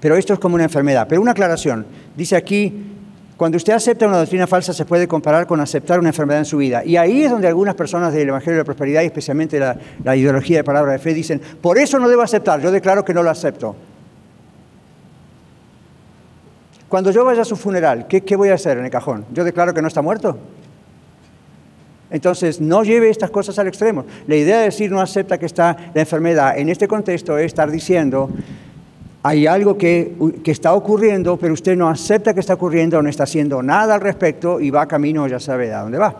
pero 0.00 0.16
esto 0.16 0.32
es 0.32 0.38
como 0.40 0.56
una 0.56 0.64
enfermedad. 0.64 1.06
Pero 1.08 1.20
una 1.20 1.30
aclaración, 1.30 1.86
dice 2.16 2.34
aquí, 2.34 2.95
cuando 3.36 3.56
usted 3.56 3.74
acepta 3.74 4.06
una 4.06 4.16
doctrina 4.16 4.46
falsa 4.46 4.72
se 4.72 4.86
puede 4.86 5.06
comparar 5.06 5.46
con 5.46 5.60
aceptar 5.60 5.98
una 5.98 6.08
enfermedad 6.08 6.40
en 6.40 6.46
su 6.46 6.56
vida. 6.56 6.82
Y 6.84 6.96
ahí 6.96 7.24
es 7.24 7.30
donde 7.30 7.46
algunas 7.46 7.74
personas 7.74 8.14
del 8.14 8.28
Evangelio 8.28 8.54
de 8.54 8.60
la 8.60 8.64
Prosperidad, 8.64 9.02
y 9.02 9.06
especialmente 9.06 9.60
la, 9.60 10.16
ideología 10.16 10.58
de 10.58 10.64
palabra 10.64 10.92
de 10.92 10.98
fe, 10.98 11.12
dicen, 11.12 11.40
por 11.60 11.76
eso 11.76 11.98
no 11.98 12.08
debo 12.08 12.22
aceptar, 12.22 12.60
yo 12.62 12.70
declaro 12.70 13.04
que 13.04 13.12
no 13.12 13.22
lo 13.22 13.28
acepto. 13.28 13.76
Cuando 16.88 17.10
yo 17.10 17.24
vaya 17.24 17.42
a 17.42 17.44
su 17.44 17.56
funeral, 17.56 18.06
¿qué, 18.08 18.22
¿qué 18.22 18.36
voy 18.36 18.48
a 18.48 18.54
hacer 18.54 18.78
en 18.78 18.84
el 18.86 18.90
cajón? 18.90 19.26
¿Yo 19.32 19.44
declaro 19.44 19.74
que 19.74 19.82
no 19.82 19.88
está 19.88 20.00
muerto? 20.00 20.38
Entonces, 22.08 22.60
no 22.60 22.84
lleve 22.84 23.10
estas 23.10 23.30
cosas 23.30 23.58
al 23.58 23.66
extremo. 23.66 24.06
La 24.28 24.36
idea 24.36 24.58
de 24.58 24.64
decir 24.66 24.90
no 24.90 25.00
acepta 25.00 25.36
que 25.36 25.46
está 25.46 25.76
la 25.92 26.00
enfermedad 26.00 26.56
en 26.56 26.68
este 26.68 26.88
contexto 26.88 27.36
es 27.36 27.46
estar 27.46 27.70
diciendo, 27.70 28.30
hay 29.26 29.48
algo 29.48 29.76
que, 29.76 30.14
está 30.44 30.72
ocurriendo, 30.72 31.36
pero 31.36 31.52
usted 31.52 31.76
no 31.76 31.88
acepta 31.88 32.32
que 32.32 32.38
está 32.38 32.54
ocurriendo, 32.54 33.02
no 33.02 33.08
está 33.08 33.24
haciendo 33.24 33.60
nada 33.60 33.96
al 33.96 34.00
respecto 34.00 34.60
y 34.60 34.70
va 34.70 34.86
camino, 34.86 35.26
ya 35.26 35.40
sabe 35.40 35.74
a 35.74 35.80
dónde 35.80 35.98
va. 35.98 36.14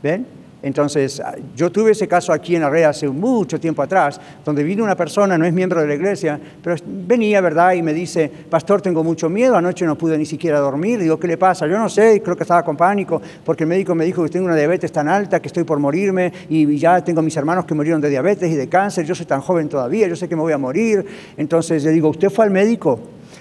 ¿Ven? 0.00 0.24
Entonces, 0.66 1.20
ah, 1.20 1.36
yo 1.54 1.70
tuve 1.70 1.92
ese 1.92 2.08
caso 2.08 2.32
aquí 2.32 2.56
en 2.56 2.62
la 2.62 2.88
hace 2.88 3.08
mucho 3.08 3.60
tiempo 3.60 3.82
atrás, 3.82 4.20
donde 4.44 4.64
vino 4.64 4.82
una 4.82 4.96
persona, 4.96 5.38
no 5.38 5.46
es 5.46 5.52
miembro 5.52 5.80
de 5.80 5.86
la 5.86 5.94
iglesia, 5.94 6.40
pero 6.60 6.74
venía, 6.84 7.40
¿verdad? 7.40 7.74
Y 7.74 7.82
me 7.82 7.94
dice, 7.94 8.28
pastor, 8.50 8.82
tengo 8.82 9.04
mucho 9.04 9.28
miedo, 9.28 9.56
anoche 9.56 9.86
no 9.86 9.96
pude 9.96 10.18
ni 10.18 10.26
siquiera 10.26 10.58
dormir. 10.58 10.98
Digo, 10.98 11.20
¿qué 11.20 11.28
le 11.28 11.38
pasa? 11.38 11.68
Yo 11.68 11.78
no 11.78 11.88
sé, 11.88 12.20
creo 12.20 12.34
que 12.34 12.42
estaba 12.42 12.64
con 12.64 12.76
pánico, 12.76 13.22
porque 13.44 13.62
el 13.62 13.68
médico 13.68 13.94
me 13.94 14.04
dijo 14.04 14.24
que 14.24 14.28
tengo 14.28 14.46
una 14.46 14.56
diabetes 14.56 14.90
tan 14.90 15.06
alta, 15.06 15.38
que 15.38 15.46
estoy 15.46 15.62
por 15.62 15.78
morirme, 15.78 16.32
y 16.48 16.76
ya 16.78 17.00
tengo 17.04 17.22
mis 17.22 17.36
hermanos 17.36 17.64
que 17.64 17.74
murieron 17.74 18.00
de 18.00 18.10
diabetes 18.10 18.50
y 18.50 18.56
de 18.56 18.68
cáncer, 18.68 19.06
yo 19.06 19.14
soy 19.14 19.26
tan 19.26 19.42
joven 19.42 19.68
todavía, 19.68 20.08
yo 20.08 20.16
sé 20.16 20.28
que 20.28 20.34
me 20.34 20.42
voy 20.42 20.52
a 20.52 20.58
morir. 20.58 21.06
Entonces 21.36 21.84
le 21.84 21.92
digo, 21.92 22.08
¿usted 22.08 22.28
fue 22.28 22.44
al 22.44 22.50
médico? 22.50 22.98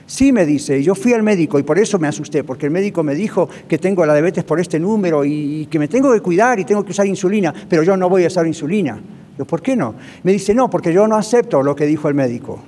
Sí, 0.08 0.32
me 0.32 0.46
dice, 0.46 0.84
yo 0.84 0.94
fui 0.94 1.14
al 1.14 1.24
médico 1.24 1.58
y 1.58 1.64
por 1.64 1.80
eso 1.80 1.98
me 1.98 2.08
asusté, 2.08 2.44
porque 2.44 2.68
el 2.68 2.72
médico 2.72 3.04
me 3.04 3.16
dijo 3.16 3.50
que 3.68 3.80
tengo 3.80 4.06
la 4.06 4.14
diabetes 4.14 4.44
por 4.44 4.60
este 4.60 4.80
número 4.80 5.26
y 5.26 5.68
que 5.72 5.80
me 5.80 5.88
tengo 5.88 6.14
que 6.14 6.22
cuidar 6.22 6.60
y 6.60 6.66
tengo 6.66 6.86
que 6.86 6.92
usar 6.92 7.08
insulina, 7.08 7.54
pero 7.68 7.82
yo 7.82 7.98
no 7.98 8.08
voy 8.08 8.24
a 8.24 8.28
usar 8.28 8.46
insulina. 8.46 9.02
¿por 9.44 9.62
qué 9.62 9.76
no? 9.76 9.96
Me 10.24 10.32
dice, 10.32 10.54
no, 10.54 10.70
porque 10.70 10.94
yo 10.94 11.08
no 11.08 11.18
acepto 11.18 11.62
lo 11.62 11.76
que 11.76 11.86
dijo 11.86 12.08
el 12.08 12.14
médico. 12.14 12.62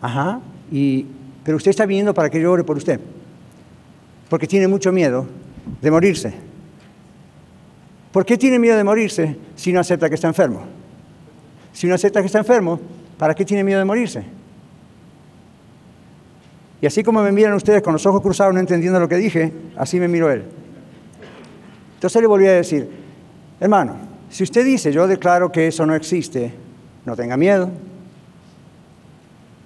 Ajá, 0.00 0.40
y, 0.72 1.04
pero 1.44 1.58
usted 1.58 1.70
está 1.70 1.84
viniendo 1.84 2.14
para 2.14 2.30
que 2.30 2.40
yo 2.40 2.50
ore 2.50 2.64
por 2.64 2.78
usted, 2.78 2.98
porque 4.30 4.46
tiene 4.46 4.68
mucho 4.68 4.92
miedo 4.92 5.26
de 5.82 5.90
morirse. 5.90 6.32
¿Por 8.12 8.24
qué 8.24 8.38
tiene 8.38 8.58
miedo 8.58 8.76
de 8.76 8.84
morirse 8.84 9.36
si 9.54 9.72
no 9.72 9.80
acepta 9.80 10.08
que 10.08 10.14
está 10.14 10.28
enfermo? 10.28 10.62
Si 11.72 11.86
no 11.86 11.94
acepta 11.94 12.20
que 12.20 12.26
está 12.26 12.38
enfermo, 12.38 12.80
¿para 13.18 13.34
qué 13.34 13.44
tiene 13.44 13.62
miedo 13.64 13.80
de 13.80 13.84
morirse? 13.84 14.37
Y 16.80 16.86
así 16.86 17.02
como 17.02 17.22
me 17.22 17.32
miran 17.32 17.54
ustedes 17.54 17.82
con 17.82 17.92
los 17.92 18.06
ojos 18.06 18.22
cruzados 18.22 18.54
no 18.54 18.60
entendiendo 18.60 19.00
lo 19.00 19.08
que 19.08 19.16
dije, 19.16 19.52
así 19.76 19.98
me 19.98 20.08
miró 20.08 20.30
él. 20.30 20.44
Entonces 21.94 22.22
le 22.22 22.28
volví 22.28 22.46
a 22.46 22.52
decir, 22.52 22.88
hermano, 23.58 23.96
si 24.30 24.44
usted 24.44 24.64
dice, 24.64 24.92
yo 24.92 25.08
declaro 25.08 25.50
que 25.50 25.66
eso 25.66 25.84
no 25.86 25.94
existe, 25.94 26.52
no 27.04 27.16
tenga 27.16 27.36
miedo. 27.36 27.70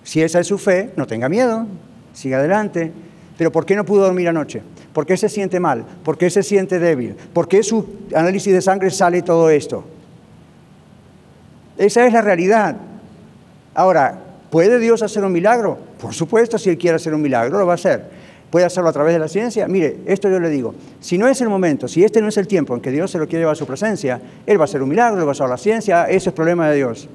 Si 0.05 0.23
esa 0.23 0.41
es 0.41 0.47
su 0.47 0.59
fe, 0.59 0.91
no 0.97 1.07
tenga 1.07 1.29
miedo, 1.29 1.67
siga 2.15 2.39
adelante. 2.39 2.93
Pero 3.37 3.53
¿por 3.53 3.67
qué 3.67 3.77
no 3.77 3.85
pudo 3.85 4.05
dormir 4.05 4.29
anoche? 4.29 4.63
¿Por 4.93 5.05
qué 5.07 5.17
se 5.17 5.29
siente 5.29 5.61
mal? 5.61 5.85
¿Por 6.05 6.17
qué 6.17 6.31
se 6.31 6.43
siente 6.43 6.79
débil? 6.79 7.17
¿Por 7.33 7.49
qué 7.49 7.63
su 7.63 7.87
análisis 8.15 8.53
de 8.53 8.63
sangre 8.63 8.91
sale 8.91 9.23
todo 9.23 9.51
esto? 9.51 9.85
Esa 11.77 12.07
es 12.07 12.13
la 12.13 12.21
realidad. 12.23 12.77
Ahora, 13.75 14.19
¿Puede 14.53 14.79
Dios 14.79 15.01
hacer 15.01 15.25
un 15.25 15.33
milagro? 15.33 15.79
Por 15.99 16.13
supuesto, 16.13 16.59
si 16.59 16.69
Él 16.69 16.77
quiere 16.77 16.97
hacer 16.97 17.15
un 17.15 17.23
milagro, 17.23 17.59
lo 17.59 17.65
va 17.65 17.73
a 17.73 17.77
hacer. 17.77 18.05
¿Puede 18.51 18.67
hacerlo 18.67 18.91
a 18.91 18.93
través 18.93 19.15
de 19.15 19.19
la 19.19 19.27
ciencia? 19.27 19.67
Mire, 19.67 20.01
esto 20.05 20.29
yo 20.29 20.39
le 20.39 20.51
digo, 20.51 20.75
si 21.01 21.17
no 21.17 21.27
es 21.27 21.41
el 21.41 21.49
momento, 21.49 21.89
si 21.89 22.05
este 22.05 22.21
no 22.21 22.29
es 22.29 22.37
el 22.37 22.47
tiempo 22.47 22.75
en 22.75 22.83
que 22.83 22.91
Dios 22.91 23.11
se 23.11 23.17
lo 23.17 23.25
quiere 23.27 23.39
llevar 23.41 23.55
a 23.55 23.57
su 23.57 23.67
presencia, 23.67 24.21
Él 24.45 24.59
va 24.59 24.65
a 24.65 24.67
hacer 24.67 24.83
un 24.83 24.91
milagro, 24.91 25.21
Él 25.21 25.27
va 25.27 25.31
a 25.31 25.33
hacer 25.33 25.49
la 25.49 25.57
ciencia, 25.57 26.05
ese 26.05 26.29
es 26.29 26.35
problema 26.35 26.69
de 26.69 26.77
Dios. 26.77 27.09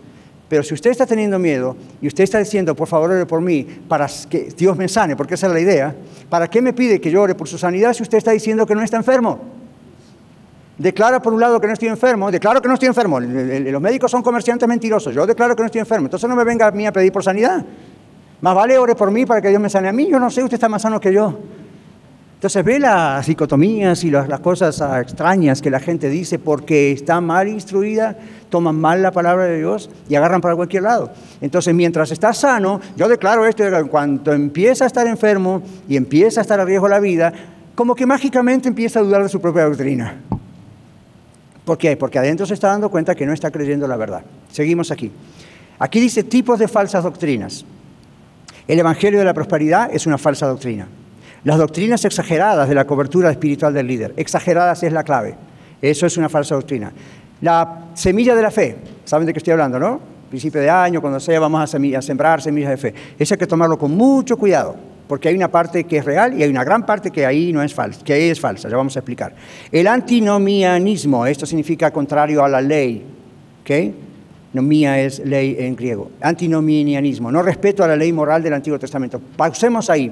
Pero 0.50 0.63
si 0.63 0.73
usted 0.73 0.89
está 0.89 1.06
teniendo 1.06 1.38
miedo 1.38 1.78
y 2.02 2.08
usted 2.08 2.23
está 2.23 2.39
diciendo, 2.39 2.76
por 2.76 2.88
favor, 2.88 3.12
ore 3.12 3.28
por 3.28 3.41
mí, 3.41 3.67
para 3.88 4.08
que 4.28 4.45
Dios 4.58 4.76
me 4.76 4.88
sane, 4.88 5.15
porque 5.15 5.36
esa 5.36 5.45
es 5.45 5.54
la 5.54 5.60
idea, 5.60 5.93
¿para 6.32 6.47
qué 6.47 6.60
me 6.60 6.73
pide 6.73 7.00
que 7.00 7.12
yo 7.12 7.21
ore 7.21 7.36
por 7.36 7.47
su 7.47 7.60
sanidad 7.60 7.93
si 7.93 8.02
usted 8.02 8.17
está 8.17 8.32
diciendo 8.32 8.65
que 8.65 8.73
no 8.73 8.82
está 8.82 8.97
enfermo? 8.97 9.39
Declara 10.78 11.20
por 11.20 11.34
un 11.34 11.40
lado 11.40 11.60
que 11.60 11.66
no 11.66 11.74
estoy 11.74 11.88
enfermo, 11.88 12.30
declaro 12.30 12.62
que 12.62 12.68
no 12.68 12.76
estoy 12.76 12.88
enfermo. 12.88 13.20
Los 13.20 13.82
médicos 13.82 14.12
son 14.12 14.22
comerciantes 14.22 14.68
mentirosos, 14.70 15.13
yo 15.13 15.26
declaro 15.26 15.56
que 15.56 15.63
no 15.63 15.66
estoy 15.66 15.80
enfermo. 15.80 16.06
Entonces 16.06 16.30
no 16.30 16.36
me 16.36 16.44
venga 16.44 16.68
a 16.68 16.72
mí 16.72 16.86
a 16.86 16.92
pedir 16.92 17.12
por 17.12 17.24
sanidad. 17.24 17.66
Más 18.42 18.54
vale 18.54 18.78
ore 18.78 18.94
por 18.94 19.10
mí 19.10 19.26
para 19.26 19.42
que 19.42 19.50
Dios 19.50 19.60
me 19.60 19.70
sane 19.70 19.88
a 19.88 19.92
mí. 19.92 20.08
Yo 20.08 20.20
no 20.20 20.30
sé, 20.30 20.44
usted 20.44 20.56
está 20.56 20.70
más 20.70 20.84
sano 20.84 21.00
que 21.00 21.12
yo. 21.12 21.34
Entonces 22.36 22.63
ve 22.63 22.78
las 22.78 23.26
dicotomías 23.26 24.04
y 24.04 24.12
las, 24.12 24.40
cosas 24.42 24.80
extrañas 25.02 25.60
que 25.60 25.72
la 25.72 25.80
gente 25.80 26.08
dice 26.08 26.38
porque 26.38 26.92
está 26.92 27.20
mal 27.20 27.48
instruida, 27.48 28.16
toman 28.52 28.76
mal 28.76 29.02
la 29.02 29.12
palabra 29.12 29.46
de 29.46 29.58
Dios 29.58 29.90
y 30.08 30.13
agarran 30.13 30.40
para 30.40 30.56
cualquier 30.56 30.84
lado. 30.84 31.10
Entonces 31.42 31.74
mientras 31.74 32.12
está 32.12 32.34
sano, 32.34 32.80
yo 32.96 33.08
declaro 33.08 33.44
esto, 33.48 33.63
cuando 33.90 34.34
empieza 34.34 34.84
a 34.84 34.88
estar 34.88 35.08
enfermo 35.08 35.63
y 35.90 35.98
empieza 35.98 36.42
a 36.42 36.44
estar 36.44 36.60
a 36.60 36.66
riesgo 36.66 36.88
la 36.88 37.00
vida, 37.00 37.34
como 37.74 37.96
que 37.96 38.06
mágicamente 38.06 38.68
empieza 38.68 39.00
a 39.00 39.02
dudar 39.02 39.24
de 39.24 39.30
su 39.30 39.42
propia 39.42 39.66
doctrina. 39.66 40.22
¿Por 41.67 41.77
qué? 41.77 41.97
Porque 41.97 42.17
adentro 42.17 42.45
se 42.45 42.53
está 42.53 42.69
dando 42.69 42.89
cuenta 42.89 43.13
que 43.13 43.25
no 43.25 43.34
está 43.34 43.51
creyendo 43.51 43.89
la 43.89 43.97
verdad. 43.97 44.21
Seguimos 44.49 44.89
aquí. 44.89 45.12
Aquí 45.80 45.99
dice 45.99 46.23
tipos 46.23 46.58
de 46.60 46.69
falsas 46.69 47.03
doctrinas. 47.03 47.65
El 48.69 48.80
Evangelio 48.80 49.19
de 49.19 49.25
la 49.25 49.34
Prosperidad 49.34 49.93
es 49.93 50.08
una 50.08 50.17
falsa 50.17 50.47
doctrina. 50.47 50.88
Las 51.43 51.58
doctrinas 51.58 52.06
exageradas 52.06 52.69
de 52.69 52.73
la 52.73 52.88
cobertura 52.88 53.30
espiritual 53.30 53.73
del 53.73 53.86
líder. 53.86 54.13
Exageradas 54.15 54.82
es 54.84 54.93
la 54.93 55.03
clave. 55.03 55.36
Eso 55.82 56.06
es 56.06 56.15
una 56.15 56.30
falsa 56.30 56.56
doctrina. 56.56 56.93
La 57.41 57.88
semilla 57.95 58.34
de 58.34 58.41
la 58.43 58.49
fe. 58.49 58.77
¿Saben 59.03 59.27
de 59.27 59.34
qué 59.34 59.39
estoy 59.39 59.51
hablando, 59.51 59.77
no? 59.77 59.99
Principio 60.30 60.62
de 60.62 60.69
año, 60.69 61.01
cuando 61.01 61.19
sea, 61.19 61.38
vamos 61.41 61.62
a, 61.62 62.01
sembrar 62.01 62.41
semillas 62.41 62.69
de 62.69 62.77
fe. 62.77 62.93
Eso 63.19 63.34
hay 63.34 63.38
que 63.38 63.47
tomarlo 63.47 63.77
con 63.77 63.91
mucho 63.91 64.38
cuidado 64.38 64.77
porque 65.08 65.30
hay 65.30 65.36
una 65.36 65.50
parte 65.50 65.86
que 65.86 65.98
es 65.98 66.06
real 66.06 66.38
y 66.38 66.43
hay 66.43 66.50
una 66.50 66.63
gran 66.63 66.86
parte 66.86 67.12
que 67.12 67.26
ahí 67.26 67.54
no 67.54 67.63
es 67.63 67.74
falsa, 67.74 68.04
que 68.04 68.13
ahí 68.13 68.30
es 68.30 68.39
falsa, 68.39 68.70
ya 68.70 68.76
vamos 68.76 68.96
a 68.96 69.00
explicar. 69.00 69.34
El 69.72 69.88
antinomianismo, 69.88 71.26
esto 71.26 71.46
significa 71.46 71.91
contrario 71.91 72.43
a 72.43 72.50
la 72.50 72.62
ley, 72.62 73.04
¿ok? 73.62 73.93
Nomía 74.54 75.00
es 75.00 75.20
ley 75.20 75.56
en 75.60 75.76
griego. 75.76 76.12
Antinomianismo, 76.22 77.32
no 77.32 77.41
respeto 77.41 77.84
a 77.84 77.88
la 77.88 77.96
ley 77.96 78.12
moral 78.12 78.41
del 78.41 78.54
Antiguo 78.54 78.80
Testamento. 78.80 79.22
Pausemos 79.36 79.89
ahí. 79.89 80.12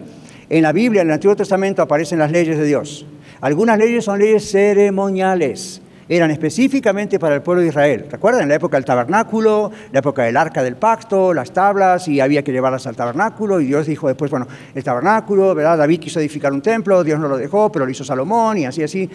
En 0.49 0.61
la 0.61 0.71
Biblia, 0.71 1.01
en 1.01 1.07
el 1.07 1.13
Antiguo 1.13 1.35
Testamento, 1.35 1.81
aparecen 1.81 2.19
las 2.19 2.31
leyes 2.31 2.57
de 2.57 2.65
Dios. 2.65 3.05
Algunas 3.41 3.77
leyes 3.77 4.05
son 4.05 4.19
leyes 4.19 4.49
ceremoniales 4.49 5.81
eran 6.07 6.31
específicamente 6.31 7.19
para 7.19 7.35
el 7.35 7.41
pueblo 7.41 7.61
de 7.61 7.69
Israel. 7.69 8.05
¿Recuerdan? 8.09 8.47
La 8.47 8.55
época 8.55 8.77
del 8.77 8.85
tabernáculo, 8.85 9.71
la 9.91 9.99
época 9.99 10.23
del 10.23 10.37
arca 10.37 10.61
del 10.61 10.75
pacto, 10.75 11.33
las 11.33 11.51
tablas, 11.51 12.07
y 12.07 12.19
había 12.19 12.43
que 12.43 12.51
llevarlas 12.51 12.85
al 12.87 12.95
tabernáculo, 12.95 13.59
y 13.59 13.65
Dios 13.65 13.87
dijo 13.87 14.07
después, 14.07 14.29
bueno, 14.29 14.47
el 14.73 14.83
tabernáculo, 14.83 15.55
¿verdad? 15.55 15.77
David 15.77 15.99
quiso 15.99 16.19
edificar 16.19 16.53
un 16.53 16.61
templo, 16.61 17.03
Dios 17.03 17.19
no 17.19 17.27
lo 17.27 17.37
dejó, 17.37 17.71
pero 17.71 17.85
lo 17.85 17.91
hizo 17.91 18.03
Salomón, 18.03 18.57
y 18.59 18.65
así, 18.65 18.83
así. 18.83 19.09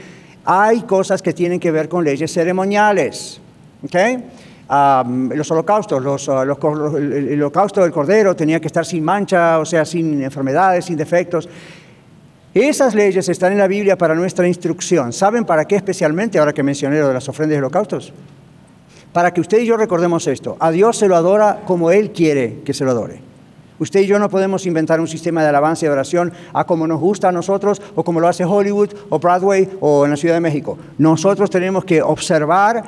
Hay 0.44 0.82
cosas 0.82 1.22
que 1.22 1.32
tienen 1.32 1.60
que 1.60 1.70
ver 1.70 1.88
con 1.88 2.04
leyes 2.04 2.32
ceremoniales. 2.32 3.40
¿ok? 3.84 3.96
los 5.34 5.50
holocaustos, 5.50 6.00
los, 6.00 6.28
ah, 6.28 6.42
el 6.42 7.42
holocausto 7.42 7.82
del 7.82 7.90
cordero 7.90 8.36
tenía 8.36 8.60
que 8.60 8.68
estar 8.68 8.86
sin 8.86 9.02
mancha, 9.02 9.58
o 9.58 9.64
sea, 9.64 9.84
sin 9.84 10.22
enfermedades, 10.22 10.84
sin 10.84 10.96
defectos. 10.96 11.48
Esas 12.52 12.96
leyes 12.96 13.28
están 13.28 13.52
en 13.52 13.58
la 13.58 13.68
Biblia 13.68 13.96
para 13.96 14.16
nuestra 14.16 14.48
instrucción. 14.48 15.12
¿Saben 15.12 15.44
para 15.44 15.66
qué 15.66 15.76
especialmente, 15.76 16.36
ahora 16.36 16.52
que 16.52 16.64
mencioné 16.64 16.98
lo 16.98 17.06
de 17.06 17.14
las 17.14 17.28
ofrendas 17.28 17.54
y 17.54 17.58
holocaustos? 17.58 18.12
Para 19.12 19.32
que 19.32 19.40
usted 19.40 19.60
y 19.60 19.66
yo 19.66 19.76
recordemos 19.76 20.26
esto. 20.26 20.56
A 20.58 20.72
Dios 20.72 20.96
se 20.98 21.06
lo 21.06 21.14
adora 21.14 21.62
como 21.64 21.92
Él 21.92 22.10
quiere 22.10 22.58
que 22.64 22.74
se 22.74 22.84
lo 22.84 22.90
adore. 22.90 23.20
Usted 23.78 24.00
y 24.00 24.06
yo 24.06 24.18
no 24.18 24.28
podemos 24.28 24.66
inventar 24.66 24.98
un 24.98 25.06
sistema 25.06 25.42
de 25.42 25.48
alabanza 25.48 25.86
y 25.86 25.88
oración 25.88 26.32
a 26.52 26.64
como 26.64 26.88
nos 26.88 26.98
gusta 26.98 27.28
a 27.28 27.32
nosotros 27.32 27.80
o 27.94 28.02
como 28.02 28.18
lo 28.18 28.26
hace 28.26 28.44
Hollywood 28.44 28.90
o 29.10 29.20
Broadway 29.20 29.68
o 29.78 30.04
en 30.04 30.10
la 30.10 30.16
Ciudad 30.16 30.34
de 30.34 30.40
México. 30.40 30.76
Nosotros 30.98 31.50
tenemos 31.50 31.84
que 31.84 32.02
observar 32.02 32.82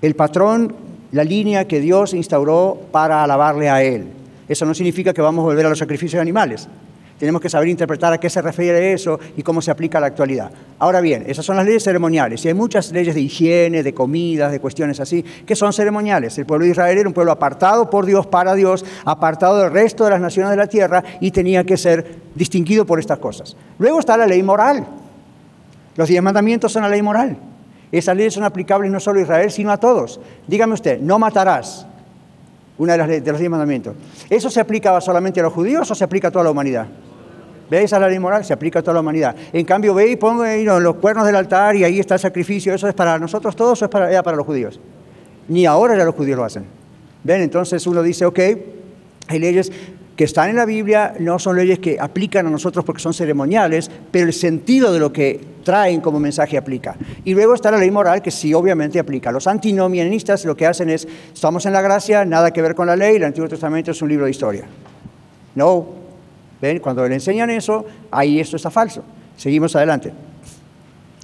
el 0.00 0.16
patrón 0.16 0.74
la 1.12 1.22
línea 1.22 1.68
que 1.68 1.80
Dios 1.80 2.14
instauró 2.14 2.80
para 2.90 3.22
alabarle 3.22 3.68
a 3.68 3.82
Él. 3.82 4.06
Eso 4.48 4.64
no 4.64 4.72
significa 4.72 5.12
que 5.12 5.20
vamos 5.20 5.42
a 5.42 5.46
volver 5.46 5.66
a 5.66 5.68
los 5.68 5.78
sacrificios 5.78 6.14
de 6.14 6.22
animales. 6.22 6.66
Tenemos 7.18 7.40
que 7.40 7.48
saber 7.48 7.68
interpretar 7.68 8.12
a 8.12 8.18
qué 8.18 8.28
se 8.28 8.42
refiere 8.42 8.92
eso 8.92 9.18
y 9.36 9.42
cómo 9.42 9.62
se 9.62 9.70
aplica 9.70 9.98
a 9.98 10.00
la 10.00 10.08
actualidad. 10.08 10.50
Ahora 10.78 11.00
bien, 11.00 11.24
esas 11.26 11.44
son 11.44 11.56
las 11.56 11.64
leyes 11.64 11.84
ceremoniales 11.84 12.44
y 12.44 12.48
hay 12.48 12.54
muchas 12.54 12.90
leyes 12.90 13.14
de 13.14 13.20
higiene, 13.20 13.82
de 13.82 13.94
comidas, 13.94 14.50
de 14.50 14.60
cuestiones 14.60 14.98
así, 14.98 15.22
que 15.22 15.54
son 15.54 15.72
ceremoniales. 15.72 16.36
El 16.38 16.46
pueblo 16.46 16.64
de 16.64 16.72
Israel 16.72 16.98
era 16.98 17.08
un 17.08 17.14
pueblo 17.14 17.32
apartado 17.32 17.88
por 17.88 18.06
Dios, 18.06 18.26
para 18.26 18.54
Dios, 18.54 18.84
apartado 19.04 19.58
del 19.58 19.70
resto 19.70 20.04
de 20.04 20.10
las 20.10 20.20
naciones 20.20 20.50
de 20.50 20.56
la 20.56 20.66
tierra 20.66 21.04
y 21.20 21.30
tenía 21.30 21.64
que 21.64 21.76
ser 21.76 22.16
distinguido 22.34 22.84
por 22.84 22.98
estas 22.98 23.18
cosas. 23.18 23.56
Luego 23.78 24.00
está 24.00 24.16
la 24.16 24.26
ley 24.26 24.42
moral. 24.42 24.86
Los 25.96 26.08
diez 26.08 26.22
mandamientos 26.22 26.72
son 26.72 26.82
la 26.82 26.88
ley 26.88 27.02
moral. 27.02 27.36
Esas 27.92 28.16
leyes 28.16 28.34
son 28.34 28.44
aplicables 28.44 28.90
no 28.90 28.98
solo 28.98 29.20
a 29.20 29.22
Israel, 29.22 29.50
sino 29.50 29.70
a 29.70 29.76
todos. 29.76 30.18
Dígame 30.46 30.72
usted, 30.72 30.98
no 30.98 31.18
matarás, 31.18 31.86
una 32.78 32.92
de, 32.92 32.98
las, 32.98 33.08
de 33.08 33.30
los 33.30 33.38
diez 33.38 33.50
mandamientos. 33.50 33.94
¿Eso 34.28 34.50
se 34.50 34.60
aplicaba 34.60 35.00
solamente 35.00 35.40
a 35.40 35.42
los 35.42 35.52
judíos 35.52 35.90
o 35.90 35.94
se 35.94 36.04
aplica 36.04 36.28
a 36.28 36.30
toda 36.30 36.44
la 36.44 36.50
humanidad? 36.50 36.86
¿Ve? 37.70 37.82
Esa 37.82 37.96
es 37.96 38.02
la 38.02 38.08
ley 38.08 38.18
moral, 38.18 38.44
se 38.44 38.52
aplica 38.52 38.80
a 38.80 38.82
toda 38.82 38.94
la 38.94 39.00
humanidad. 39.00 39.34
En 39.52 39.64
cambio, 39.64 39.94
ve 39.94 40.10
y 40.10 40.16
pongo 40.16 40.44
los 40.80 40.96
cuernos 40.96 41.24
del 41.24 41.36
altar 41.36 41.74
y 41.76 41.84
ahí 41.84 42.00
está 42.00 42.14
el 42.14 42.20
sacrificio. 42.20 42.74
¿Eso 42.74 42.88
es 42.88 42.94
para 42.94 43.18
nosotros 43.18 43.56
todos 43.56 43.80
o 43.80 43.84
es 43.86 43.90
para, 43.90 44.22
para 44.22 44.36
los 44.36 44.44
judíos? 44.44 44.78
Ni 45.48 45.64
ahora 45.64 45.96
ya 45.96 46.04
los 46.04 46.14
judíos 46.14 46.36
lo 46.36 46.44
hacen. 46.44 46.64
¿Ven? 47.24 47.40
Entonces 47.40 47.86
uno 47.86 48.02
dice, 48.02 48.26
ok, 48.26 48.38
hay 49.28 49.38
leyes 49.38 49.72
que 50.22 50.26
están 50.26 50.50
en 50.50 50.54
la 50.54 50.64
Biblia, 50.64 51.14
no 51.18 51.36
son 51.40 51.56
leyes 51.56 51.80
que 51.80 51.98
aplican 51.98 52.46
a 52.46 52.50
nosotros 52.50 52.84
porque 52.84 53.02
son 53.02 53.12
ceremoniales, 53.12 53.90
pero 54.12 54.28
el 54.28 54.32
sentido 54.32 54.92
de 54.92 55.00
lo 55.00 55.12
que 55.12 55.40
traen 55.64 56.00
como 56.00 56.20
mensaje 56.20 56.56
aplica. 56.56 56.94
Y 57.24 57.34
luego 57.34 57.54
está 57.54 57.72
la 57.72 57.78
ley 57.78 57.90
moral 57.90 58.22
que 58.22 58.30
sí 58.30 58.54
obviamente 58.54 59.00
aplica. 59.00 59.32
Los 59.32 59.48
antinomianistas 59.48 60.44
lo 60.44 60.56
que 60.56 60.64
hacen 60.64 60.90
es, 60.90 61.08
estamos 61.34 61.66
en 61.66 61.72
la 61.72 61.82
gracia, 61.82 62.24
nada 62.24 62.52
que 62.52 62.62
ver 62.62 62.76
con 62.76 62.86
la 62.86 62.94
ley, 62.94 63.16
el 63.16 63.24
Antiguo 63.24 63.48
Testamento 63.48 63.90
es 63.90 64.00
un 64.00 64.10
libro 64.10 64.26
de 64.26 64.30
historia. 64.30 64.64
No, 65.56 65.88
¿Ven? 66.60 66.78
Cuando 66.78 67.08
le 67.08 67.14
enseñan 67.14 67.50
eso, 67.50 67.84
ahí 68.12 68.38
esto 68.38 68.54
está 68.54 68.70
falso. 68.70 69.02
Seguimos 69.36 69.74
adelante. 69.74 70.12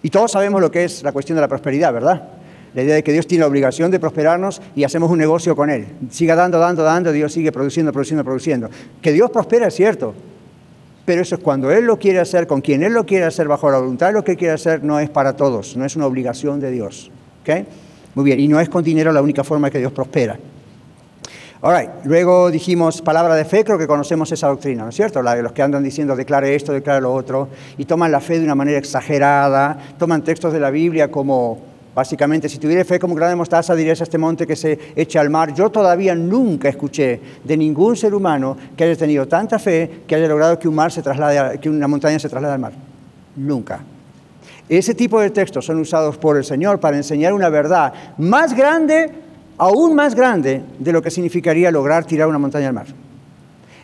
Y 0.03 0.11
todos 0.11 0.33
sabemos 0.33 0.61
lo 0.61 0.73
que 0.73 0.83
es 0.83 1.05
la 1.05 1.13
cuestión 1.13 1.37
de 1.37 1.43
la 1.43 1.49
prosperidad, 1.49 1.93
¿verdad? 1.93 2.38
La 2.75 2.83
idea 2.83 2.95
de 2.95 3.03
que 3.03 3.13
Dios 3.13 3.27
tiene 3.27 3.43
la 3.43 3.49
obligación 3.49 3.91
de 3.91 3.99
prosperarnos 3.99 4.61
y 4.75 4.85
hacemos 4.85 5.11
un 5.11 5.19
negocio 5.19 5.57
con 5.57 5.71
Él. 5.71 5.87
Siga 6.11 6.35
dando, 6.35 6.59
dando, 6.59 6.83
dando, 6.83 7.13
Dios 7.13 7.33
sigue 7.33 7.53
produciendo, 7.53 7.93
produciendo, 7.93 8.25
produciendo. 8.25 8.71
Que 9.01 9.13
Dios 9.13 9.31
prospera 9.31 9.69
es 9.69 9.75
cierto, 9.75 10.15
pero 11.05 11.23
eso 11.23 11.37
es 11.37 11.41
cuando 11.41 11.71
Él 11.71 11.85
lo 11.85 11.99
quiere 11.99 12.21
hacer, 12.21 12.47
con 12.47 12.61
quien 12.61 12.83
Él 12.83 12.93
lo 12.93 13.07
quiere 13.07 13.25
hacer, 13.25 13.49
bajo 13.49 13.71
la 13.71 13.79
voluntad, 13.79 14.13
lo 14.13 14.23
que 14.23 14.37
quiere 14.37 14.55
hacer 14.55 14.85
no 14.85 15.01
es 15.01 15.09
para 15.09 15.37
todos, 15.37 15.77
no 15.77 15.85
es 15.85 15.97
una 15.97 16.07
obligación 16.07 16.61
de 16.61 16.71
Dios. 16.71 17.11
¿Okay? 17.43 17.67
Muy 18.15 18.25
bien, 18.25 18.41
y 18.41 18.49
no 18.49 18.61
es 18.61 18.69
con 18.69 18.85
dinero 18.85 19.13
la 19.13 19.23
única 19.23 19.43
forma 19.43 19.71
que 19.71 19.79
Dios 19.79 19.93
prospera. 19.93 20.39
All 21.61 21.91
Luego 22.05 22.51
dijimos 22.51 23.03
palabra 23.03 23.35
de 23.35 23.45
fe, 23.45 23.65
creo 23.65 23.79
que 23.79 23.87
conocemos 23.87 24.31
esa 24.31 24.47
doctrina, 24.47 24.85
¿no 24.85 24.91
es 24.91 24.95
cierto? 24.95 25.23
La 25.23 25.35
de 25.35 25.43
los 25.43 25.53
que 25.53 25.63
andan 25.63 25.83
diciendo 25.83 26.15
declare 26.15 26.55
esto, 26.55 26.73
declare 26.73 27.01
lo 27.01 27.13
otro, 27.13 27.49
y 27.77 27.85
toman 27.85 28.13
la 28.13 28.21
fe 28.21 28.39
de 28.39 28.45
una 28.45 28.55
manera 28.55 28.79
exagerada, 28.79 29.77
toman 29.99 30.23
textos 30.23 30.53
de 30.53 30.61
la 30.61 30.71
Biblia 30.71 31.11
como, 31.11 31.59
básicamente, 31.95 32.49
si 32.49 32.59
tuviera 32.59 32.85
fe 32.85 32.99
como 32.99 33.15
grande 33.15 33.37
mostaza, 33.37 33.75
dirías 33.75 34.01
a 34.01 34.05
este 34.05 34.19
monte 34.19 34.47
que 34.47 34.57
se 34.57 34.79
eche 34.95 35.19
al 35.19 35.31
mar. 35.31 35.55
Yo 35.55 35.71
todavía 35.71 36.15
nunca 36.15 36.69
escuché 36.69 37.21
de 37.45 37.57
ningún 37.57 37.97
ser 37.97 38.15
humano 38.15 38.57
que 38.77 38.85
haya 38.85 38.97
tenido 38.97 39.27
tanta 39.27 39.59
fe 39.59 40.03
que 40.07 40.15
haya 40.15 40.29
logrado 40.29 40.59
que 40.59 40.69
un 40.69 40.75
mar 40.75 40.93
se 40.93 41.03
traslade, 41.03 41.59
que 41.59 41.69
una 41.69 41.89
montaña 41.89 42.19
se 42.19 42.29
traslade 42.29 42.55
al 42.55 42.61
mar. 42.61 42.73
Nunca. 43.37 43.81
Ese 44.69 44.95
tipo 44.95 45.21
de 45.21 45.31
textos 45.31 45.65
son 45.65 45.79
usados 45.79 46.19
por 46.19 46.37
el 46.37 46.45
Señor 46.45 46.79
para 46.79 46.97
enseñar 46.97 47.33
una 47.33 47.49
verdad 47.49 47.93
más 48.19 48.55
grande 48.55 49.11
aún 49.59 49.95
más 49.95 50.15
grande 50.15 50.63
de 50.79 50.93
lo 50.93 51.03
que 51.03 51.11
significaría 51.11 51.71
lograr 51.71 52.05
tirar 52.05 52.29
una 52.29 52.39
montaña 52.39 52.69
al 52.69 52.75
mar. 52.75 52.87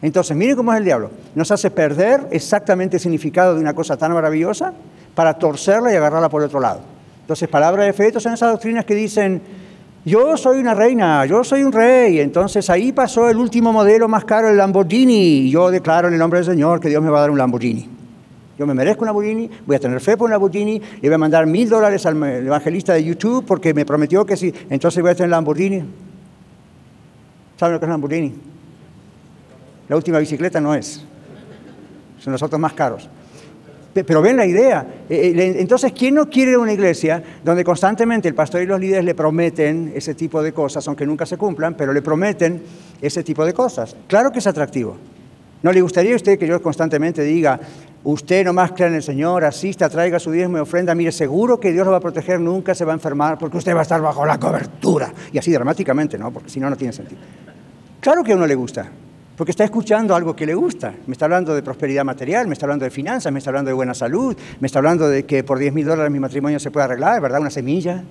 Entonces, 0.01 0.37
miren 0.37 0.57
cómo 0.57 0.73
es 0.73 0.79
el 0.79 0.85
diablo. 0.85 1.11
Nos 1.35 1.51
hace 1.51 1.71
perder 1.71 2.29
exactamente 2.31 2.97
el 2.97 3.01
significado 3.01 3.55
de 3.55 3.61
una 3.61 3.75
cosa 3.75 3.97
tan 3.97 4.13
maravillosa 4.13 4.73
para 5.15 5.35
torcerla 5.35 5.93
y 5.93 5.97
agarrarla 5.97 6.29
por 6.29 6.43
otro 6.43 6.61
lado. 6.61 6.94
Entonces, 7.25 7.49
palabra 7.49 7.85
de 7.85 7.95
fe, 7.95 8.13
son 8.21 8.35
esas 8.35 8.53
doctrinas 8.53 8.85
que 8.85 8.95
dicen, 8.95 9.41
yo 10.05 10.37
soy 10.37 10.59
una 10.59 10.75
reina, 10.75 11.25
yo 11.25 11.43
soy 11.43 11.63
un 11.63 11.73
rey. 11.73 12.21
Entonces 12.21 12.69
ahí 12.69 12.93
pasó 12.93 13.31
el 13.31 13.39
último 13.39 13.73
modelo 13.73 14.09
más 14.09 14.27
caro, 14.27 14.51
el 14.51 14.59
Lamborghini. 14.59 15.39
Y 15.47 15.51
yo 15.51 15.71
declaro 15.71 16.09
en 16.09 16.15
el 16.15 16.21
nombre 16.21 16.41
del 16.41 16.47
Señor 16.47 16.81
que 16.81 16.91
Dios 16.91 17.03
me 17.03 17.09
va 17.09 17.19
a 17.19 17.21
dar 17.23 17.31
un 17.31 17.39
Lamborghini. 17.39 17.89
Yo 18.59 18.67
me 18.67 18.75
merezco 18.75 19.05
una 19.05 19.09
Lamborghini, 19.09 19.51
voy 19.67 19.77
a 19.77 19.81
tener 19.81 20.01
fe 20.01 20.19
por 20.19 20.27
una 20.27 20.35
Lamborghini, 20.35 20.79
le 21.01 21.09
voy 21.09 21.15
a 21.15 21.19
mandar 21.19 21.47
mil 21.47 21.69
dólares 21.69 22.05
al 22.05 22.23
evangelista 22.23 22.93
de 22.93 23.03
YouTube 23.03 23.45
porque 23.47 23.73
me 23.73 23.87
prometió 23.87 24.25
que 24.27 24.37
sí, 24.37 24.55
entonces 24.71 25.03
voy 25.03 25.11
a 25.11 25.15
tener 25.15 25.31
Lamborghini. 25.31 25.83
¿Saben 27.57 27.73
lo 27.73 27.81
que 27.81 27.87
es 27.87 27.91
Lamborghini? 27.91 28.35
La 29.89 29.97
última 29.97 30.19
bicicleta 30.19 30.61
no 30.61 30.75
es, 30.75 31.05
son 32.21 32.33
los 32.33 32.43
otros 32.43 32.61
más 32.61 32.75
caros. 32.75 33.09
Pero 33.95 34.21
ven 34.21 34.37
la 34.37 34.47
idea. 34.47 34.87
Eh, 35.09 35.33
eh, 35.37 35.57
entonces, 35.59 35.93
¿quién 35.93 36.15
no 36.15 36.29
quiere 36.29 36.57
una 36.57 36.73
iglesia 36.73 37.23
donde 37.45 37.63
constantemente 37.63 38.29
el 38.29 38.35
pastor 38.35 38.63
y 38.63 38.67
los 38.67 38.81
líderes 38.81 39.05
le 39.05 39.15
prometen 39.15 39.93
ese 39.95 40.15
tipo 40.15 40.43
de 40.43 40.53
cosas, 40.53 40.87
aunque 40.89 41.07
nunca 41.07 41.25
se 41.27 41.37
cumplan, 41.37 41.75
pero 41.75 41.93
le 41.93 42.03
prometen 42.03 42.63
ese 43.01 43.23
tipo 43.23 43.45
de 43.45 43.55
cosas? 43.55 43.97
Claro 44.09 44.33
que 44.33 44.41
es 44.41 44.47
atractivo. 44.47 44.97
¿No 45.63 45.73
le 45.73 45.81
gustaría 45.81 46.13
a 46.13 46.17
usted 46.17 46.39
que 46.39 46.47
yo 46.47 46.61
constantemente 46.61 47.23
diga, 47.23 47.59
Usted 48.05 48.45
nomás 48.45 48.73
crea 48.73 48.89
en 48.89 48.97
el 48.97 49.03
Señor, 49.03 49.47
asista, 49.47 49.89
traiga 49.89 50.19
su 50.19 50.31
diezmo 50.31 50.59
y 50.59 50.61
ofrenda, 50.61 50.95
mire, 50.95 51.11
seguro 51.11 51.59
que 51.59 51.73
Dios 51.73 51.87
lo 51.87 51.93
va 51.93 51.97
a 51.97 52.01
proteger, 52.01 52.39
nunca 52.39 52.75
se 52.75 52.85
va 52.85 52.93
a 52.93 52.97
enfermar, 52.97 53.39
porque 53.39 53.57
usted 53.57 53.75
va 53.75 53.79
a 53.79 53.83
estar 53.83 54.03
bajo 54.03 54.27
la 54.27 54.39
cobertura. 54.39 55.11
Y 55.33 55.39
así 55.39 55.51
dramáticamente, 55.51 56.19
¿no? 56.19 56.31
Porque 56.31 56.51
si 56.51 56.61
no, 56.61 56.69
no 56.69 56.77
tiene 56.77 56.93
sentido. 56.93 57.23
Claro 58.01 58.23
que 58.23 58.33
a 58.33 58.37
uno 58.37 58.47
le 58.47 58.55
gusta, 58.55 58.91
porque 59.37 59.51
está 59.51 59.65
escuchando 59.65 60.15
algo 60.15 60.37
que 60.37 60.47
le 60.47 60.55
gusta. 60.55 60.95
Me 61.07 61.13
está 61.13 61.25
hablando 61.25 61.55
de 61.55 61.63
prosperidad 61.63 62.05
material, 62.05 62.47
me 62.47 62.53
está 62.53 62.67
hablando 62.67 62.85
de 62.85 62.91
finanzas, 62.91 63.33
me 63.33 63.39
está 63.39 63.51
hablando 63.51 63.69
de 63.69 63.75
buena 63.75 63.95
salud, 63.95 64.37
me 64.61 64.67
está 64.67 64.79
hablando 64.79 65.09
de 65.09 65.25
que 65.25 65.43
por 65.43 65.59
10 65.59 65.73
mil 65.73 65.87
dólares 65.87 66.13
mi 66.13 66.21
matrimonio 66.21 66.61
se 66.61 66.71
puede 66.71 66.85
arreglar, 66.85 67.21
¿verdad? 67.21 67.41
Una 67.41 67.51
semilla. 67.51 68.05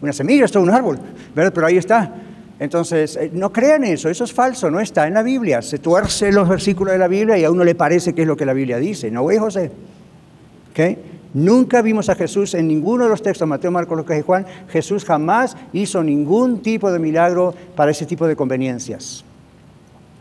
Una 0.00 0.12
semilla 0.12 0.44
es 0.44 0.52
todo 0.52 0.62
un 0.62 0.70
árbol, 0.70 0.98
¿verdad? 1.34 1.52
Pero 1.52 1.66
ahí 1.66 1.76
está. 1.76 2.14
Entonces, 2.60 3.16
eh, 3.16 3.30
no 3.32 3.52
crean 3.52 3.84
eso, 3.84 4.08
eso 4.08 4.24
es 4.24 4.32
falso, 4.32 4.70
no 4.70 4.80
está 4.80 5.06
en 5.06 5.14
la 5.14 5.22
Biblia. 5.22 5.62
Se 5.62 5.78
tuerce 5.78 6.30
los 6.30 6.48
versículos 6.48 6.92
de 6.92 6.98
la 6.98 7.08
Biblia 7.08 7.36
y 7.38 7.44
a 7.44 7.50
uno 7.50 7.64
le 7.64 7.74
parece 7.74 8.14
que 8.14 8.22
es 8.22 8.28
lo 8.28 8.36
que 8.36 8.46
la 8.46 8.52
Biblia 8.52 8.78
dice. 8.78 9.10
¿No 9.10 9.22
güey, 9.22 9.38
José? 9.38 9.70
¿Okay? 10.70 10.98
Nunca 11.34 11.82
vimos 11.82 12.08
a 12.08 12.14
Jesús 12.14 12.54
en 12.54 12.68
ninguno 12.68 13.04
de 13.04 13.10
los 13.10 13.22
textos, 13.22 13.46
Mateo, 13.46 13.70
Marcos, 13.70 13.96
Lucas 13.96 14.18
y 14.18 14.22
Juan. 14.22 14.46
Jesús 14.68 15.04
jamás 15.04 15.56
hizo 15.72 16.02
ningún 16.02 16.62
tipo 16.62 16.90
de 16.90 16.98
milagro 16.98 17.54
para 17.76 17.90
ese 17.90 18.06
tipo 18.06 18.26
de 18.26 18.34
conveniencias. 18.34 19.24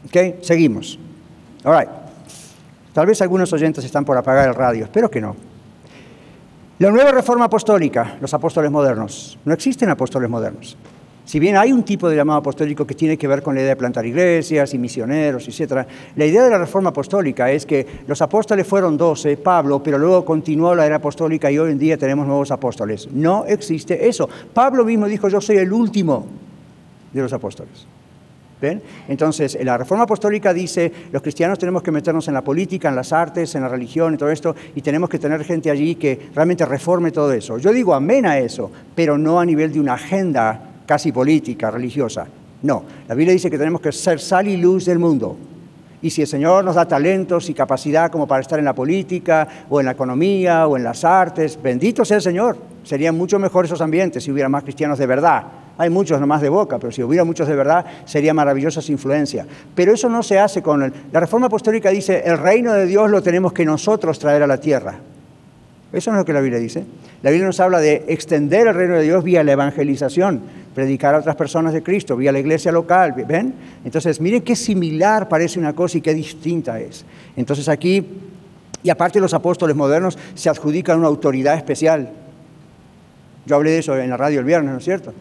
¿Ok? 0.06 0.42
Seguimos. 0.42 1.00
All 1.64 1.78
right. 1.78 1.90
Tal 2.94 3.06
vez 3.06 3.22
algunos 3.22 3.52
oyentes 3.54 3.86
están 3.86 4.06
por 4.06 4.18
apagar 4.18 4.48
el 4.48 4.56
radio, 4.56 4.86
espero 4.86 5.12
que 5.12 5.22
no. 5.22 5.36
La 6.80 6.92
nueva 6.92 7.12
reforma 7.12 7.46
apostólica, 7.46 8.18
los 8.22 8.34
apóstoles 8.34 8.72
modernos. 8.72 9.38
No 9.46 9.54
existen 9.54 9.90
apóstoles 9.90 10.30
modernos. 10.30 10.78
Si 11.26 11.40
bien 11.40 11.58
hay 11.58 11.74
un 11.74 11.84
tipo 11.84 12.08
de 12.08 12.16
llamado 12.16 12.40
apostólico 12.40 12.88
que 12.88 12.96
tiene 12.96 13.18
que 13.18 13.28
ver 13.28 13.44
con 13.44 13.56
la 13.56 13.62
idea 13.62 13.72
de 13.72 13.76
plantar 13.76 14.06
iglesias 14.06 14.74
y 14.74 14.78
misioneros, 14.78 15.48
etc., 15.48 15.86
la 16.16 16.26
idea 16.26 16.44
de 16.44 16.50
la 16.50 16.58
reforma 16.58 16.92
apostólica 16.92 17.52
es 17.52 17.66
que 17.66 17.86
los 18.08 18.22
apóstoles 18.22 18.66
fueron 18.66 18.96
doce, 18.96 19.36
Pablo, 19.36 19.84
pero 19.84 19.98
luego 19.98 20.24
continuó 20.24 20.74
la 20.74 20.86
era 20.86 20.96
apostólica 20.96 21.52
y 21.52 21.58
hoy 21.58 21.72
en 21.72 21.78
día 21.78 21.98
tenemos 21.98 22.26
nuevos 22.26 22.50
apóstoles. 22.52 23.10
No 23.12 23.46
existe 23.46 24.08
eso. 24.08 24.30
Pablo 24.54 24.86
mismo 24.86 25.06
dijo, 25.08 25.28
yo 25.28 25.42
soy 25.42 25.58
el 25.58 25.74
último 25.74 26.26
de 27.12 27.22
los 27.22 27.34
apóstoles. 27.34 27.86
¿Ven? 28.60 28.82
Entonces, 29.08 29.58
la 29.64 29.78
reforma 29.78 30.06
apostólica 30.06 30.52
dice, 30.52 30.92
los 31.12 31.22
cristianos 31.22 31.60
tenemos 31.60 31.84
que 31.84 31.92
meternos 31.92 32.28
en 32.28 32.34
la 32.34 32.44
política, 32.44 32.90
en 32.90 32.96
las 32.96 33.14
artes, 33.14 33.54
en 33.54 33.62
la 33.62 33.70
religión 33.70 34.16
y 34.16 34.18
todo 34.18 34.32
esto, 34.32 34.56
y 34.76 34.82
tenemos 34.82 35.10
que 35.10 35.20
tener 35.20 35.44
gente 35.44 35.70
allí 35.70 35.96
que 35.96 36.30
realmente 36.34 36.66
reforme 36.66 37.12
todo 37.12 37.32
eso. 37.32 37.60
Yo 37.60 37.72
digo 37.72 37.94
amén 37.94 38.26
a 38.26 38.40
eso, 38.40 38.72
pero 38.96 39.18
no 39.18 39.40
a 39.40 39.46
nivel 39.46 39.72
de 39.72 39.80
una 39.80 39.94
agenda 39.94 40.60
casi 40.88 41.12
política, 41.12 41.70
religiosa. 41.70 42.26
No, 42.64 42.84
la 43.08 43.14
Biblia 43.14 43.34
dice 43.34 43.52
que 43.52 43.58
tenemos 43.60 43.82
que 43.82 43.92
ser 43.92 44.20
sal 44.20 44.48
y 44.48 44.58
luz 44.58 44.86
del 44.86 44.98
mundo. 44.98 45.38
Y 46.02 46.10
si 46.10 46.22
el 46.22 46.28
Señor 46.28 46.64
nos 46.64 46.76
da 46.76 46.88
talentos 46.88 47.50
y 47.50 47.54
capacidad 47.54 48.12
como 48.12 48.28
para 48.28 48.42
estar 48.42 48.58
en 48.58 48.66
la 48.66 48.74
política 48.74 49.48
o 49.70 49.80
en 49.80 49.86
la 49.86 49.92
economía 49.92 50.66
o 50.68 50.78
en 50.78 50.84
las 50.84 51.04
artes, 51.04 51.60
bendito 51.62 52.06
sea 52.06 52.18
el 52.18 52.24
Señor. 52.24 52.58
Serían 52.84 53.16
mucho 53.16 53.38
mejor 53.38 53.66
esos 53.66 53.82
ambientes 53.82 54.24
si 54.24 54.32
hubiera 54.32 54.50
más 54.50 54.64
cristianos 54.64 54.98
de 54.98 55.06
verdad. 55.06 55.44
Hay 55.78 55.90
muchos 55.90 56.20
nomás 56.20 56.42
de 56.42 56.50
boca, 56.50 56.80
pero 56.80 56.92
si 56.92 57.04
hubiera 57.04 57.24
muchos 57.24 57.48
de 57.48 57.56
verdad, 57.56 57.86
sería 58.06 58.34
maravillosa 58.34 58.80
esa 58.80 58.92
influencia. 58.92 59.46
Pero 59.76 59.94
eso 59.94 60.10
no 60.10 60.24
se 60.24 60.40
hace 60.40 60.62
con... 60.62 60.82
El... 60.82 60.94
La 61.12 61.20
Reforma 61.20 61.48
Apostólica 61.48 61.90
dice, 61.90 62.24
el 62.26 62.38
reino 62.38 62.74
de 62.74 62.86
Dios 62.86 63.10
lo 63.12 63.22
tenemos 63.22 63.54
que 63.54 63.64
nosotros 63.64 64.18
traer 64.18 64.42
a 64.44 64.48
la 64.48 64.60
tierra. 64.60 64.96
Eso 65.94 66.12
no 66.12 66.18
es 66.18 66.22
lo 66.22 66.26
que 66.26 66.34
la 66.34 66.42
Biblia 66.42 66.60
dice. 66.60 66.84
La 67.22 67.30
Biblia 67.30 67.48
nos 67.48 67.60
habla 67.60 67.80
de 67.80 68.06
extender 68.08 68.68
el 68.68 68.74
reino 68.74 68.96
de 68.96 69.04
Dios 69.04 69.24
vía 69.24 69.44
la 69.44 69.54
evangelización, 69.54 70.42
predicar 70.76 71.16
a 71.16 71.20
otras 71.20 71.36
personas 71.36 71.74
de 71.74 71.82
Cristo, 71.82 72.18
vía 72.18 72.32
la 72.32 72.40
iglesia 72.40 72.72
local, 72.72 73.14
¿ven? 73.28 73.54
Entonces, 73.86 74.20
miren 74.20 74.42
qué 74.42 74.56
similar 74.56 75.30
parece 75.30 75.60
una 75.60 75.74
cosa 75.74 75.98
y 75.98 76.02
qué 76.02 76.14
distinta 76.14 76.80
es. 76.80 77.06
Entonces 77.36 77.70
aquí, 77.70 78.06
y 78.84 78.90
aparte 78.90 79.20
los 79.20 79.34
apóstoles 79.34 79.76
modernos 79.76 80.18
se 80.36 80.50
adjudican 80.50 81.00
una 81.00 81.08
autoridad 81.08 81.56
especial. 81.56 82.10
Yo 83.46 83.56
hablé 83.56 83.72
de 83.72 83.80
eso 83.80 83.98
en 83.98 84.10
la 84.10 84.18
radio 84.18 84.40
el 84.40 84.46
viernes, 84.46 84.72
¿no 84.72 84.78
es 84.80 84.84
cierto? 84.84 85.14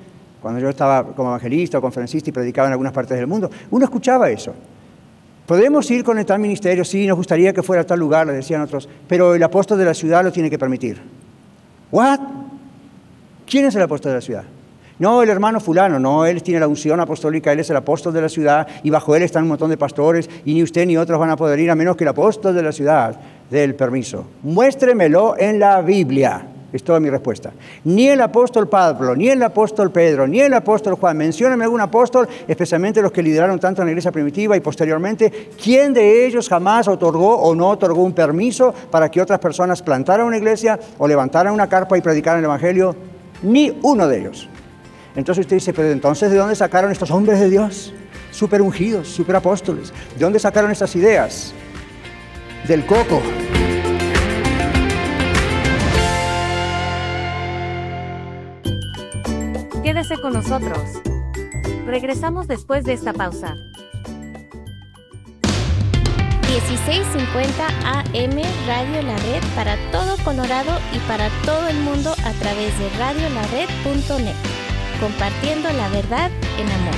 Cuando 0.46 0.60
yo 0.60 0.68
estaba 0.68 1.02
como 1.02 1.30
evangelista 1.30 1.78
o 1.78 1.80
conferencista 1.80 2.30
y 2.30 2.32
predicaba 2.32 2.68
en 2.68 2.72
algunas 2.74 2.92
partes 2.92 3.18
del 3.18 3.26
mundo, 3.26 3.50
uno 3.68 3.84
escuchaba 3.84 4.30
eso. 4.30 4.54
Podemos 5.44 5.90
ir 5.90 6.04
con 6.04 6.20
el 6.20 6.24
tal 6.24 6.38
ministerio, 6.38 6.84
sí, 6.84 7.04
nos 7.04 7.16
gustaría 7.16 7.52
que 7.52 7.64
fuera 7.64 7.82
a 7.82 7.84
tal 7.84 7.98
lugar, 7.98 8.28
le 8.28 8.32
decían 8.32 8.60
otros, 8.60 8.88
pero 9.08 9.34
el 9.34 9.42
apóstol 9.42 9.76
de 9.76 9.86
la 9.86 9.92
ciudad 9.92 10.22
lo 10.22 10.30
tiene 10.30 10.48
que 10.48 10.56
permitir. 10.56 11.02
¿What? 11.90 12.20
¿Quién 13.44 13.64
es 13.64 13.74
el 13.74 13.82
apóstol 13.82 14.10
de 14.10 14.14
la 14.18 14.20
ciudad? 14.20 14.44
No, 15.00 15.20
el 15.20 15.30
hermano 15.30 15.58
fulano, 15.58 15.98
no, 15.98 16.24
él 16.24 16.40
tiene 16.44 16.60
la 16.60 16.68
unción 16.68 17.00
apostólica, 17.00 17.50
él 17.50 17.58
es 17.58 17.70
el 17.70 17.76
apóstol 17.78 18.14
de 18.14 18.20
la 18.20 18.28
ciudad 18.28 18.68
y 18.84 18.90
bajo 18.90 19.16
él 19.16 19.24
están 19.24 19.42
un 19.42 19.48
montón 19.48 19.70
de 19.70 19.76
pastores 19.76 20.30
y 20.44 20.54
ni 20.54 20.62
usted 20.62 20.86
ni 20.86 20.96
otros 20.96 21.18
van 21.18 21.30
a 21.30 21.36
poder 21.36 21.58
ir 21.58 21.72
a 21.72 21.74
menos 21.74 21.96
que 21.96 22.04
el 22.04 22.08
apóstol 22.10 22.54
de 22.54 22.62
la 22.62 22.70
ciudad 22.70 23.18
dé 23.50 23.64
el 23.64 23.74
permiso. 23.74 24.26
Muéstremelo 24.44 25.34
en 25.36 25.58
la 25.58 25.80
Biblia. 25.80 26.50
Es 26.72 26.82
toda 26.82 26.98
mi 26.98 27.08
respuesta. 27.08 27.52
Ni 27.84 28.08
el 28.08 28.20
apóstol 28.20 28.68
Pablo, 28.68 29.14
ni 29.14 29.28
el 29.28 29.42
apóstol 29.42 29.92
Pedro, 29.92 30.26
ni 30.26 30.40
el 30.40 30.52
apóstol 30.52 30.94
Juan. 30.94 31.16
Mencióname 31.16 31.64
algún 31.64 31.80
apóstol, 31.80 32.28
especialmente 32.46 33.00
los 33.00 33.12
que 33.12 33.22
lideraron 33.22 33.58
tanto 33.60 33.82
en 33.82 33.86
la 33.86 33.92
iglesia 33.92 34.10
primitiva 34.10 34.56
y 34.56 34.60
posteriormente. 34.60 35.50
¿Quién 35.62 35.94
de 35.94 36.26
ellos 36.26 36.48
jamás 36.48 36.88
otorgó 36.88 37.36
o 37.36 37.54
no 37.54 37.70
otorgó 37.70 38.02
un 38.02 38.12
permiso 38.12 38.74
para 38.90 39.10
que 39.10 39.22
otras 39.22 39.38
personas 39.38 39.80
plantaran 39.80 40.26
una 40.26 40.38
iglesia 40.38 40.78
o 40.98 41.06
levantaran 41.06 41.54
una 41.54 41.68
carpa 41.68 41.96
y 41.96 42.00
predicaran 42.00 42.40
el 42.40 42.46
evangelio? 42.46 42.96
Ni 43.42 43.78
uno 43.82 44.08
de 44.08 44.18
ellos. 44.18 44.48
Entonces 45.14 45.44
usted 45.44 45.56
dice, 45.56 45.72
pero 45.72 45.90
entonces 45.90 46.30
¿de 46.30 46.36
dónde 46.36 46.54
sacaron 46.54 46.90
estos 46.90 47.10
hombres 47.10 47.40
de 47.40 47.48
Dios? 47.48 47.94
Super 48.32 48.60
ungidos, 48.60 49.08
super 49.08 49.36
apóstoles. 49.36 49.92
¿De 50.14 50.24
dónde 50.24 50.38
sacaron 50.38 50.70
estas 50.70 50.94
ideas? 50.96 51.54
Del 52.68 52.84
coco. 52.84 53.22
Quédese 60.06 60.22
con 60.22 60.34
nosotros. 60.34 60.78
Regresamos 61.84 62.46
después 62.46 62.84
de 62.84 62.92
esta 62.92 63.12
pausa. 63.12 63.56
1650 66.48 67.66
AM 67.66 68.36
Radio 68.68 69.02
La 69.02 69.16
Red 69.16 69.42
para 69.56 69.76
todo 69.90 70.16
Colorado 70.24 70.78
y 70.94 70.98
para 71.08 71.28
todo 71.44 71.66
el 71.66 71.78
mundo 71.78 72.12
a 72.24 72.32
través 72.34 72.78
de 72.78 72.88
radiolared.net 72.98 74.34
compartiendo 75.00 75.70
la 75.72 75.88
verdad 75.88 76.30
en 76.58 76.70
amor. 76.70 76.94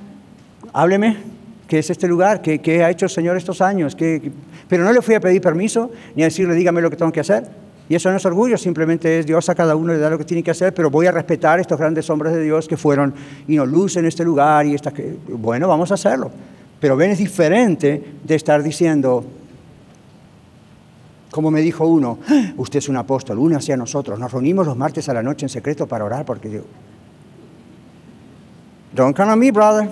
hábleme, 0.73 1.40
¿qué 1.71 1.79
es 1.79 1.89
este 1.89 2.05
lugar? 2.05 2.41
¿Qué, 2.41 2.83
ha 2.83 2.89
hecho 2.89 3.05
el 3.05 3.09
Señor 3.09 3.37
estos 3.37 3.61
años? 3.61 3.95
Pero 3.95 4.83
no 4.83 4.91
le 4.91 5.01
fui 5.01 5.15
a 5.15 5.21
pedir 5.21 5.39
permiso, 5.39 5.89
ni 6.17 6.23
a 6.23 6.25
decirle, 6.25 6.53
dígame 6.53 6.81
lo 6.81 6.89
que 6.89 6.97
tengo 6.97 7.13
que 7.13 7.21
hacer. 7.21 7.47
Y 7.87 7.95
eso 7.95 8.11
no 8.11 8.17
es 8.17 8.25
orgullo, 8.25 8.57
simplemente 8.57 9.19
es 9.19 9.25
Dios 9.25 9.47
a 9.47 9.55
cada 9.55 9.73
uno 9.77 9.93
le 9.93 9.99
da 9.99 10.09
lo 10.09 10.17
que 10.17 10.25
tiene 10.25 10.43
que 10.43 10.51
hacer, 10.51 10.73
pero 10.73 10.89
voy 10.89 11.05
a 11.05 11.13
respetar 11.13 11.61
estos 11.61 11.79
grandes 11.79 12.09
hombres 12.09 12.33
de 12.33 12.43
Dios 12.43 12.67
que 12.67 12.75
fueron 12.75 13.13
y 13.47 13.55
nos 13.55 13.69
luz 13.69 13.95
en 13.95 14.05
este 14.05 14.25
lugar 14.25 14.65
y 14.65 14.75
esta, 14.75 14.91
que, 14.91 15.15
bueno, 15.29 15.69
vamos 15.69 15.91
a 15.91 15.93
hacerlo. 15.93 16.29
Pero 16.81 16.97
ven, 16.97 17.11
es 17.11 17.19
diferente 17.19 18.15
de 18.21 18.35
estar 18.35 18.61
diciendo, 18.61 19.23
como 21.31 21.51
me 21.51 21.61
dijo 21.61 21.87
uno, 21.87 22.19
ah, 22.27 22.51
usted 22.57 22.79
es 22.79 22.89
un 22.89 22.97
apóstol, 22.97 23.39
uno 23.39 23.55
hacia 23.55 23.77
nosotros, 23.77 24.19
nos 24.19 24.29
reunimos 24.29 24.67
los 24.67 24.75
martes 24.75 25.07
a 25.07 25.13
la 25.13 25.23
noche 25.23 25.45
en 25.45 25.49
secreto 25.49 25.87
para 25.87 26.03
orar 26.03 26.25
porque 26.25 26.51
yo... 26.51 26.63
Don't 28.93 29.15
come 29.15 29.31
on 29.31 29.39
me, 29.39 29.51
brother. 29.51 29.87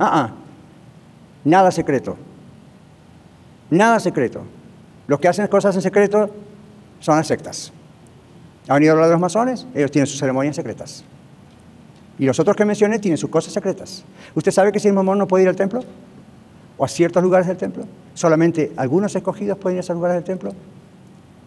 Uh 0.00 0.41
Nada 1.44 1.70
secreto. 1.70 2.16
Nada 3.70 3.98
secreto. 4.00 4.42
Los 5.06 5.18
que 5.18 5.28
hacen 5.28 5.46
cosas 5.48 5.74
en 5.74 5.82
secreto 5.82 6.30
son 7.00 7.16
las 7.16 7.26
sectas. 7.26 7.72
¿Han 8.68 8.86
a 8.86 8.90
hablar 8.90 9.06
de 9.06 9.12
los 9.12 9.20
masones? 9.20 9.66
Ellos 9.74 9.90
tienen 9.90 10.06
sus 10.06 10.18
ceremonias 10.18 10.54
secretas. 10.54 11.04
Y 12.18 12.26
los 12.26 12.38
otros 12.38 12.56
que 12.56 12.64
mencioné 12.64 12.98
tienen 12.98 13.18
sus 13.18 13.30
cosas 13.30 13.52
secretas. 13.52 14.04
¿Usted 14.34 14.52
sabe 14.52 14.70
que 14.70 14.78
si 14.78 14.88
el 14.88 14.94
mamón 14.94 15.18
no 15.18 15.26
puede 15.26 15.44
ir 15.44 15.48
al 15.48 15.56
templo? 15.56 15.82
¿O 16.76 16.84
a 16.84 16.88
ciertos 16.88 17.22
lugares 17.22 17.48
del 17.48 17.56
templo? 17.56 17.84
¿Solamente 18.14 18.72
algunos 18.76 19.14
escogidos 19.16 19.58
pueden 19.58 19.76
ir 19.76 19.80
a 19.80 19.80
esos 19.80 19.96
lugares 19.96 20.16
del 20.16 20.24
templo? 20.24 20.52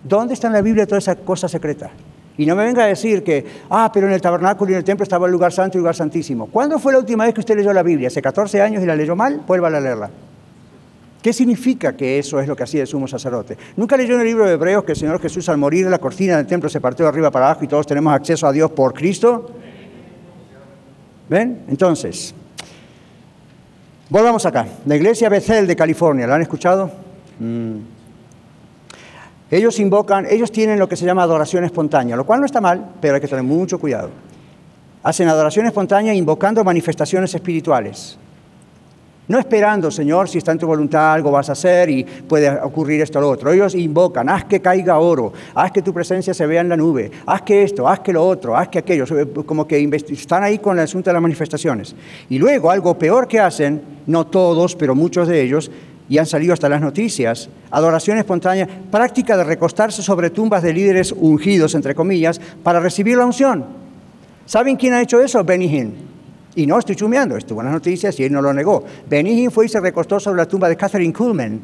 ¿Dónde 0.03 0.33
está 0.33 0.47
en 0.47 0.53
la 0.53 0.61
Biblia 0.61 0.85
toda 0.85 0.97
esa 0.97 1.15
cosa 1.15 1.47
secreta? 1.47 1.91
Y 2.37 2.45
no 2.45 2.55
me 2.55 2.65
venga 2.65 2.83
a 2.83 2.87
decir 2.87 3.23
que, 3.23 3.45
ah, 3.69 3.89
pero 3.93 4.07
en 4.07 4.13
el 4.13 4.21
tabernáculo 4.21 4.71
y 4.71 4.73
en 4.73 4.79
el 4.79 4.83
templo 4.83 5.03
estaba 5.03 5.25
el 5.25 5.31
lugar 5.31 5.53
santo 5.53 5.77
y 5.77 5.79
el 5.79 5.83
lugar 5.83 5.95
santísimo. 5.95 6.47
¿Cuándo 6.47 6.79
fue 6.79 6.91
la 6.91 6.99
última 6.99 7.25
vez 7.25 7.33
que 7.33 7.39
usted 7.39 7.55
leyó 7.55 7.71
la 7.71 7.83
Biblia? 7.83 8.07
¿Hace 8.07 8.21
14 8.21 8.61
años 8.61 8.83
y 8.83 8.85
la 8.85 8.95
leyó 8.95 9.15
mal? 9.15 9.41
Vuelva 9.47 9.67
a 9.69 9.79
leerla. 9.79 10.09
¿Qué 11.21 11.33
significa 11.33 11.95
que 11.95 12.19
eso 12.19 12.39
es 12.39 12.47
lo 12.47 12.55
que 12.55 12.63
hacía 12.63 12.81
el 12.81 12.87
sumo 12.87 13.07
sacerdote? 13.07 13.57
Nunca 13.77 13.97
leyó 13.97 14.15
en 14.15 14.21
el 14.21 14.27
libro 14.27 14.45
de 14.45 14.53
Hebreos 14.53 14.83
que 14.83 14.91
el 14.91 14.97
Señor 14.97 15.19
Jesús 15.19 15.49
al 15.49 15.57
morir 15.57 15.85
en 15.85 15.91
la 15.91 15.97
cortina 15.97 16.37
del 16.37 16.45
templo 16.45 16.69
se 16.69 16.79
partió 16.79 17.05
de 17.05 17.09
arriba 17.09 17.31
para 17.31 17.47
abajo 17.47 17.63
y 17.63 17.67
todos 17.67 17.87
tenemos 17.87 18.13
acceso 18.13 18.45
a 18.45 18.51
Dios 18.51 18.69
por 18.71 18.93
Cristo. 18.93 19.49
¿Ven? 21.27 21.63
Entonces, 21.67 22.35
volvamos 24.09 24.45
acá. 24.45 24.67
La 24.85 24.95
iglesia 24.95 25.29
Bethel 25.29 25.65
de 25.65 25.75
California, 25.75 26.27
¿la 26.27 26.35
han 26.35 26.43
escuchado? 26.43 26.91
Mm. 27.39 27.94
Ellos 29.51 29.79
invocan, 29.79 30.25
ellos 30.29 30.51
tienen 30.51 30.79
lo 30.79 30.89
que 30.89 30.95
se 30.95 31.05
llama 31.05 31.23
adoración 31.23 31.63
espontánea, 31.63 32.15
lo 32.15 32.25
cual 32.25 32.39
no 32.39 32.45
está 32.45 32.61
mal, 32.61 32.93
pero 32.99 33.15
hay 33.15 33.21
que 33.21 33.27
tener 33.27 33.43
mucho 33.43 33.79
cuidado. 33.79 34.09
Hacen 35.03 35.27
adoración 35.27 35.67
espontánea 35.67 36.13
invocando 36.13 36.63
manifestaciones 36.63 37.33
espirituales. 37.35 38.17
No 39.27 39.39
esperando, 39.39 39.89
Señor, 39.89 40.29
si 40.29 40.37
está 40.37 40.51
en 40.51 40.59
tu 40.59 40.67
voluntad 40.67 41.13
algo 41.13 41.31
vas 41.31 41.49
a 41.49 41.53
hacer 41.53 41.89
y 41.89 42.03
puede 42.03 42.47
ocurrir 42.61 43.01
esto 43.01 43.17
o 43.17 43.21
lo 43.21 43.29
otro. 43.29 43.51
Ellos 43.51 43.73
invocan, 43.73 44.29
haz 44.29 44.45
que 44.45 44.61
caiga 44.61 44.99
oro, 44.99 45.33
haz 45.55 45.71
que 45.71 45.81
tu 45.81 45.91
presencia 45.93 46.31
se 46.33 46.45
vea 46.45 46.61
en 46.61 46.69
la 46.69 46.77
nube, 46.77 47.09
haz 47.25 47.41
que 47.41 47.63
esto, 47.63 47.87
haz 47.87 48.01
que 48.01 48.13
lo 48.13 48.25
otro, 48.25 48.55
haz 48.55 48.67
que 48.67 48.79
aquello. 48.79 49.05
Como 49.45 49.67
que 49.67 49.83
están 50.09 50.43
ahí 50.43 50.59
con 50.59 50.77
el 50.77 50.83
asunto 50.83 51.09
de 51.09 51.13
las 51.13 51.21
manifestaciones. 51.23 51.95
Y 52.29 52.37
luego 52.37 52.69
algo 52.69 52.97
peor 52.99 53.27
que 53.27 53.39
hacen, 53.39 53.81
no 54.05 54.27
todos, 54.27 54.75
pero 54.75 54.93
muchos 54.93 55.27
de 55.27 55.41
ellos, 55.41 55.71
y 56.07 56.17
han 56.17 56.25
salido 56.25 56.53
hasta 56.53 56.69
las 56.69 56.81
noticias, 56.81 57.49
adoración 57.71 58.17
espontánea, 58.17 58.67
práctica 58.91 59.35
de 59.37 59.43
recostarse 59.43 60.01
sobre 60.01 60.29
tumbas 60.29 60.61
de 60.61 60.73
líderes 60.73 61.11
ungidos, 61.11 61.73
entre 61.73 61.95
comillas, 61.95 62.39
para 62.63 62.79
recibir 62.79 63.17
la 63.17 63.25
unción. 63.25 63.65
¿Saben 64.45 64.75
quién 64.75 64.93
ha 64.93 65.01
hecho 65.01 65.19
eso? 65.19 65.43
Benny. 65.43 65.93
Y 66.55 66.67
no 66.67 66.77
estoy 66.77 66.95
chumeando, 66.95 67.35
estuvo 67.35 67.59
en 67.61 67.65
las 67.65 67.73
noticias 67.73 68.17
y 68.19 68.23
él 68.23 68.31
no 68.31 68.41
lo 68.41 68.53
negó. 68.53 68.83
Benny 69.09 69.49
fue 69.49 69.65
y 69.65 69.69
se 69.69 69.79
recostó 69.79 70.19
sobre 70.19 70.37
la 70.37 70.45
tumba 70.45 70.69
de 70.69 70.77
Catherine 70.77 71.11
Kuhlman, 71.11 71.59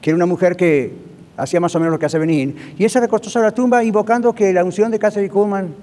que 0.00 0.10
era 0.10 0.16
una 0.16 0.26
mujer 0.26 0.56
que 0.56 0.94
hacía 1.36 1.60
más 1.60 1.74
o 1.74 1.80
menos 1.80 1.92
lo 1.92 1.98
que 1.98 2.06
hace 2.06 2.18
Benny 2.18 2.54
Y 2.78 2.84
él 2.84 2.90
se 2.90 3.00
recostó 3.00 3.28
sobre 3.28 3.48
la 3.48 3.52
tumba 3.52 3.82
invocando 3.82 4.32
que 4.32 4.52
la 4.52 4.64
unción 4.64 4.90
de 4.90 4.98
Catherine 4.98 5.28
Kuhlman 5.28 5.74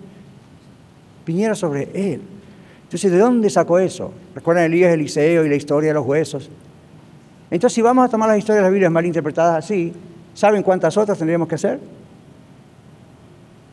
viniera 1.25 1.53
sobre 1.55 1.89
él. 1.93 2.21
Entonces, 2.83 3.11
¿de 3.11 3.17
dónde 3.17 3.49
sacó 3.49 3.79
eso? 3.79 4.13
¿Recuerdan 4.33 4.63
Elías 4.63 4.93
Eliseo 4.93 5.45
y 5.45 5.49
la 5.49 5.55
historia 5.55 5.89
de 5.89 5.95
los 5.95 6.05
huesos? 6.05 6.49
Entonces, 7.49 7.75
si 7.75 7.81
vamos 7.81 8.05
a 8.05 8.09
tomar 8.09 8.29
las 8.29 8.37
historias 8.37 8.63
de 8.63 8.67
la 8.67 8.69
Biblia 8.69 8.89
mal 8.89 9.05
interpretadas 9.05 9.63
así, 9.63 9.93
¿saben 10.33 10.63
cuántas 10.63 10.97
otras 10.97 11.17
tendríamos 11.17 11.47
que 11.47 11.55
hacer? 11.55 11.79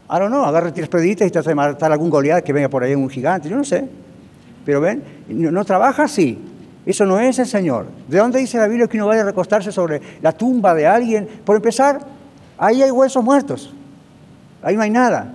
Don't 0.09 0.29
know, 0.29 0.45
agarre 0.45 0.73
tres 0.73 0.89
preditas 0.89 1.27
y 1.27 1.31
trata 1.31 1.49
de 1.49 1.55
matar 1.55 1.91
a 1.91 1.95
algún 1.95 2.11
Goliat 2.11 2.45
que 2.45 2.53
venga 2.53 2.69
por 2.69 2.83
ahí 2.85 2.95
un 2.95 3.09
gigante, 3.09 3.49
yo 3.49 3.57
no 3.57 3.65
sé. 3.65 3.89
Pero 4.65 4.81
ven, 4.81 5.03
no, 5.29 5.65
trabaja 5.65 6.05
así. 6.05 6.39
Eso 6.87 7.05
no 7.05 7.19
es 7.19 7.39
el 7.39 7.47
Señor. 7.47 7.87
¿De 8.09 8.19
dónde 8.19 8.39
dice 8.39 8.59
la 8.59 8.69
Biblia 8.69 8.87
que 8.87 8.97
uno 8.97 9.07
vaya 9.07 9.23
a 9.23 9.25
recostarse 9.25 9.73
sobre 9.73 10.01
la 10.23 10.33
tumba 10.33 10.75
de 10.75 10.87
alguien? 10.87 11.27
Por 11.45 11.57
empezar, 11.57 12.01
ahí 12.59 12.83
hay 12.83 12.91
huesos 12.91 13.25
muertos. 13.25 13.75
Ahí 14.63 14.77
no 14.77 14.83
hay 14.83 14.91
nada. 14.91 15.35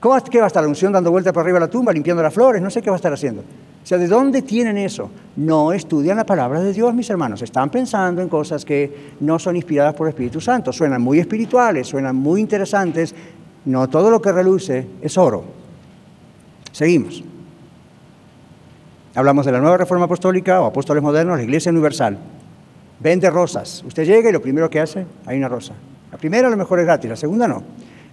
¿Cómo 0.00 0.14
va 0.14 0.18
a 0.18 0.46
estar 0.46 0.62
la 0.62 0.68
unción 0.68 0.92
dando 0.92 1.10
vuelta 1.10 1.32
por 1.32 1.42
arriba 1.42 1.58
de 1.58 1.66
la 1.66 1.70
tumba, 1.70 1.92
limpiando 1.92 2.22
las 2.22 2.32
flores? 2.32 2.62
No 2.62 2.70
sé 2.70 2.80
qué 2.80 2.88
va 2.90 2.96
a 2.96 2.98
estar 2.98 3.12
haciendo. 3.12 3.42
O 3.82 3.86
sea, 3.86 3.98
¿de 3.98 4.06
dónde 4.06 4.42
tienen 4.42 4.76
eso? 4.76 5.10
No 5.36 5.72
estudian 5.72 6.16
la 6.16 6.26
palabra 6.26 6.60
de 6.60 6.72
Dios, 6.72 6.94
mis 6.94 7.08
hermanos. 7.08 7.42
Están 7.42 7.70
pensando 7.70 8.20
en 8.20 8.28
cosas 8.28 8.64
que 8.64 9.14
no 9.20 9.38
son 9.38 9.56
inspiradas 9.56 9.94
por 9.94 10.06
el 10.06 10.10
Espíritu 10.10 10.40
Santo. 10.40 10.72
Suenan 10.72 11.00
muy 11.00 11.18
espirituales, 11.18 11.88
suenan 11.88 12.14
muy 12.14 12.40
interesantes. 12.40 13.14
No 13.64 13.88
todo 13.88 14.10
lo 14.10 14.20
que 14.20 14.32
reluce 14.32 14.86
es 15.00 15.16
oro. 15.16 15.44
Seguimos. 16.72 17.24
Hablamos 19.14 19.44
de 19.44 19.52
la 19.52 19.60
nueva 19.60 19.76
reforma 19.76 20.04
apostólica 20.04 20.60
o 20.60 20.66
apóstoles 20.66 21.02
modernos, 21.02 21.38
la 21.38 21.42
iglesia 21.42 21.72
universal. 21.72 22.16
Vende 23.00 23.28
rosas. 23.30 23.82
Usted 23.86 24.04
llega 24.04 24.28
y 24.28 24.32
lo 24.32 24.42
primero 24.42 24.70
que 24.70 24.78
hace, 24.78 25.06
hay 25.26 25.38
una 25.38 25.48
rosa. 25.48 25.72
La 26.12 26.18
primera 26.18 26.48
a 26.48 26.50
lo 26.50 26.56
mejor 26.56 26.78
es 26.80 26.84
gratis, 26.84 27.10
la 27.10 27.16
segunda 27.16 27.48
no. 27.48 27.62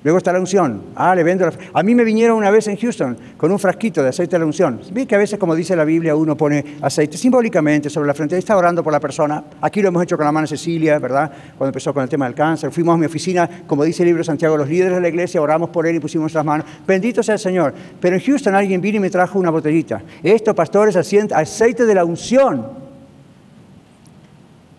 Luego 0.03 0.19
está 0.19 0.31
la 0.31 0.39
unción. 0.39 0.83
Ah, 0.95 1.15
le 1.15 1.23
vendo. 1.23 1.49
A 1.73 1.83
mí 1.83 1.95
me 1.95 2.03
vinieron 2.03 2.37
una 2.37 2.51
vez 2.51 2.67
en 2.67 2.77
Houston 2.77 3.17
con 3.35 3.51
un 3.51 3.57
frasquito 3.57 4.03
de 4.03 4.09
aceite 4.09 4.35
de 4.35 4.39
la 4.39 4.45
unción. 4.45 4.79
Vi 4.91 5.05
que 5.05 5.15
a 5.15 5.17
veces, 5.17 5.39
como 5.39 5.55
dice 5.55 5.75
la 5.75 5.83
Biblia, 5.83 6.15
uno 6.15 6.37
pone 6.37 6.77
aceite 6.81 7.17
simbólicamente 7.17 7.89
sobre 7.89 8.07
la 8.07 8.13
frente. 8.13 8.37
Está 8.37 8.55
orando 8.55 8.83
por 8.83 8.93
la 8.93 8.99
persona. 8.99 9.43
Aquí 9.59 9.81
lo 9.81 9.87
hemos 9.87 10.03
hecho 10.03 10.15
con 10.15 10.25
la 10.25 10.31
mano 10.31 10.45
Cecilia, 10.45 10.99
¿verdad? 10.99 11.31
Cuando 11.57 11.69
empezó 11.69 11.93
con 11.93 12.03
el 12.03 12.09
tema 12.09 12.25
del 12.25 12.35
cáncer. 12.35 12.71
Fuimos 12.71 12.93
a 12.93 12.97
mi 12.97 13.07
oficina, 13.07 13.49
como 13.65 13.83
dice 13.83 14.03
el 14.03 14.07
libro 14.07 14.19
de 14.19 14.25
Santiago, 14.25 14.55
los 14.55 14.69
líderes 14.69 14.93
de 14.93 15.01
la 15.01 15.09
iglesia, 15.09 15.41
oramos 15.41 15.71
por 15.71 15.87
él 15.87 15.95
y 15.95 15.99
pusimos 15.99 16.23
nuestras 16.23 16.45
manos. 16.45 16.67
Bendito 16.85 17.23
sea 17.23 17.33
el 17.33 17.39
Señor. 17.39 17.73
Pero 17.99 18.15
en 18.15 18.21
Houston 18.21 18.53
alguien 18.53 18.79
vino 18.79 18.97
y 18.97 18.99
me 18.99 19.09
trajo 19.09 19.39
una 19.39 19.49
botellita. 19.49 20.01
Esto, 20.21 20.53
pastores, 20.53 20.95
aceite 20.95 21.85
de 21.85 21.95
la 21.95 22.05
unción. 22.05 22.65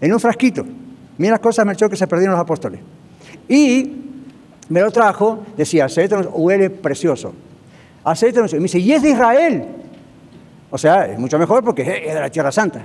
En 0.01 0.13
un 0.13 0.21
frasquito. 0.21 0.65
Mira 1.19 1.33
las 1.33 1.41
cosas, 1.41 1.67
Melchor, 1.67 1.91
que 1.91 1.97
se 1.97 2.07
perdieron 2.07 2.33
los 2.33 2.41
apóstoles. 2.41 2.81
Y 3.49 4.08
me 4.69 4.81
lo 4.81 4.91
trajo, 4.91 5.45
decía, 5.57 5.87
aceite 5.87 6.17
huele 6.17 6.71
precioso. 6.71 7.35
Aceite 8.05 8.41
Y 8.41 8.55
me 8.55 8.63
dice, 8.63 8.79
y 8.79 8.93
es 8.93 9.03
de 9.03 9.11
Israel. 9.11 9.65
O 10.71 10.79
sea, 10.79 11.07
es 11.07 11.19
mucho 11.19 11.39
mejor 11.39 11.65
porque 11.65 11.83
es 12.07 12.15
de 12.15 12.21
la 12.21 12.31
Tierra 12.31 12.53
Santa. 12.53 12.83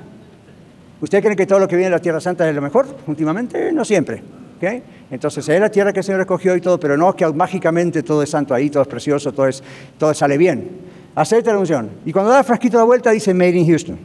¿Usted 1.02 1.22
cree 1.22 1.36
que 1.36 1.46
todo 1.46 1.60
lo 1.60 1.68
que 1.68 1.76
viene 1.76 1.90
de 1.90 1.98
la 1.98 2.02
Tierra 2.02 2.22
Santa 2.22 2.48
es 2.48 2.56
lo 2.56 2.62
mejor? 2.62 2.88
Últimamente, 3.08 3.72
no 3.74 3.84
siempre. 3.84 4.24
¿okay? 4.56 4.82
Entonces, 5.12 5.48
es 5.50 5.60
la 5.60 5.70
tierra 5.70 5.92
que 5.92 6.00
el 6.00 6.04
Señor 6.04 6.22
escogió 6.22 6.56
y 6.56 6.62
todo, 6.62 6.80
pero 6.80 6.96
no 6.96 7.14
que 7.16 7.28
mágicamente 7.34 8.02
todo 8.04 8.24
es 8.24 8.30
santo 8.30 8.54
ahí, 8.54 8.70
todo 8.70 8.84
es 8.84 8.90
precioso, 8.90 9.34
todo, 9.34 9.48
es, 9.48 9.62
todo 9.98 10.14
sale 10.14 10.38
bien. 10.38 10.70
Aceite 11.14 11.52
la 11.52 11.60
unción. 11.60 11.90
Y 12.06 12.14
cuando 12.14 12.32
da 12.32 12.44
frasquito 12.44 12.78
la 12.78 12.84
vuelta, 12.84 13.12
dice 13.12 13.34
Made 13.34 13.58
in 13.58 13.68
Houston. 13.68 14.00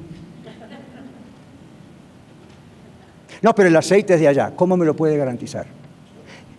No, 3.41 3.55
pero 3.55 3.69
el 3.69 3.77
aceite 3.77 4.15
es 4.15 4.21
de 4.21 4.29
allá. 4.29 4.53
¿Cómo 4.55 4.77
me 4.77 4.85
lo 4.85 4.97
puede 4.97 5.17
garantizar? 5.17 5.78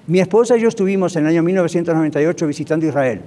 Mi 0.10 0.20
esposa 0.20 0.58
y 0.58 0.62
yo 0.62 0.70
estuvimos 0.70 1.16
en 1.16 1.26
el 1.26 1.30
año 1.30 1.44
1998 1.44 2.48
visitando 2.48 2.84
Israel. 2.84 3.22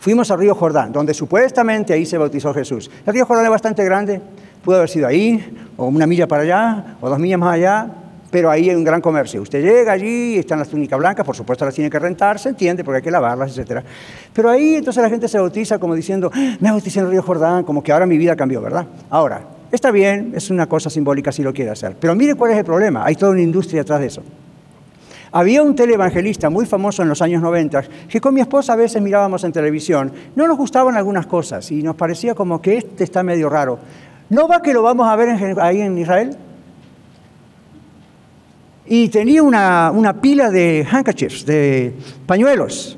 Fuimos 0.00 0.28
al 0.32 0.40
río 0.40 0.52
Jordán, 0.52 0.90
donde 0.90 1.14
supuestamente 1.14 1.92
ahí 1.92 2.04
se 2.04 2.18
bautizó 2.18 2.52
Jesús. 2.52 2.90
El 3.06 3.14
río 3.14 3.24
Jordán 3.24 3.44
es 3.44 3.52
bastante 3.52 3.84
grande, 3.84 4.20
pudo 4.64 4.78
haber 4.78 4.88
sido 4.88 5.06
ahí, 5.06 5.68
o 5.76 5.86
una 5.86 6.08
milla 6.08 6.26
para 6.26 6.42
allá, 6.42 6.96
o 7.00 7.08
dos 7.08 7.20
millas 7.20 7.38
más 7.38 7.54
allá, 7.54 7.86
pero 8.32 8.50
ahí 8.50 8.68
hay 8.68 8.74
un 8.74 8.82
gran 8.82 9.00
comercio. 9.00 9.40
Usted 9.40 9.62
llega 9.62 9.92
allí, 9.92 10.36
están 10.36 10.58
las 10.58 10.68
túnicas 10.68 10.98
blancas, 10.98 11.24
por 11.24 11.36
supuesto 11.36 11.64
las 11.64 11.72
tiene 11.72 11.88
que 11.88 12.00
rentar, 12.00 12.40
se 12.40 12.48
entiende, 12.48 12.82
porque 12.82 12.96
hay 12.96 13.02
que 13.02 13.12
lavarlas, 13.12 13.56
etc. 13.56 13.84
Pero 14.32 14.50
ahí 14.50 14.74
entonces 14.74 15.00
la 15.00 15.08
gente 15.08 15.28
se 15.28 15.38
bautiza 15.38 15.78
como 15.78 15.94
diciendo, 15.94 16.32
ah, 16.34 16.56
me 16.58 16.68
bauticé 16.68 16.98
en 16.98 17.04
el 17.04 17.12
río 17.12 17.22
Jordán, 17.22 17.62
como 17.62 17.84
que 17.84 17.92
ahora 17.92 18.06
mi 18.06 18.18
vida 18.18 18.34
cambió, 18.34 18.60
¿verdad? 18.60 18.86
Ahora, 19.08 19.40
está 19.70 19.92
bien, 19.92 20.32
es 20.34 20.50
una 20.50 20.66
cosa 20.66 20.90
simbólica 20.90 21.30
si 21.30 21.44
lo 21.44 21.52
quiere 21.52 21.70
hacer, 21.70 21.94
pero 22.00 22.12
mire 22.16 22.34
cuál 22.34 22.50
es 22.50 22.58
el 22.58 22.64
problema, 22.64 23.04
hay 23.04 23.14
toda 23.14 23.30
una 23.30 23.42
industria 23.42 23.82
detrás 23.82 24.00
de 24.00 24.06
eso. 24.06 24.22
Había 25.36 25.62
un 25.62 25.74
televangelista 25.74 26.48
muy 26.48 26.64
famoso 26.64 27.02
en 27.02 27.10
los 27.10 27.20
años 27.20 27.42
90 27.42 27.82
que 28.08 28.22
con 28.22 28.32
mi 28.32 28.40
esposa 28.40 28.72
a 28.72 28.76
veces 28.76 29.02
mirábamos 29.02 29.44
en 29.44 29.52
televisión. 29.52 30.10
No 30.34 30.48
nos 30.48 30.56
gustaban 30.56 30.96
algunas 30.96 31.26
cosas 31.26 31.70
y 31.70 31.82
nos 31.82 31.94
parecía 31.94 32.34
como 32.34 32.62
que 32.62 32.78
este 32.78 33.04
está 33.04 33.22
medio 33.22 33.50
raro. 33.50 33.78
¿No 34.30 34.48
va 34.48 34.62
que 34.62 34.72
lo 34.72 34.80
vamos 34.80 35.06
a 35.06 35.14
ver 35.14 35.60
ahí 35.60 35.82
en 35.82 35.98
Israel? 35.98 36.38
Y 38.86 39.10
tenía 39.10 39.42
una, 39.42 39.90
una 39.92 40.22
pila 40.22 40.50
de 40.50 40.86
handkerchiefs, 40.90 41.44
de 41.44 41.94
pañuelos, 42.24 42.96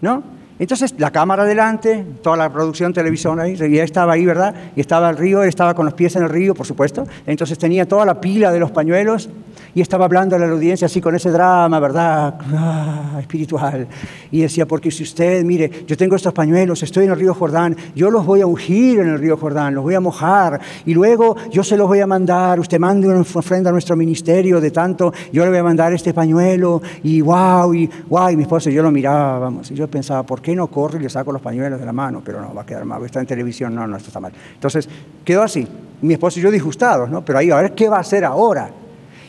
¿no? 0.00 0.22
Entonces, 0.58 0.94
la 0.98 1.10
cámara 1.10 1.42
adelante, 1.42 2.04
toda 2.22 2.36
la 2.36 2.52
producción 2.52 2.92
televisión 2.92 3.40
ahí, 3.40 3.56
y 3.60 3.78
estaba 3.78 4.12
ahí, 4.12 4.24
¿verdad? 4.24 4.54
Y 4.76 4.80
estaba 4.80 5.10
el 5.10 5.16
río, 5.16 5.42
él 5.42 5.48
estaba 5.48 5.74
con 5.74 5.84
los 5.84 5.94
pies 5.94 6.14
en 6.16 6.22
el 6.22 6.28
río, 6.28 6.54
por 6.54 6.66
supuesto. 6.66 7.06
Entonces 7.26 7.58
tenía 7.58 7.86
toda 7.86 8.04
la 8.04 8.20
pila 8.20 8.52
de 8.52 8.60
los 8.60 8.70
pañuelos 8.70 9.28
y 9.74 9.80
estaba 9.80 10.04
hablando 10.04 10.36
a 10.36 10.38
la 10.38 10.46
audiencia 10.46 10.86
así 10.86 11.00
con 11.00 11.14
ese 11.16 11.30
drama, 11.30 11.80
¿verdad? 11.80 12.34
Ah, 12.54 13.16
espiritual. 13.18 13.88
Y 14.30 14.42
decía, 14.42 14.66
porque 14.66 14.90
si 14.90 15.02
usted, 15.02 15.42
mire, 15.44 15.70
yo 15.86 15.96
tengo 15.96 16.14
estos 16.14 16.32
pañuelos, 16.32 16.82
estoy 16.82 17.06
en 17.06 17.10
el 17.10 17.18
río 17.18 17.34
Jordán, 17.34 17.76
yo 17.94 18.10
los 18.10 18.24
voy 18.24 18.40
a 18.40 18.46
ungir 18.46 19.00
en 19.00 19.08
el 19.08 19.18
río 19.18 19.36
Jordán, 19.36 19.74
los 19.74 19.82
voy 19.82 19.94
a 19.94 20.00
mojar 20.00 20.60
y 20.86 20.94
luego 20.94 21.36
yo 21.50 21.64
se 21.64 21.76
los 21.76 21.88
voy 21.88 22.00
a 22.00 22.06
mandar, 22.06 22.60
usted 22.60 22.78
mande 22.78 23.08
una 23.08 23.20
ofrenda 23.20 23.70
a 23.70 23.72
nuestro 23.72 23.96
ministerio 23.96 24.60
de 24.60 24.70
tanto, 24.70 25.12
yo 25.32 25.42
le 25.44 25.50
voy 25.50 25.58
a 25.58 25.64
mandar 25.64 25.92
este 25.92 26.14
pañuelo 26.14 26.80
y 27.02 27.20
wow, 27.20 27.74
y 27.74 27.90
wow, 28.08 28.30
y 28.30 28.36
mi 28.36 28.42
esposa 28.44 28.70
y 28.70 28.74
yo 28.74 28.82
lo 28.82 28.92
miraba, 28.92 29.40
vamos, 29.40 29.70
y 29.70 29.74
yo 29.74 29.88
pensaba, 29.88 30.22
¿por 30.22 30.40
qué 30.44 30.54
no 30.54 30.66
corro 30.66 30.98
y 30.98 31.02
le 31.02 31.08
saco 31.08 31.32
los 31.32 31.40
pañuelos 31.40 31.80
de 31.80 31.86
la 31.86 31.92
mano? 31.92 32.20
Pero 32.22 32.40
no, 32.40 32.54
va 32.54 32.62
a 32.62 32.66
quedar 32.66 32.84
mal, 32.84 33.02
está 33.02 33.18
en 33.18 33.26
televisión, 33.26 33.74
no, 33.74 33.86
no, 33.86 33.96
esto 33.96 34.08
está 34.08 34.20
mal. 34.20 34.32
Entonces, 34.52 34.88
quedó 35.24 35.42
así. 35.42 35.66
Mi 36.02 36.12
esposo 36.14 36.38
y 36.38 36.42
yo 36.42 36.50
disgustados, 36.50 37.08
¿no? 37.08 37.24
Pero 37.24 37.38
ahí, 37.38 37.50
a 37.50 37.56
ver, 37.56 37.72
¿qué 37.72 37.88
va 37.88 37.96
a 37.96 38.00
hacer 38.00 38.26
ahora? 38.26 38.70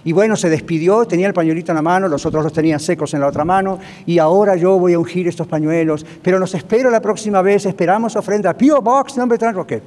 Y 0.03 0.11
bueno, 0.11 0.35
se 0.35 0.49
despidió, 0.49 1.05
tenía 1.05 1.25
el 1.27 1.33
pañuelito 1.33 1.71
en 1.71 1.77
la 1.77 1.81
mano, 1.81 2.09
los 2.09 2.25
otros 2.25 2.43
los 2.43 2.51
tenían 2.51 2.81
secos 2.81 3.13
en 3.13 3.21
la 3.21 3.27
otra 3.27 3.45
mano, 3.45 3.79
y 4.05 4.19
ahora 4.19 4.57
yo 4.57 4.77
voy 4.77 4.93
a 4.93 4.99
ungir 4.99 5.27
estos 5.27 5.47
pañuelos, 5.47 6.05
pero 6.21 6.37
nos 6.37 6.53
espero 6.53 6.91
la 6.91 7.01
próxima 7.01 7.41
vez, 7.41 7.65
esperamos 7.65 8.15
ofrenda, 8.17 8.53
Pio 8.53 8.81
Box, 8.81 9.17
nombre 9.17 9.37
tan 9.37 9.55
Rocket. 9.55 9.81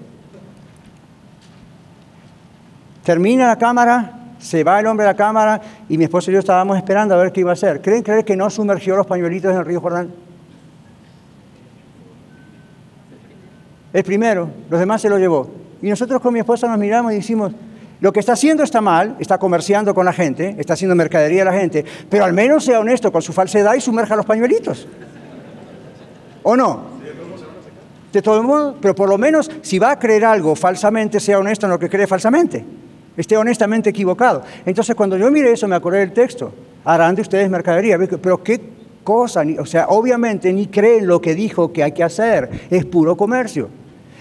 Termina 3.04 3.46
la 3.46 3.56
cámara, 3.56 4.34
se 4.38 4.64
va 4.64 4.80
el 4.80 4.86
hombre 4.86 5.04
de 5.04 5.12
la 5.12 5.16
cámara, 5.16 5.60
y 5.88 5.98
mi 5.98 6.04
esposo 6.04 6.30
y 6.30 6.34
yo 6.34 6.40
estábamos 6.40 6.78
esperando 6.78 7.14
a 7.14 7.18
ver 7.18 7.30
qué 7.30 7.40
iba 7.40 7.50
a 7.50 7.52
hacer. 7.52 7.82
¿Creen 7.82 8.02
creer 8.02 8.24
que 8.24 8.36
no 8.36 8.48
sumergió 8.48 8.96
los 8.96 9.06
pañuelitos 9.06 9.52
en 9.52 9.58
el 9.58 9.66
río 9.66 9.80
Jordán? 9.80 10.27
El 13.92 14.04
primero, 14.04 14.50
los 14.68 14.80
demás 14.80 15.00
se 15.00 15.08
lo 15.08 15.18
llevó. 15.18 15.50
Y 15.80 15.88
nosotros 15.88 16.20
con 16.20 16.32
mi 16.32 16.40
esposa 16.40 16.68
nos 16.68 16.78
miramos 16.78 17.12
y 17.12 17.16
decimos, 17.16 17.52
lo 18.00 18.12
que 18.12 18.20
está 18.20 18.32
haciendo 18.32 18.62
está 18.62 18.80
mal, 18.80 19.16
está 19.18 19.38
comerciando 19.38 19.94
con 19.94 20.04
la 20.04 20.12
gente, 20.12 20.54
está 20.58 20.74
haciendo 20.74 20.94
mercadería 20.94 21.42
a 21.42 21.46
la 21.46 21.52
gente, 21.52 21.84
pero 22.08 22.24
al 22.24 22.32
menos 22.32 22.64
sea 22.64 22.80
honesto 22.80 23.10
con 23.10 23.22
su 23.22 23.32
falsedad 23.32 23.74
y 23.74 23.80
sumerja 23.80 24.14
los 24.14 24.26
pañuelitos. 24.26 24.86
¿O 26.42 26.56
no? 26.56 26.98
De 28.12 28.22
todo 28.22 28.42
modo, 28.42 28.76
pero 28.80 28.94
por 28.94 29.08
lo 29.08 29.18
menos 29.18 29.50
si 29.62 29.78
va 29.78 29.90
a 29.92 29.98
creer 29.98 30.24
algo 30.24 30.54
falsamente, 30.54 31.20
sea 31.20 31.38
honesto 31.38 31.66
en 31.66 31.70
lo 31.70 31.78
que 31.78 31.90
cree 31.90 32.06
falsamente. 32.06 32.64
Esté 33.16 33.36
honestamente 33.36 33.90
equivocado. 33.90 34.42
Entonces 34.64 34.94
cuando 34.94 35.16
yo 35.16 35.30
mire 35.30 35.52
eso 35.52 35.66
me 35.66 35.74
acordé 35.74 35.98
del 35.98 36.12
texto. 36.12 36.52
Harán 36.84 37.16
de 37.16 37.22
ustedes 37.22 37.50
mercadería. 37.50 37.98
Pero 37.98 38.42
qué 38.42 38.77
cosa, 39.08 39.42
o 39.58 39.64
sea, 39.64 39.86
obviamente 39.88 40.52
ni 40.52 40.66
creen 40.66 41.06
lo 41.06 41.18
que 41.18 41.34
dijo 41.34 41.72
que 41.72 41.82
hay 41.82 41.92
que 41.92 42.04
hacer. 42.04 42.66
Es 42.68 42.84
puro 42.84 43.16
comercio. 43.16 43.70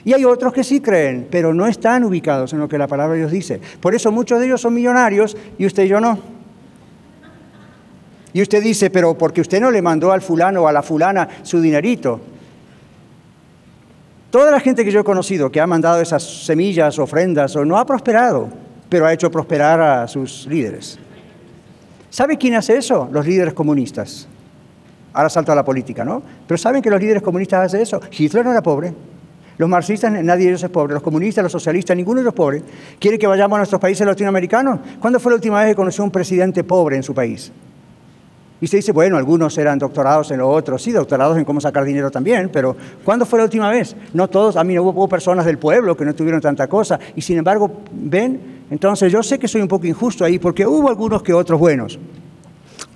Y 0.05 0.13
hay 0.13 0.23
otros 0.23 0.53
que 0.53 0.63
sí 0.63 0.79
creen, 0.79 1.27
pero 1.29 1.53
no 1.53 1.67
están 1.67 2.05
ubicados 2.05 2.53
en 2.53 2.59
lo 2.59 2.69
que 2.69 2.77
la 2.77 2.88
palabra 2.88 3.15
de 3.15 3.19
Dios 3.19 3.31
dice. 3.33 3.59
Por 3.81 3.93
eso 3.93 4.13
muchos 4.13 4.39
de 4.39 4.45
ellos 4.45 4.61
son 4.61 4.73
millonarios 4.73 5.35
y 5.57 5.65
usted 5.65 5.83
y 5.83 5.88
yo 5.89 5.99
no. 5.99 6.17
Y 8.31 8.41
usted 8.41 8.63
dice, 8.63 8.89
pero 8.89 9.17
porque 9.17 9.41
usted 9.41 9.59
no 9.59 9.71
le 9.71 9.81
mandó 9.81 10.13
al 10.13 10.21
fulano 10.21 10.61
o 10.61 10.67
a 10.69 10.71
la 10.71 10.81
fulana 10.81 11.27
su 11.43 11.59
dinerito. 11.59 12.21
Toda 14.31 14.51
la 14.51 14.61
gente 14.61 14.85
que 14.85 14.91
yo 14.91 15.01
he 15.01 15.03
conocido 15.03 15.51
que 15.51 15.59
ha 15.59 15.67
mandado 15.67 15.99
esas 15.99 16.23
semillas, 16.45 16.97
ofrendas, 16.97 17.53
o 17.57 17.65
no 17.65 17.77
ha 17.77 17.85
prosperado, 17.85 18.47
pero 18.88 19.05
ha 19.05 19.11
hecho 19.11 19.29
prosperar 19.29 19.81
a 19.81 20.07
sus 20.07 20.47
líderes. 20.47 20.97
¿Sabe 22.09 22.38
quién 22.38 22.55
hace 22.55 22.77
eso? 22.77 23.09
Los 23.11 23.27
líderes 23.27 23.53
comunistas. 23.53 24.29
Ahora 25.18 25.32
salto 25.32 25.51
a 25.51 25.55
la 25.55 25.65
política, 25.65 26.05
¿no? 26.05 26.22
Pero 26.47 26.59
¿saben 26.59 26.80
que 26.80 26.91
los 26.91 27.01
líderes 27.01 27.24
comunistas 27.24 27.65
hacen 27.65 27.82
eso? 27.82 27.99
Hitler 28.15 28.45
no 28.45 28.51
era 28.51 28.61
pobre. 28.61 28.93
Los 29.57 29.68
marxistas, 29.68 30.11
nadie 30.11 30.43
de 30.43 30.49
ellos 30.49 30.61
es 30.61 30.70
pobre. 30.70 30.93
Los 30.93 31.01
comunistas, 31.01 31.41
los 31.41 31.51
socialistas, 31.51 31.97
ninguno 31.97 32.18
de 32.18 32.22
ellos 32.22 32.34
es 32.34 32.38
pobre. 32.38 32.61
¿Quiere 32.99 33.18
que 33.18 33.26
vayamos 33.26 33.55
a 33.55 33.57
nuestros 33.61 33.82
países 33.82 34.05
latinoamericanos? 34.05 34.80
¿Cuándo 34.99 35.20
fue 35.20 35.32
la 35.32 35.38
última 35.38 35.59
vez 35.61 35.70
que 35.70 35.76
conoció 35.76 36.03
un 36.03 36.11
presidente 36.11 36.63
pobre 36.63 36.97
en 36.97 37.01
su 37.01 37.15
país? 37.15 37.51
Y 38.61 38.68
se 38.68 38.78
dice, 38.78 38.91
bueno, 38.91 39.18
algunos 39.18 39.57
eran 39.57 39.80
doctorados 39.80 40.30
en 40.30 40.38
lo 40.38 40.49
otro, 40.49 40.78
sí, 40.78 40.91
doctorados 40.91 41.36
en 41.36 41.45
cómo 41.45 41.59
sacar 41.61 41.84
dinero 41.84 42.11
también, 42.11 42.51
pero 42.53 42.78
¿cuándo 43.03 43.26
fue 43.26 43.39
la 43.39 43.45
última 43.45 43.72
vez? 43.72 43.95
No 44.13 44.28
todos, 44.28 44.55
a 44.55 44.63
mí 44.63 44.76
no 44.76 44.84
hubo, 44.84 45.09
personas 45.09 45.45
del 45.45 45.57
pueblo 45.57 45.97
que 45.97 46.05
no 46.05 46.13
tuvieron 46.13 46.41
tanta 46.41 46.68
cosa, 46.68 46.99
y 47.15 47.22
sin 47.22 47.39
embargo, 47.39 47.82
ven, 47.91 48.65
entonces 48.70 49.11
yo 49.11 49.24
sé 49.24 49.39
que 49.39 49.47
soy 49.47 49.61
un 49.61 49.68
poco 49.68 49.88
injusto 49.88 50.24
ahí, 50.24 50.38
porque 50.38 50.68
hubo 50.68 50.89
algunos 50.89 51.24
que 51.24 51.34
otros 51.34 51.59
buenos. 51.59 51.97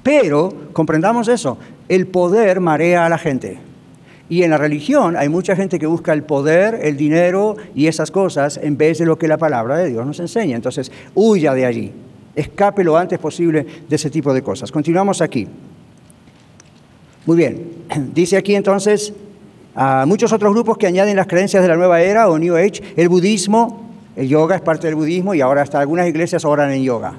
Pero, 0.04 0.54
comprendamos 0.74 1.28
eso, 1.28 1.58
el 1.90 2.08
poder 2.08 2.60
marea 2.60 3.06
a 3.06 3.10
la 3.10 3.18
gente. 3.18 3.60
Y 4.30 4.44
en 4.44 4.52
la 4.52 4.58
religión 4.58 5.18
hay 5.18 5.28
mucha 5.28 5.56
gente 5.56 5.78
que 5.78 5.86
busca 5.86 6.14
el 6.14 6.24
poder, 6.24 6.80
el 6.84 6.96
dinero 6.96 7.58
y 7.76 7.88
esas 7.88 8.12
cosas 8.12 8.58
en 8.64 8.78
vez 8.78 9.00
de 9.00 9.06
lo 9.06 9.18
que 9.18 9.28
la 9.28 9.38
palabra 9.38 9.78
de 9.78 9.90
Dios 9.90 10.06
nos 10.06 10.20
enseña. 10.20 10.56
Entonces, 10.56 10.92
huya 11.14 11.54
de 11.54 11.66
allí. 11.66 11.92
Escape 12.34 12.84
lo 12.84 12.98
antes 12.98 13.20
posible 13.20 13.66
de 13.90 13.96
ese 13.96 14.10
tipo 14.10 14.34
de 14.34 14.42
cosas. 14.42 14.72
Continuamos 14.72 15.22
aquí. 15.22 15.48
Muy 17.26 17.38
bien. 17.38 17.84
Dice 18.14 18.38
aquí 18.38 18.56
entonces 18.56 19.14
a 19.76 20.06
muchos 20.06 20.32
otros 20.34 20.54
grupos 20.54 20.78
que 20.78 20.88
añaden 20.88 21.16
las 21.16 21.28
creencias 21.28 21.62
de 21.62 21.70
la 21.70 21.76
nueva 21.76 22.02
era 22.02 22.30
o 22.30 22.38
New 22.38 22.56
Age, 22.56 22.82
el 22.96 23.10
budismo, 23.10 23.90
el 24.16 24.28
yoga 24.28 24.56
es 24.56 24.62
parte 24.62 24.88
del 24.88 24.96
budismo 24.96 25.34
y 25.34 25.42
ahora 25.42 25.62
hasta 25.62 25.80
algunas 25.80 26.08
iglesias 26.08 26.44
oran 26.46 26.72
en 26.72 26.84
yoga. 26.84 27.14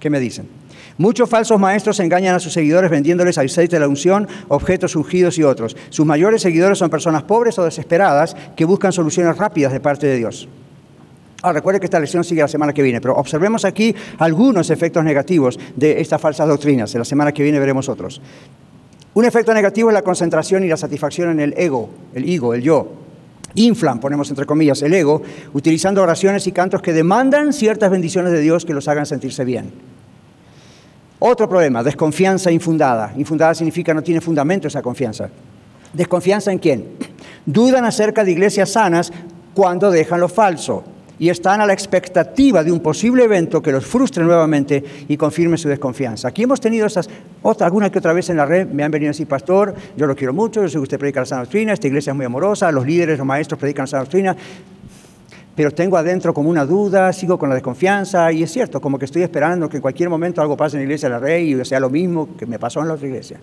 ¿Qué 0.00 0.10
me 0.10 0.20
dicen? 0.20 0.57
Muchos 0.98 1.30
falsos 1.30 1.60
maestros 1.60 2.00
engañan 2.00 2.34
a 2.34 2.40
sus 2.40 2.52
seguidores 2.52 2.90
vendiéndoles 2.90 3.38
aceite 3.38 3.76
de 3.76 3.80
la 3.80 3.88
unción, 3.88 4.26
objetos 4.48 4.96
ungidos 4.96 5.38
y 5.38 5.44
otros. 5.44 5.76
Sus 5.90 6.04
mayores 6.04 6.42
seguidores 6.42 6.76
son 6.78 6.90
personas 6.90 7.22
pobres 7.22 7.56
o 7.60 7.64
desesperadas 7.64 8.36
que 8.56 8.64
buscan 8.64 8.92
soluciones 8.92 9.38
rápidas 9.38 9.72
de 9.72 9.78
parte 9.78 10.08
de 10.08 10.16
Dios. 10.16 10.48
Ahora, 11.40 11.60
recuerde 11.60 11.78
que 11.78 11.86
esta 11.86 12.00
lección 12.00 12.24
sigue 12.24 12.40
la 12.40 12.48
semana 12.48 12.72
que 12.72 12.82
viene, 12.82 13.00
pero 13.00 13.14
observemos 13.14 13.64
aquí 13.64 13.94
algunos 14.18 14.70
efectos 14.70 15.04
negativos 15.04 15.56
de 15.76 16.00
estas 16.00 16.20
falsas 16.20 16.48
doctrinas. 16.48 16.92
En 16.96 16.98
la 16.98 17.04
semana 17.04 17.30
que 17.30 17.44
viene 17.44 17.60
veremos 17.60 17.88
otros. 17.88 18.20
Un 19.14 19.24
efecto 19.24 19.54
negativo 19.54 19.90
es 19.90 19.94
la 19.94 20.02
concentración 20.02 20.64
y 20.64 20.68
la 20.68 20.76
satisfacción 20.76 21.30
en 21.30 21.38
el 21.38 21.54
ego, 21.56 21.90
el 22.12 22.28
ego, 22.28 22.54
el 22.54 22.62
yo. 22.62 22.88
Inflan, 23.54 24.00
ponemos 24.00 24.28
entre 24.30 24.46
comillas, 24.46 24.82
el 24.82 24.92
ego, 24.92 25.22
utilizando 25.54 26.02
oraciones 26.02 26.44
y 26.48 26.52
cantos 26.52 26.82
que 26.82 26.92
demandan 26.92 27.52
ciertas 27.52 27.88
bendiciones 27.88 28.32
de 28.32 28.40
Dios 28.40 28.64
que 28.64 28.74
los 28.74 28.88
hagan 28.88 29.06
sentirse 29.06 29.44
bien. 29.44 29.70
Otro 31.20 31.48
problema, 31.48 31.82
desconfianza 31.82 32.50
infundada. 32.50 33.12
Infundada 33.16 33.54
significa 33.54 33.92
no 33.92 34.02
tiene 34.02 34.20
fundamento 34.20 34.68
esa 34.68 34.82
confianza. 34.82 35.28
¿Desconfianza 35.92 36.52
en 36.52 36.58
quién? 36.58 36.84
Dudan 37.46 37.84
acerca 37.84 38.24
de 38.24 38.32
iglesias 38.32 38.70
sanas 38.70 39.12
cuando 39.54 39.90
dejan 39.90 40.20
lo 40.20 40.28
falso 40.28 40.84
y 41.18 41.28
están 41.30 41.60
a 41.60 41.66
la 41.66 41.72
expectativa 41.72 42.62
de 42.62 42.70
un 42.70 42.80
posible 42.80 43.24
evento 43.24 43.60
que 43.60 43.72
los 43.72 43.84
frustre 43.84 44.22
nuevamente 44.22 44.84
y 45.08 45.16
confirme 45.16 45.58
su 45.58 45.68
desconfianza. 45.68 46.28
Aquí 46.28 46.44
hemos 46.44 46.60
tenido 46.60 46.86
esas, 46.86 47.08
otra, 47.42 47.66
alguna 47.66 47.90
que 47.90 47.98
otra 47.98 48.12
vez 48.12 48.30
en 48.30 48.36
la 48.36 48.46
red 48.46 48.68
me 48.68 48.84
han 48.84 48.90
venido 48.90 49.10
a 49.10 49.12
decir, 49.12 49.26
pastor, 49.26 49.74
yo 49.96 50.06
lo 50.06 50.14
quiero 50.14 50.32
mucho, 50.32 50.62
yo 50.62 50.68
sé 50.68 50.74
que 50.74 50.82
usted 50.82 50.98
predica 50.98 51.20
la 51.20 51.26
sana 51.26 51.42
doctrina, 51.42 51.72
esta 51.72 51.88
iglesia 51.88 52.12
es 52.12 52.16
muy 52.16 52.26
amorosa, 52.26 52.70
los 52.70 52.86
líderes, 52.86 53.18
los 53.18 53.26
maestros 53.26 53.58
predican 53.58 53.84
la 53.84 53.88
sana 53.88 54.02
doctrina, 54.04 54.36
pero 55.58 55.72
tengo 55.72 55.96
adentro 55.96 56.32
como 56.32 56.50
una 56.50 56.64
duda, 56.64 57.12
sigo 57.12 57.36
con 57.36 57.48
la 57.48 57.56
desconfianza, 57.56 58.30
y 58.30 58.44
es 58.44 58.52
cierto, 58.52 58.80
como 58.80 58.96
que 58.96 59.06
estoy 59.06 59.22
esperando 59.22 59.68
que 59.68 59.78
en 59.78 59.80
cualquier 59.80 60.08
momento 60.08 60.40
algo 60.40 60.56
pase 60.56 60.76
en 60.76 60.82
la 60.82 60.84
iglesia 60.84 61.08
de 61.08 61.14
la 61.16 61.18
Rey 61.18 61.52
y 61.52 61.64
sea 61.64 61.80
lo 61.80 61.90
mismo 61.90 62.36
que 62.36 62.46
me 62.46 62.60
pasó 62.60 62.80
en 62.80 62.86
la 62.86 62.94
otra 62.94 63.08
iglesia. 63.08 63.40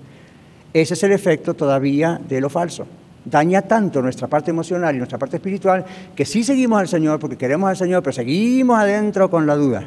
Ese 0.74 0.94
es 0.94 1.04
el 1.04 1.12
efecto 1.12 1.56
todavía 1.56 2.18
de 2.26 2.40
lo 2.40 2.50
falso. 2.50 2.88
Daña 3.26 3.64
tanto 3.64 4.02
nuestra 4.02 4.30
parte 4.30 4.50
emocional 4.52 4.96
y 4.96 5.00
nuestra 5.00 5.18
parte 5.18 5.36
espiritual 5.36 5.84
que 6.16 6.24
sí 6.24 6.46
seguimos 6.46 6.80
al 6.80 6.88
Señor 6.88 7.20
porque 7.20 7.36
queremos 7.36 7.70
al 7.70 7.76
Señor, 7.76 8.02
pero 8.02 8.14
seguimos 8.14 8.80
adentro 8.80 9.30
con 9.30 9.46
la 9.46 9.58
duda. 9.58 9.86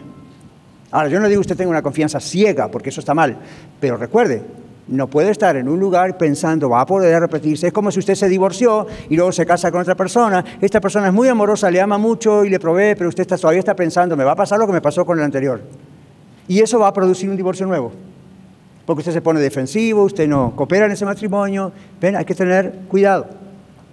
Ahora, 0.91 1.09
yo 1.09 1.21
no 1.21 1.29
digo 1.29 1.41
que 1.41 1.45
usted 1.47 1.57
tenga 1.57 1.71
una 1.71 1.81
confianza 1.81 2.21
ciega, 2.21 2.71
porque 2.71 2.91
eso 2.91 3.01
está 3.01 3.15
mal, 3.15 3.39
pero 3.81 3.97
recuerde, 3.97 4.43
no 4.89 5.07
puede 5.07 5.31
estar 5.31 5.57
en 5.57 5.69
un 5.69 5.79
lugar 5.79 6.17
pensando, 6.17 6.71
va 6.71 6.81
a 6.81 6.87
poder 6.87 7.21
repetirse. 7.21 7.69
Es 7.69 7.73
como 7.73 7.91
si 7.91 7.99
usted 7.99 8.15
se 8.15 8.29
divorció 8.29 8.87
y 9.09 9.17
luego 9.17 9.33
se 9.33 9.45
casa 9.47 9.71
con 9.71 9.83
otra 9.83 9.95
persona. 9.95 10.45
Esta 10.61 10.81
persona 10.81 11.09
es 11.09 11.13
muy 11.13 11.29
amorosa, 11.29 11.71
le 11.71 11.81
ama 11.81 11.99
mucho 11.99 12.45
y 12.45 12.49
le 12.49 12.59
provee, 12.59 12.95
pero 12.97 13.09
usted 13.09 13.27
todavía 13.27 13.61
está 13.61 13.77
pensando, 13.77 14.17
me 14.17 14.25
va 14.25 14.33
a 14.33 14.37
pasar 14.37 14.59
lo 14.59 14.67
que 14.67 14.73
me 14.73 14.81
pasó 14.81 15.05
con 15.05 15.19
el 15.19 15.25
anterior. 15.25 15.61
Y 16.47 16.61
eso 16.61 16.79
va 16.79 16.89
a 16.89 16.93
producir 16.93 17.29
un 17.29 17.37
divorcio 17.37 17.67
nuevo. 17.67 17.93
Porque 18.87 19.01
usted 19.01 19.13
se 19.13 19.21
pone 19.21 19.39
defensivo, 19.41 20.05
usted 20.05 20.27
no 20.27 20.55
coopera 20.57 20.87
en 20.87 20.93
ese 20.93 21.05
matrimonio. 21.05 21.71
Ven, 22.01 22.17
hay 22.17 22.25
que 22.25 22.35
tener 22.35 22.73
cuidado. 22.89 23.27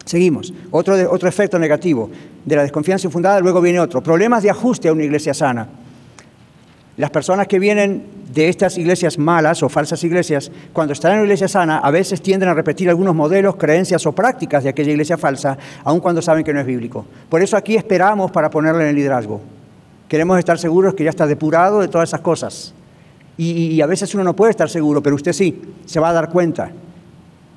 Seguimos. 0.06 0.54
Otro, 0.72 0.96
otro 1.12 1.28
efecto 1.28 1.60
negativo 1.60 2.10
de 2.46 2.56
la 2.56 2.62
desconfianza 2.62 3.08
infundada, 3.08 3.41
luego 3.41 3.60
viene 3.60 3.80
otro. 3.80 4.02
Problemas 4.02 4.43
de 4.43 4.52
ajuste 4.52 4.88
a 4.88 4.93
una 4.93 5.04
iglesia 5.04 5.34
sana. 5.34 5.68
Las 6.98 7.10
personas 7.10 7.48
que 7.48 7.60
vienen 7.60 8.06
de 8.34 8.48
estas 8.48 8.78
iglesias 8.78 9.18
malas 9.18 9.62
o 9.64 9.70
falsas 9.70 10.02
iglesias, 10.04 10.50
cuando 10.72 10.93
están 10.93 11.12
en 11.12 11.18
una 11.18 11.26
iglesia 11.26 11.50
sana, 11.50 11.80
a 11.80 11.91
veces 11.91 12.22
tienden 12.22 12.48
a 12.48 12.54
repetir 12.54 12.89
algunos 12.89 13.14
modelos, 13.14 13.58
creencias 13.58 14.06
o 14.06 14.14
prácticas 14.14 14.64
de 14.64 14.70
aquella 14.70 14.91
iglesia 14.91 15.18
falsa, 15.18 15.58
aun 15.84 16.00
cuando 16.00 16.22
saben 16.22 16.46
que 16.46 16.54
no 16.54 16.62
es 16.62 16.66
bíblico. 16.66 17.06
Por 17.28 17.41
eso 17.41 17.58
aquí 17.58 17.76
esperamos 17.76 18.32
para 18.32 18.50
ponerle 18.50 18.84
en 18.84 18.89
el 18.89 18.96
liderazgo. 18.96 19.41
Queremos 20.08 20.39
estar 20.39 20.58
seguros 20.58 20.93
que 20.93 21.04
ya 21.04 21.10
está 21.10 21.28
depurado 21.28 21.82
de 21.82 21.89
todas 21.89 22.10
esas 22.10 22.22
cosas. 22.22 22.74
Y, 23.38 23.52
y 23.52 23.82
a 23.82 23.86
veces 23.86 24.16
uno 24.16 24.24
no 24.24 24.34
puede 24.34 24.52
estar 24.52 24.70
seguro, 24.70 25.04
pero 25.04 25.16
usted 25.16 25.34
sí, 25.34 25.62
se 25.86 26.00
va 26.00 26.10
a 26.10 26.14
dar 26.14 26.30
cuenta 26.30 26.72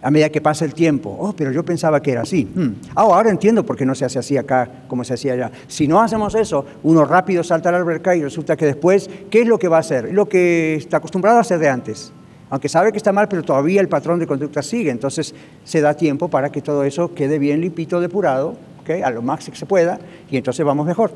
a 0.00 0.10
medida 0.10 0.28
que 0.28 0.40
pasa 0.40 0.64
el 0.64 0.74
tiempo. 0.74 1.16
Oh, 1.18 1.32
pero 1.32 1.52
yo 1.52 1.64
pensaba 1.64 2.00
que 2.00 2.12
era 2.12 2.22
así. 2.22 2.44
Hmm. 2.44 2.74
Ah, 2.94 3.02
ahora 3.02 3.30
entiendo 3.30 3.64
por 3.64 3.76
qué 3.76 3.84
no 3.84 3.94
se 3.94 4.04
hace 4.04 4.18
así 4.18 4.36
acá 4.36 4.68
como 4.88 5.04
se 5.04 5.14
hacía 5.14 5.32
allá. 5.32 5.50
Si 5.66 5.88
no 5.88 6.00
hacemos 6.00 6.34
eso, 6.34 6.64
uno 6.82 7.04
rápido 7.04 7.42
salta 7.42 7.68
a 7.68 7.72
la 7.72 7.78
alberca 7.78 8.14
y 8.14 8.22
resulta 8.22 8.56
que 8.56 8.66
después, 8.66 9.10
¿qué 9.30 9.42
es 9.42 9.48
lo 9.48 9.58
que 9.58 9.68
va 9.68 9.78
a 9.78 9.80
hacer? 9.80 10.12
Lo 10.12 10.28
que 10.28 10.76
está 10.76 10.98
acostumbrado 10.98 11.38
a 11.38 11.40
hacer 11.40 11.58
de 11.58 11.68
antes. 11.68 12.12
Aunque 12.50 12.68
sabe 12.68 12.92
que 12.92 12.98
está 12.98 13.12
mal, 13.12 13.28
pero 13.28 13.42
todavía 13.42 13.80
el 13.80 13.88
patrón 13.88 14.18
de 14.18 14.26
conducta 14.26 14.62
sigue. 14.62 14.90
Entonces 14.90 15.34
se 15.64 15.80
da 15.80 15.94
tiempo 15.94 16.28
para 16.28 16.50
que 16.50 16.62
todo 16.62 16.84
eso 16.84 17.14
quede 17.14 17.38
bien 17.38 17.60
limpito, 17.60 18.00
depurado, 18.00 18.56
a 19.04 19.10
lo 19.10 19.22
máximo 19.22 19.52
que 19.52 19.58
se 19.58 19.66
pueda, 19.66 19.98
y 20.30 20.36
entonces 20.36 20.64
vamos 20.64 20.86
mejor. 20.86 21.12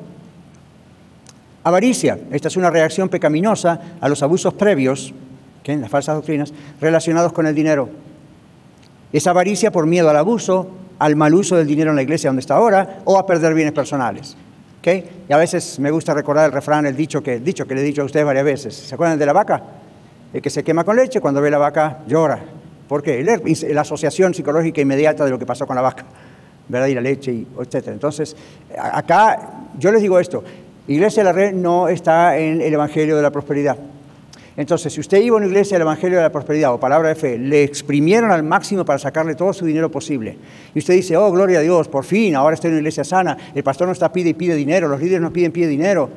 Avaricia. 1.64 2.18
Esta 2.30 2.48
es 2.48 2.56
una 2.56 2.70
reacción 2.70 3.08
pecaminosa 3.08 3.80
a 4.00 4.08
los 4.08 4.22
abusos 4.22 4.54
previos, 4.54 5.14
las 5.64 5.90
falsas 5.90 6.16
doctrinas, 6.16 6.52
relacionados 6.80 7.32
con 7.32 7.46
el 7.46 7.54
dinero. 7.54 7.88
Es 9.12 9.26
avaricia 9.26 9.70
por 9.70 9.86
miedo 9.86 10.08
al 10.08 10.16
abuso, 10.16 10.68
al 10.98 11.16
mal 11.16 11.34
uso 11.34 11.56
del 11.56 11.66
dinero 11.66 11.90
en 11.90 11.96
la 11.96 12.02
iglesia 12.02 12.30
donde 12.30 12.40
está 12.40 12.54
ahora 12.54 13.00
o 13.04 13.18
a 13.18 13.26
perder 13.26 13.54
bienes 13.54 13.74
personales. 13.74 14.36
¿Okay? 14.80 15.24
Y 15.28 15.32
a 15.32 15.36
veces 15.36 15.78
me 15.78 15.90
gusta 15.90 16.14
recordar 16.14 16.46
el 16.46 16.52
refrán, 16.52 16.86
el 16.86 16.96
dicho 16.96 17.22
que, 17.22 17.38
dicho 17.38 17.66
que 17.66 17.74
le 17.74 17.82
he 17.82 17.84
dicho 17.84 18.02
a 18.02 18.04
ustedes 18.04 18.26
varias 18.26 18.44
veces. 18.44 18.74
¿Se 18.74 18.94
acuerdan 18.94 19.18
de 19.18 19.26
la 19.26 19.32
vaca? 19.32 19.62
El 20.32 20.42
que 20.42 20.50
se 20.50 20.64
quema 20.64 20.82
con 20.82 20.96
leche, 20.96 21.20
cuando 21.20 21.40
ve 21.40 21.50
la 21.50 21.58
vaca 21.58 22.00
llora. 22.06 22.42
¿Por 22.88 23.02
qué? 23.02 23.22
La 23.70 23.80
asociación 23.82 24.34
psicológica 24.34 24.80
inmediata 24.80 25.24
de 25.24 25.30
lo 25.30 25.38
que 25.38 25.46
pasó 25.46 25.66
con 25.66 25.76
la 25.76 25.82
vaca, 25.82 26.04
¿verdad? 26.68 26.88
Y 26.88 26.94
la 26.94 27.00
leche, 27.00 27.32
y 27.32 27.46
etc. 27.60 27.88
Entonces, 27.88 28.34
acá 28.76 29.68
yo 29.78 29.92
les 29.92 30.02
digo 30.02 30.18
esto, 30.18 30.42
Iglesia 30.88 31.22
de 31.22 31.24
la 31.24 31.32
Red 31.32 31.54
no 31.54 31.88
está 31.88 32.36
en 32.36 32.60
el 32.60 32.74
Evangelio 32.74 33.16
de 33.16 33.22
la 33.22 33.30
Prosperidad. 33.30 33.76
Entonces, 34.56 34.92
si 34.92 35.00
usted 35.00 35.20
iba 35.22 35.34
a 35.34 35.38
una 35.38 35.46
iglesia 35.46 35.76
del 35.76 35.82
Evangelio 35.82 36.18
de 36.18 36.24
la 36.24 36.32
Prosperidad 36.32 36.74
o 36.74 36.80
Palabra 36.80 37.08
de 37.08 37.14
Fe, 37.14 37.38
le 37.38 37.64
exprimieron 37.64 38.30
al 38.30 38.42
máximo 38.42 38.84
para 38.84 38.98
sacarle 38.98 39.34
todo 39.34 39.52
su 39.52 39.64
dinero 39.64 39.90
posible, 39.90 40.36
y 40.74 40.78
usted 40.78 40.94
dice, 40.94 41.16
oh, 41.16 41.30
gloria 41.32 41.60
a 41.60 41.62
Dios, 41.62 41.88
por 41.88 42.04
fin, 42.04 42.36
ahora 42.36 42.54
estoy 42.54 42.68
en 42.68 42.74
una 42.74 42.80
iglesia 42.80 43.04
sana, 43.04 43.36
el 43.54 43.62
pastor 43.62 43.86
no 43.86 43.92
está 43.92 44.12
pide 44.12 44.30
y 44.30 44.34
pide 44.34 44.54
dinero, 44.54 44.88
los 44.88 45.00
líderes 45.00 45.22
nos 45.22 45.32
piden 45.32 45.52
pide 45.52 45.68
dinero, 45.68 46.10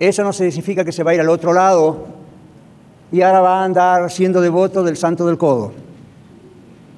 eso 0.00 0.24
no 0.24 0.32
significa 0.32 0.84
que 0.84 0.92
se 0.92 1.02
va 1.02 1.10
a 1.12 1.14
ir 1.14 1.20
al 1.20 1.28
otro 1.28 1.52
lado 1.52 2.06
y 3.12 3.20
ahora 3.20 3.40
va 3.40 3.60
a 3.60 3.64
andar 3.64 4.10
siendo 4.10 4.40
devoto 4.40 4.82
del 4.82 4.96
santo 4.96 5.26
del 5.26 5.36
codo. 5.36 5.72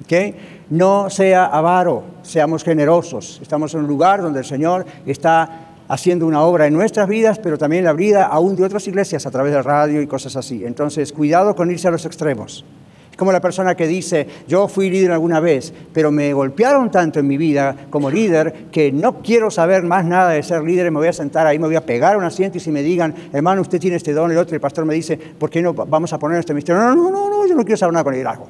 ¿Okay? 0.05 0.35
No 0.69 1.09
sea 1.09 1.45
avaro, 1.45 2.03
seamos 2.21 2.63
generosos. 2.63 3.39
Estamos 3.41 3.73
en 3.73 3.81
un 3.81 3.87
lugar 3.87 4.21
donde 4.21 4.39
el 4.39 4.45
Señor 4.45 4.85
está 5.05 5.62
haciendo 5.93 6.25
una 6.25 6.41
obra 6.41 6.65
en 6.65 6.73
nuestras 6.73 7.07
vidas, 7.07 7.37
pero 7.37 7.55
también 7.55 7.81
en 7.81 7.85
la 7.85 7.93
vida 7.93 8.25
aún 8.25 8.55
de 8.55 8.63
otras 8.63 8.87
iglesias 8.87 9.27
a 9.27 9.31
través 9.31 9.53
de 9.53 9.61
radio 9.61 10.01
y 10.01 10.07
cosas 10.07 10.35
así. 10.35 10.65
Entonces, 10.65 11.13
cuidado 11.13 11.55
con 11.55 11.69
irse 11.69 11.87
a 11.87 11.91
los 11.91 12.03
extremos. 12.07 12.65
Es 13.11 13.15
como 13.15 13.31
la 13.31 13.39
persona 13.39 13.75
que 13.75 13.85
dice, 13.85 14.27
yo 14.47 14.67
fui 14.67 14.89
líder 14.89 15.11
alguna 15.11 15.39
vez, 15.39 15.71
pero 15.93 16.11
me 16.11 16.33
golpearon 16.33 16.89
tanto 16.89 17.19
en 17.19 17.27
mi 17.27 17.37
vida 17.37 17.75
como 17.91 18.09
líder 18.09 18.69
que 18.71 18.91
no 18.91 19.21
quiero 19.21 19.51
saber 19.51 19.83
más 19.83 20.03
nada 20.03 20.31
de 20.31 20.41
ser 20.41 20.63
líder, 20.63 20.89
me 20.89 20.97
voy 20.97 21.09
a 21.09 21.13
sentar 21.13 21.45
ahí, 21.45 21.59
me 21.59 21.67
voy 21.67 21.75
a 21.75 21.85
pegar 21.85 22.17
un 22.17 22.23
asiento 22.23 22.57
y 22.57 22.61
si 22.61 22.71
me 22.71 22.81
digan, 22.81 23.13
hermano, 23.31 23.61
usted 23.61 23.79
tiene 23.79 23.97
este 23.97 24.13
don, 24.13 24.31
el 24.31 24.37
otro, 24.39 24.55
el 24.55 24.61
pastor 24.61 24.85
me 24.85 24.95
dice, 24.95 25.15
¿por 25.15 25.51
qué 25.51 25.61
no 25.61 25.75
vamos 25.75 26.11
a 26.11 26.17
poner 26.17 26.39
este 26.39 26.55
misterio? 26.55 26.81
No, 26.81 26.95
no, 26.95 27.11
no, 27.11 27.29
no, 27.29 27.45
yo 27.45 27.53
no 27.53 27.63
quiero 27.63 27.77
saber 27.77 27.93
nada 27.93 28.03
con 28.03 28.13
liderazgo. 28.13 28.47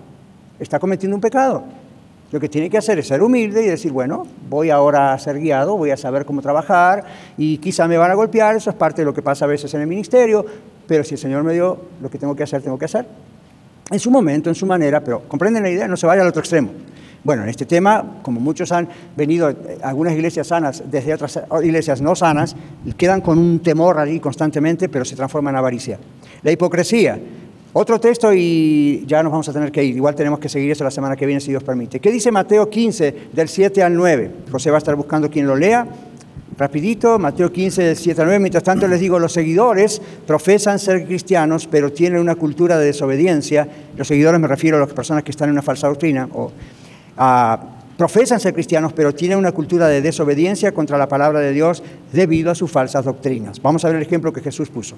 Está 0.58 0.80
cometiendo 0.80 1.14
un 1.14 1.22
pecado. 1.22 1.62
Lo 2.34 2.40
que 2.40 2.50
tiene 2.50 2.68
que 2.68 2.80
hacer 2.80 2.98
es 2.98 3.10
ser 3.10 3.22
humilde 3.22 3.64
y 3.64 3.68
decir, 3.68 3.92
bueno, 3.92 4.26
voy 4.50 4.72
ahora 4.72 5.14
a 5.14 5.20
ser 5.20 5.38
guiado, 5.40 5.78
voy 5.78 5.92
a 5.92 5.98
saber 5.98 6.26
cómo 6.26 6.42
trabajar 6.42 7.04
y 7.38 7.60
quizá 7.60 7.88
me 7.88 7.96
van 7.96 8.10
a 8.10 8.16
golpear, 8.16 8.56
eso 8.56 8.72
es 8.72 8.76
parte 8.76 9.04
de 9.04 9.06
lo 9.06 9.14
que 9.14 9.22
pasa 9.22 9.46
a 9.46 9.48
veces 9.48 9.72
en 9.76 9.82
el 9.82 9.88
ministerio, 9.88 10.44
pero 10.88 11.04
si 11.04 11.14
el 11.14 11.20
Señor 11.20 11.44
me 11.44 11.54
dio 11.54 11.78
lo 12.02 12.10
que 12.10 12.18
tengo 12.18 12.36
que 12.36 12.42
hacer, 12.42 12.64
tengo 12.64 12.80
que 12.80 12.86
hacer. 12.86 13.06
En 13.92 14.00
su 14.00 14.10
momento, 14.10 14.50
en 14.50 14.56
su 14.56 14.66
manera, 14.66 15.04
pero 15.04 15.22
comprenden 15.28 15.62
la 15.62 15.70
idea, 15.70 15.88
no 15.88 15.96
se 15.96 16.08
vaya 16.08 16.24
al 16.24 16.28
otro 16.28 16.40
extremo. 16.40 16.72
Bueno, 17.24 17.44
en 17.44 17.50
este 17.50 17.68
tema, 17.68 18.20
como 18.24 18.40
muchos 18.40 18.72
han 18.72 18.90
venido, 19.16 19.52
eh, 19.52 19.78
algunas 19.84 20.16
iglesias 20.16 20.48
sanas 20.48 20.84
desde 20.90 21.14
otras 21.14 21.40
iglesias 21.62 22.02
no 22.02 22.16
sanas, 22.16 22.56
quedan 22.98 23.22
con 23.22 23.38
un 23.38 23.60
temor 23.60 24.00
allí 24.00 24.20
constantemente, 24.20 24.90
pero 24.90 25.06
se 25.06 25.16
transforma 25.16 25.52
en 25.52 25.58
avaricia. 25.58 26.00
La 26.42 26.52
hipocresía. 26.52 27.20
Otro 27.76 28.00
texto 28.00 28.32
y 28.32 29.04
ya 29.08 29.24
nos 29.24 29.32
vamos 29.32 29.50
a 29.50 29.54
tener 29.54 29.72
que 29.72 29.84
ir. 29.84 29.96
Igual 29.96 30.14
tenemos 30.14 30.40
que 30.40 30.48
seguir 30.48 30.70
eso 30.72 30.84
la 30.84 30.92
semana 30.92 31.16
que 31.16 31.26
viene 31.26 31.42
si 31.42 31.50
Dios 31.50 31.64
permite. 31.64 32.00
¿Qué 32.00 32.12
dice 32.12 32.32
Mateo 32.32 32.70
15 32.70 33.16
del 33.34 33.50
7 33.50 33.82
al 33.82 33.96
9? 33.96 34.32
José 34.52 34.70
va 34.70 34.78
a 34.78 34.80
estar 34.80 34.96
buscando 34.96 35.28
quien 35.28 35.48
lo 35.48 35.56
lea. 35.56 35.88
Rapidito, 36.56 37.18
Mateo 37.18 37.52
15 37.52 37.82
del 37.82 37.96
7 37.96 38.22
al 38.22 38.28
9. 38.28 38.40
Mientras 38.40 38.64
tanto 38.64 38.88
les 38.88 39.00
digo, 39.00 39.18
los 39.18 39.34
seguidores 39.34 40.04
profesan 40.28 40.78
ser 40.78 41.04
cristianos, 41.08 41.66
pero 41.66 41.92
tienen 41.92 42.22
una 42.22 42.36
cultura 42.36 42.78
de 42.78 42.86
desobediencia. 42.86 43.68
Los 43.98 44.08
seguidores 44.08 44.40
me 44.40 44.48
refiero 44.48 44.78
a 44.78 44.82
las 44.82 44.94
personas 44.94 45.24
que 45.24 45.32
están 45.32 45.50
en 45.50 45.54
una 45.54 45.64
falsa 45.64 45.88
doctrina. 45.88 46.30
O 46.32 46.52
ah, 47.18 47.60
profesan 47.98 48.40
ser 48.40 48.54
cristianos, 48.54 48.94
pero 48.94 49.16
tienen 49.16 49.40
una 49.40 49.52
cultura 49.52 49.88
de 49.88 50.00
desobediencia 50.02 50.72
contra 50.74 51.00
la 51.00 51.08
palabra 51.08 51.40
de 51.40 51.52
Dios 51.52 51.82
debido 52.12 52.52
a 52.52 52.56
sus 52.56 52.70
falsas 52.70 53.04
doctrinas. 53.04 53.60
Vamos 53.60 53.84
a 53.84 53.88
ver 53.88 53.98
el 53.98 54.04
ejemplo 54.04 54.32
que 54.32 54.42
Jesús 54.42 54.70
puso. 54.70 54.96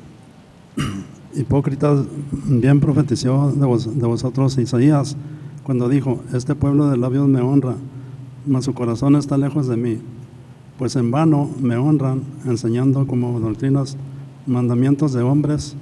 Hipócritas, 1.36 1.99
bien 2.47 2.79
profetizó 2.79 3.51
de, 3.51 3.65
vos- 3.65 3.97
de 3.99 4.05
vosotros 4.07 4.57
Isaías 4.57 5.15
cuando 5.63 5.89
dijo, 5.89 6.19
este 6.33 6.55
pueblo 6.55 6.89
de 6.89 6.97
labios 6.97 7.27
me 7.27 7.41
honra, 7.41 7.75
mas 8.45 8.65
su 8.65 8.73
corazón 8.73 9.15
está 9.15 9.38
lejos 9.38 9.67
de 9.67 9.75
mí, 9.77 9.97
pues 10.77 10.95
en 10.95 11.09
vano 11.11 11.49
me 11.59 11.75
honran 11.77 12.21
enseñando 12.45 13.07
como 13.07 13.39
doctrinas 13.39 13.97
mandamientos 14.45 15.13
de 15.13 15.23
hombres 15.23 15.75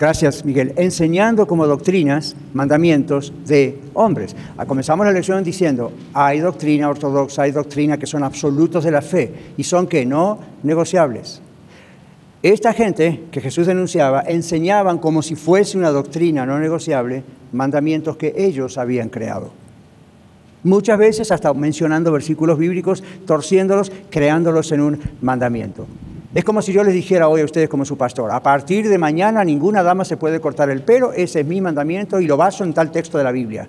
Gracias, 0.00 0.44
Miguel. 0.44 0.74
Enseñando 0.76 1.48
como 1.48 1.66
doctrinas 1.66 2.36
mandamientos 2.54 3.32
de 3.48 3.80
hombres. 3.94 4.36
Ah, 4.56 4.64
Comenzamos 4.64 5.04
la 5.04 5.10
lección 5.10 5.42
diciendo, 5.42 5.90
hay 6.14 6.38
doctrina 6.38 6.88
ortodoxa, 6.88 7.42
hay 7.42 7.50
doctrina 7.50 7.98
que 7.98 8.06
son 8.06 8.22
absolutos 8.22 8.84
de 8.84 8.92
la 8.92 9.02
fe 9.02 9.34
y 9.56 9.64
son 9.64 9.88
que 9.88 10.06
no 10.06 10.38
negociables. 10.62 11.42
Esta 12.42 12.72
gente 12.72 13.24
que 13.32 13.40
Jesús 13.40 13.66
denunciaba 13.66 14.22
enseñaban 14.22 14.98
como 14.98 15.22
si 15.22 15.34
fuese 15.34 15.76
una 15.76 15.90
doctrina 15.90 16.46
no 16.46 16.58
negociable 16.60 17.24
mandamientos 17.52 18.16
que 18.16 18.32
ellos 18.36 18.78
habían 18.78 19.08
creado. 19.08 19.50
Muchas 20.62 20.98
veces 20.98 21.32
hasta 21.32 21.52
mencionando 21.52 22.12
versículos 22.12 22.58
bíblicos, 22.58 23.02
torciéndolos, 23.26 23.90
creándolos 24.10 24.70
en 24.70 24.82
un 24.82 25.00
mandamiento. 25.20 25.86
Es 26.32 26.44
como 26.44 26.62
si 26.62 26.72
yo 26.72 26.84
les 26.84 26.94
dijera 26.94 27.28
hoy 27.28 27.40
a 27.40 27.44
ustedes 27.44 27.68
como 27.68 27.84
su 27.84 27.96
pastor, 27.96 28.30
a 28.30 28.42
partir 28.42 28.88
de 28.88 28.98
mañana 28.98 29.42
ninguna 29.44 29.82
dama 29.82 30.04
se 30.04 30.16
puede 30.16 30.40
cortar 30.40 30.70
el 30.70 30.82
pelo, 30.82 31.12
ese 31.12 31.40
es 31.40 31.46
mi 31.46 31.60
mandamiento 31.60 32.20
y 32.20 32.26
lo 32.26 32.36
baso 32.36 32.62
en 32.62 32.72
tal 32.72 32.92
texto 32.92 33.18
de 33.18 33.24
la 33.24 33.32
Biblia. 33.32 33.66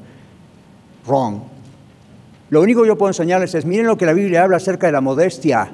Wrong. 1.07 1.39
Lo 2.51 2.61
único 2.61 2.83
que 2.83 2.89
yo 2.89 2.97
puedo 2.97 3.09
enseñarles 3.09 3.55
es, 3.55 3.65
miren 3.65 3.87
lo 3.87 3.97
que 3.97 4.05
la 4.05 4.13
Biblia 4.13 4.43
habla 4.43 4.57
acerca 4.57 4.87
de 4.87 4.93
la 4.93 5.01
modestia 5.01 5.71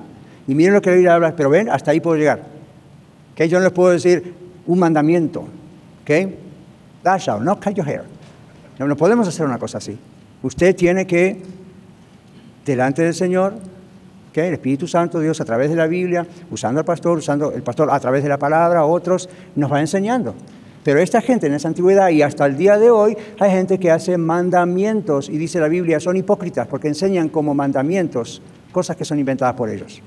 y 0.47 0.55
miren 0.55 0.75
lo 0.75 0.81
que 0.81 0.91
la 0.91 0.95
Biblia 0.95 1.15
habla, 1.15 1.35
pero 1.35 1.49
ven, 1.49 1.69
hasta 1.69 1.91
ahí 1.91 1.99
puedo 1.99 2.17
llegar. 2.17 2.54
¿Okay? 3.35 3.49
Yo 3.49 3.59
no 3.59 3.65
les 3.65 3.73
puedo 3.73 3.91
decir 3.91 4.33
un 4.65 4.79
mandamiento. 4.79 5.45
Not 7.41 7.63
cut 7.63 7.73
your. 7.75 8.05
No, 8.79 8.87
no 8.87 8.95
podemos 8.95 9.27
hacer 9.27 9.45
una 9.45 9.59
cosa 9.59 9.79
así. 9.79 9.97
Usted 10.41 10.73
tiene 10.73 11.05
que, 11.05 11.41
delante 12.65 13.03
del 13.03 13.13
Señor, 13.13 13.55
¿ok? 14.29 14.37
el 14.37 14.53
Espíritu 14.53 14.87
Santo, 14.87 15.19
Dios 15.19 15.41
a 15.41 15.45
través 15.45 15.69
de 15.69 15.75
la 15.75 15.87
Biblia, 15.87 16.25
usando 16.49 16.79
al 16.79 16.85
pastor, 16.85 17.17
usando 17.17 17.51
el 17.51 17.61
pastor 17.61 17.89
a 17.91 17.99
través 17.99 18.23
de 18.23 18.29
la 18.29 18.39
palabra, 18.39 18.85
otros, 18.85 19.29
nos 19.55 19.71
va 19.71 19.81
enseñando. 19.81 20.33
Pero 20.83 20.99
esta 20.99 21.19
gente 21.19 21.47
en 21.47 21.55
esa 21.55 21.67
antigüedad 21.67 22.09
y 22.09 22.21
hasta 22.21 22.45
el 22.45 22.55
día 22.55 22.77
de 22.77 22.89
hoy 22.89 23.17
hay 23.39 23.51
gente 23.51 23.79
que 23.79 23.91
hace 23.91 24.17
mandamientos 24.17 25.27
y 25.27 25.37
dice 25.37 25.59
la 25.59 25.67
Biblia 25.67 25.99
son 25.99 26.15
hipócritas 26.15 26.67
porque 26.67 26.87
enseñan 26.87 27.27
como 27.27 27.53
mandamientos 27.53 28.41
cosas 28.71 28.95
que 28.95 29.03
son 29.03 29.19
inventadas 29.19 29.55
por 29.55 29.69
ellos. 29.69 30.01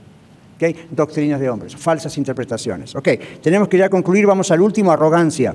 ¿Ok? 0.59 0.77
Doctrinas 0.91 1.41
de 1.41 1.49
hombres, 1.49 1.77
falsas 1.77 2.19
interpretaciones. 2.19 2.95
Ok, 2.97 3.09
tenemos 3.41 3.69
que 3.69 3.79
ya 3.79 3.89
concluir, 3.89 4.27
vamos 4.27 4.51
al 4.51 4.61
último, 4.61 4.91
arrogancia. 4.91 5.55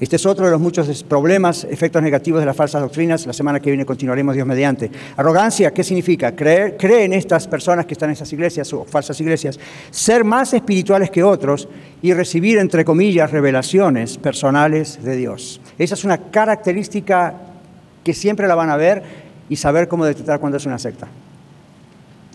Este 0.00 0.14
es 0.14 0.26
otro 0.26 0.44
de 0.44 0.52
los 0.52 0.60
muchos 0.60 1.02
problemas, 1.02 1.64
efectos 1.64 2.00
negativos 2.00 2.38
de 2.38 2.46
las 2.46 2.54
falsas 2.54 2.80
doctrinas. 2.80 3.26
La 3.26 3.32
semana 3.32 3.58
que 3.58 3.68
viene 3.68 3.84
continuaremos 3.84 4.32
Dios 4.32 4.46
mediante. 4.46 4.88
Arrogancia, 5.16 5.72
¿qué 5.72 5.82
significa? 5.82 6.36
Creer, 6.36 6.76
creen 6.76 7.12
estas 7.12 7.48
personas 7.48 7.84
que 7.84 7.94
están 7.94 8.10
en 8.10 8.12
esas 8.12 8.32
iglesias 8.32 8.72
o 8.72 8.84
falsas 8.84 9.20
iglesias 9.20 9.58
ser 9.90 10.22
más 10.22 10.54
espirituales 10.54 11.10
que 11.10 11.24
otros 11.24 11.68
y 12.00 12.12
recibir, 12.12 12.58
entre 12.58 12.84
comillas, 12.84 13.32
revelaciones 13.32 14.18
personales 14.18 15.02
de 15.02 15.16
Dios. 15.16 15.60
Esa 15.80 15.94
es 15.94 16.04
una 16.04 16.18
característica 16.18 17.34
que 18.04 18.14
siempre 18.14 18.46
la 18.46 18.54
van 18.54 18.70
a 18.70 18.76
ver 18.76 19.02
y 19.48 19.56
saber 19.56 19.88
cómo 19.88 20.04
detectar 20.04 20.38
cuando 20.38 20.58
es 20.58 20.66
una 20.66 20.78
secta 20.78 21.08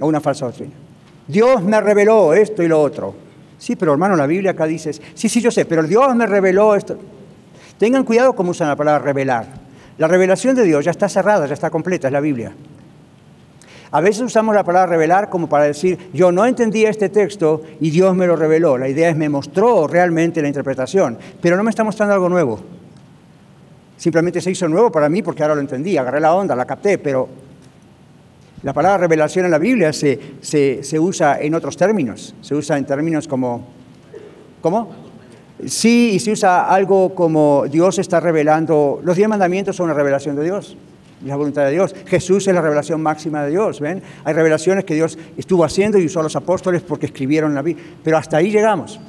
o 0.01 0.07
una 0.07 0.19
falsa 0.19 0.47
doctrina. 0.47 0.82
Dios 1.27 1.63
me 1.63 1.79
reveló 1.79 2.33
esto 2.33 2.63
y 2.63 2.67
lo 2.67 2.81
otro. 2.81 3.15
Sí, 3.57 3.75
pero 3.75 3.93
hermano, 3.93 4.15
la 4.15 4.27
Biblia 4.27 4.51
acá 4.51 4.65
dice, 4.65 4.91
sí, 4.91 5.29
sí, 5.29 5.39
yo 5.39 5.49
sé, 5.49 5.65
pero 5.65 5.83
Dios 5.83 6.15
me 6.15 6.25
reveló 6.25 6.75
esto. 6.75 6.97
Tengan 7.77 8.03
cuidado 8.03 8.33
cómo 8.33 8.51
usan 8.51 8.67
la 8.67 8.75
palabra 8.75 9.03
revelar. 9.03 9.47
La 9.97 10.07
revelación 10.07 10.55
de 10.55 10.63
Dios 10.63 10.83
ya 10.83 10.91
está 10.91 11.07
cerrada, 11.07 11.45
ya 11.45 11.53
está 11.53 11.69
completa, 11.69 12.07
es 12.07 12.13
la 12.13 12.19
Biblia. 12.19 12.53
A 13.91 14.01
veces 14.01 14.23
usamos 14.23 14.55
la 14.55 14.63
palabra 14.63 14.89
revelar 14.89 15.29
como 15.29 15.47
para 15.47 15.65
decir, 15.65 16.09
yo 16.13 16.31
no 16.31 16.45
entendí 16.45 16.83
este 16.83 17.09
texto 17.09 17.61
y 17.79 17.91
Dios 17.91 18.15
me 18.15 18.25
lo 18.25 18.35
reveló. 18.35 18.75
La 18.77 18.89
idea 18.89 19.09
es, 19.09 19.15
me 19.15 19.29
mostró 19.29 19.87
realmente 19.87 20.41
la 20.41 20.47
interpretación, 20.47 21.17
pero 21.39 21.55
no 21.55 21.63
me 21.63 21.69
está 21.69 21.83
mostrando 21.83 22.15
algo 22.15 22.27
nuevo. 22.27 22.59
Simplemente 23.95 24.41
se 24.41 24.49
hizo 24.49 24.67
nuevo 24.67 24.91
para 24.91 25.09
mí 25.09 25.21
porque 25.21 25.43
ahora 25.43 25.55
lo 25.55 25.61
entendí, 25.61 25.95
agarré 25.95 26.19
la 26.19 26.33
onda, 26.33 26.55
la 26.55 26.65
capté, 26.65 26.97
pero 26.97 27.29
la 28.63 28.73
palabra 28.73 28.97
revelación 28.97 29.45
en 29.45 29.51
la 29.51 29.59
Biblia 29.59 29.91
se, 29.91 30.19
se, 30.41 30.83
se 30.83 30.99
usa 30.99 31.39
en 31.39 31.53
otros 31.53 31.75
términos. 31.75 32.33
Se 32.41 32.55
usa 32.55 32.77
en 32.77 32.85
términos 32.85 33.27
como, 33.27 33.67
¿cómo? 34.61 34.89
Sí, 35.65 36.11
y 36.13 36.19
se 36.19 36.31
usa 36.31 36.65
algo 36.67 37.13
como 37.13 37.65
Dios 37.69 37.99
está 37.99 38.19
revelando, 38.19 39.01
los 39.03 39.15
diez 39.15 39.29
mandamientos 39.29 39.75
son 39.75 39.85
una 39.85 39.93
revelación 39.93 40.35
de 40.35 40.43
Dios, 40.43 40.75
la 41.25 41.35
voluntad 41.35 41.65
de 41.65 41.71
Dios. 41.71 41.95
Jesús 42.05 42.47
es 42.47 42.53
la 42.53 42.61
revelación 42.61 43.01
máxima 43.01 43.43
de 43.43 43.51
Dios, 43.51 43.79
¿ven? 43.79 44.01
Hay 44.23 44.33
revelaciones 44.33 44.83
que 44.83 44.95
Dios 44.95 45.17
estuvo 45.37 45.63
haciendo 45.63 45.99
y 45.99 46.05
usó 46.05 46.21
a 46.21 46.23
los 46.23 46.35
apóstoles 46.35 46.81
porque 46.81 47.05
escribieron 47.05 47.53
la 47.53 47.61
Biblia, 47.61 47.85
pero 48.03 48.17
hasta 48.17 48.37
ahí 48.37 48.49
llegamos. 48.49 48.99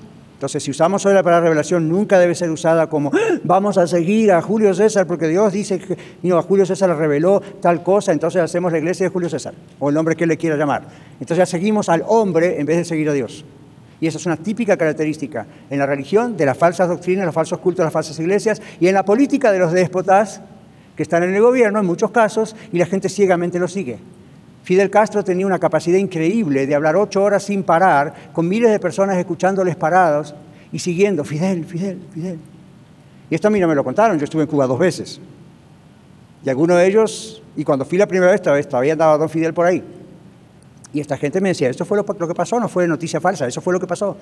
Entonces, 0.45 0.63
si 0.63 0.73
usamos 0.73 1.07
hoy 1.07 1.15
la 1.15 1.23
palabra 1.23 1.45
revelación, 1.45 1.89
nunca 1.89 2.19
debe 2.19 2.35
ser 2.35 2.51
usada 2.51 2.87
como 2.87 3.11
"Ah, 3.15 3.39
vamos 3.45 3.79
a 3.79 3.87
seguir 3.87 4.31
a 4.31 4.43
Julio 4.43 4.75
César 4.75 5.07
porque 5.07 5.27
Dios 5.27 5.55
dice 5.55 5.79
que 5.79 5.97
no, 6.23 6.37
a 6.37 6.43
Julio 6.43 6.67
César 6.67 6.91
le 6.91 6.97
reveló 6.97 7.41
tal 7.63 7.83
cosa, 7.83 8.13
entonces 8.13 8.43
hacemos 8.43 8.71
la 8.71 8.77
iglesia 8.77 9.07
de 9.07 9.11
Julio 9.11 9.31
César, 9.31 9.55
o 9.79 9.89
el 9.89 9.95
nombre 9.95 10.15
que 10.17 10.25
él 10.25 10.29
le 10.29 10.37
quiera 10.37 10.59
llamar. 10.59 10.83
Entonces 11.13 11.39
ya 11.39 11.47
seguimos 11.47 11.89
al 11.89 12.05
hombre 12.07 12.61
en 12.61 12.67
vez 12.67 12.77
de 12.77 12.85
seguir 12.85 13.09
a 13.09 13.15
Dios. 13.15 13.43
Y 14.03 14.07
esa 14.07 14.19
es 14.19 14.27
una 14.27 14.37
típica 14.37 14.77
característica 14.77 15.47
en 15.71 15.79
la 15.79 15.87
religión 15.87 16.37
de 16.37 16.45
las 16.45 16.59
falsas 16.59 16.91
doctrinas, 16.91 17.25
los 17.25 17.35
falsos 17.35 17.59
cultos, 17.61 17.83
las 17.83 17.93
falsas 17.95 18.19
iglesias 18.21 18.61
y 18.81 18.89
en 18.89 18.93
la 18.93 19.03
política 19.03 19.51
de 19.51 19.61
los 19.61 19.73
déspotas 19.73 20.43
que 20.95 21.05
están 21.05 21.23
en 21.23 21.35
el 21.35 21.41
gobierno 21.41 21.81
en 21.81 21.87
muchos 21.87 22.11
casos 22.11 22.55
y 22.71 22.79
la 22.79 22.85
gente 22.85 23.09
ciegamente 23.09 23.59
lo 23.59 23.67
sigue. 23.67 23.97
Fidel 24.65 24.89
Castro 24.91 25.23
tenía 25.23 25.47
una 25.47 25.59
capacidad 25.59 25.99
increíble 25.99 26.67
de 26.67 26.75
hablar 26.75 26.97
ocho 26.97 27.23
horas 27.23 27.43
sin 27.43 27.63
parar, 27.63 28.15
con 28.33 28.49
miles 28.49 28.71
de 28.71 28.81
personas 28.81 29.19
escuchándoles 29.19 29.77
parados 29.77 30.35
y 30.73 30.79
siguiendo, 30.79 31.23
Fidel, 31.23 31.67
Fidel, 31.67 32.01
Fidel. 32.11 32.39
Y 33.29 33.35
esto 33.35 33.49
a 33.49 33.51
mí 33.51 33.61
no 33.61 33.69
me 33.69 33.75
lo 33.75 33.85
contaron, 33.85 34.19
yo 34.19 34.25
estuve 34.25 34.43
en 34.45 34.49
Cuba 34.49 34.67
dos 34.67 34.79
veces. 34.79 35.21
Y 36.43 36.49
algunos 36.49 36.79
de 36.79 36.87
ellos, 36.87 37.43
y 37.55 37.63
cuando 37.63 37.85
fui 37.85 37.99
la 37.99 38.07
primera 38.07 38.33
vez, 38.33 38.41
todavía, 38.41 38.95
andaba 38.95 39.19
don 39.19 39.29
Fidel 39.29 39.53
por 39.53 39.67
ahí. 39.67 39.85
Y 40.95 41.01
esta 41.01 41.19
gente 41.19 41.43
me 41.43 41.51
decía, 41.51 41.69
esto 41.69 41.85
fue 41.85 41.99
lo 41.99 42.29
que 42.29 42.35
pasó, 42.35 42.59
no 42.59 42.69
fue 42.69 42.89
noticia 42.89 43.21
falsa, 43.21 43.47
eso 43.47 43.61
fue 43.61 43.75
lo 43.75 43.81
que 43.81 43.87
pasó. 43.87 44.17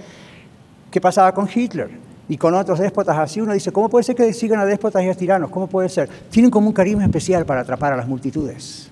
¿Qué 0.90 1.00
pasaba 1.00 1.32
con 1.32 1.48
Hitler? 1.52 1.88
Y 2.28 2.36
con 2.36 2.52
otros 2.54 2.80
déspotas 2.80 3.16
así, 3.16 3.40
uno 3.40 3.52
dice, 3.52 3.70
¿cómo 3.70 3.88
puede 3.88 4.02
ser 4.02 4.16
que 4.16 4.32
sigan 4.32 4.58
a 4.58 4.64
déspotas 4.64 5.04
y 5.04 5.08
a 5.08 5.14
tiranos? 5.14 5.50
¿Cómo 5.50 5.68
puede 5.68 5.88
ser? 5.88 6.08
Tienen 6.30 6.50
como 6.50 6.66
un 6.66 6.72
carisma 6.72 7.04
especial 7.04 7.46
para 7.46 7.60
atrapar 7.60 7.92
a 7.92 7.96
las 7.96 8.08
multitudes. 8.08 8.91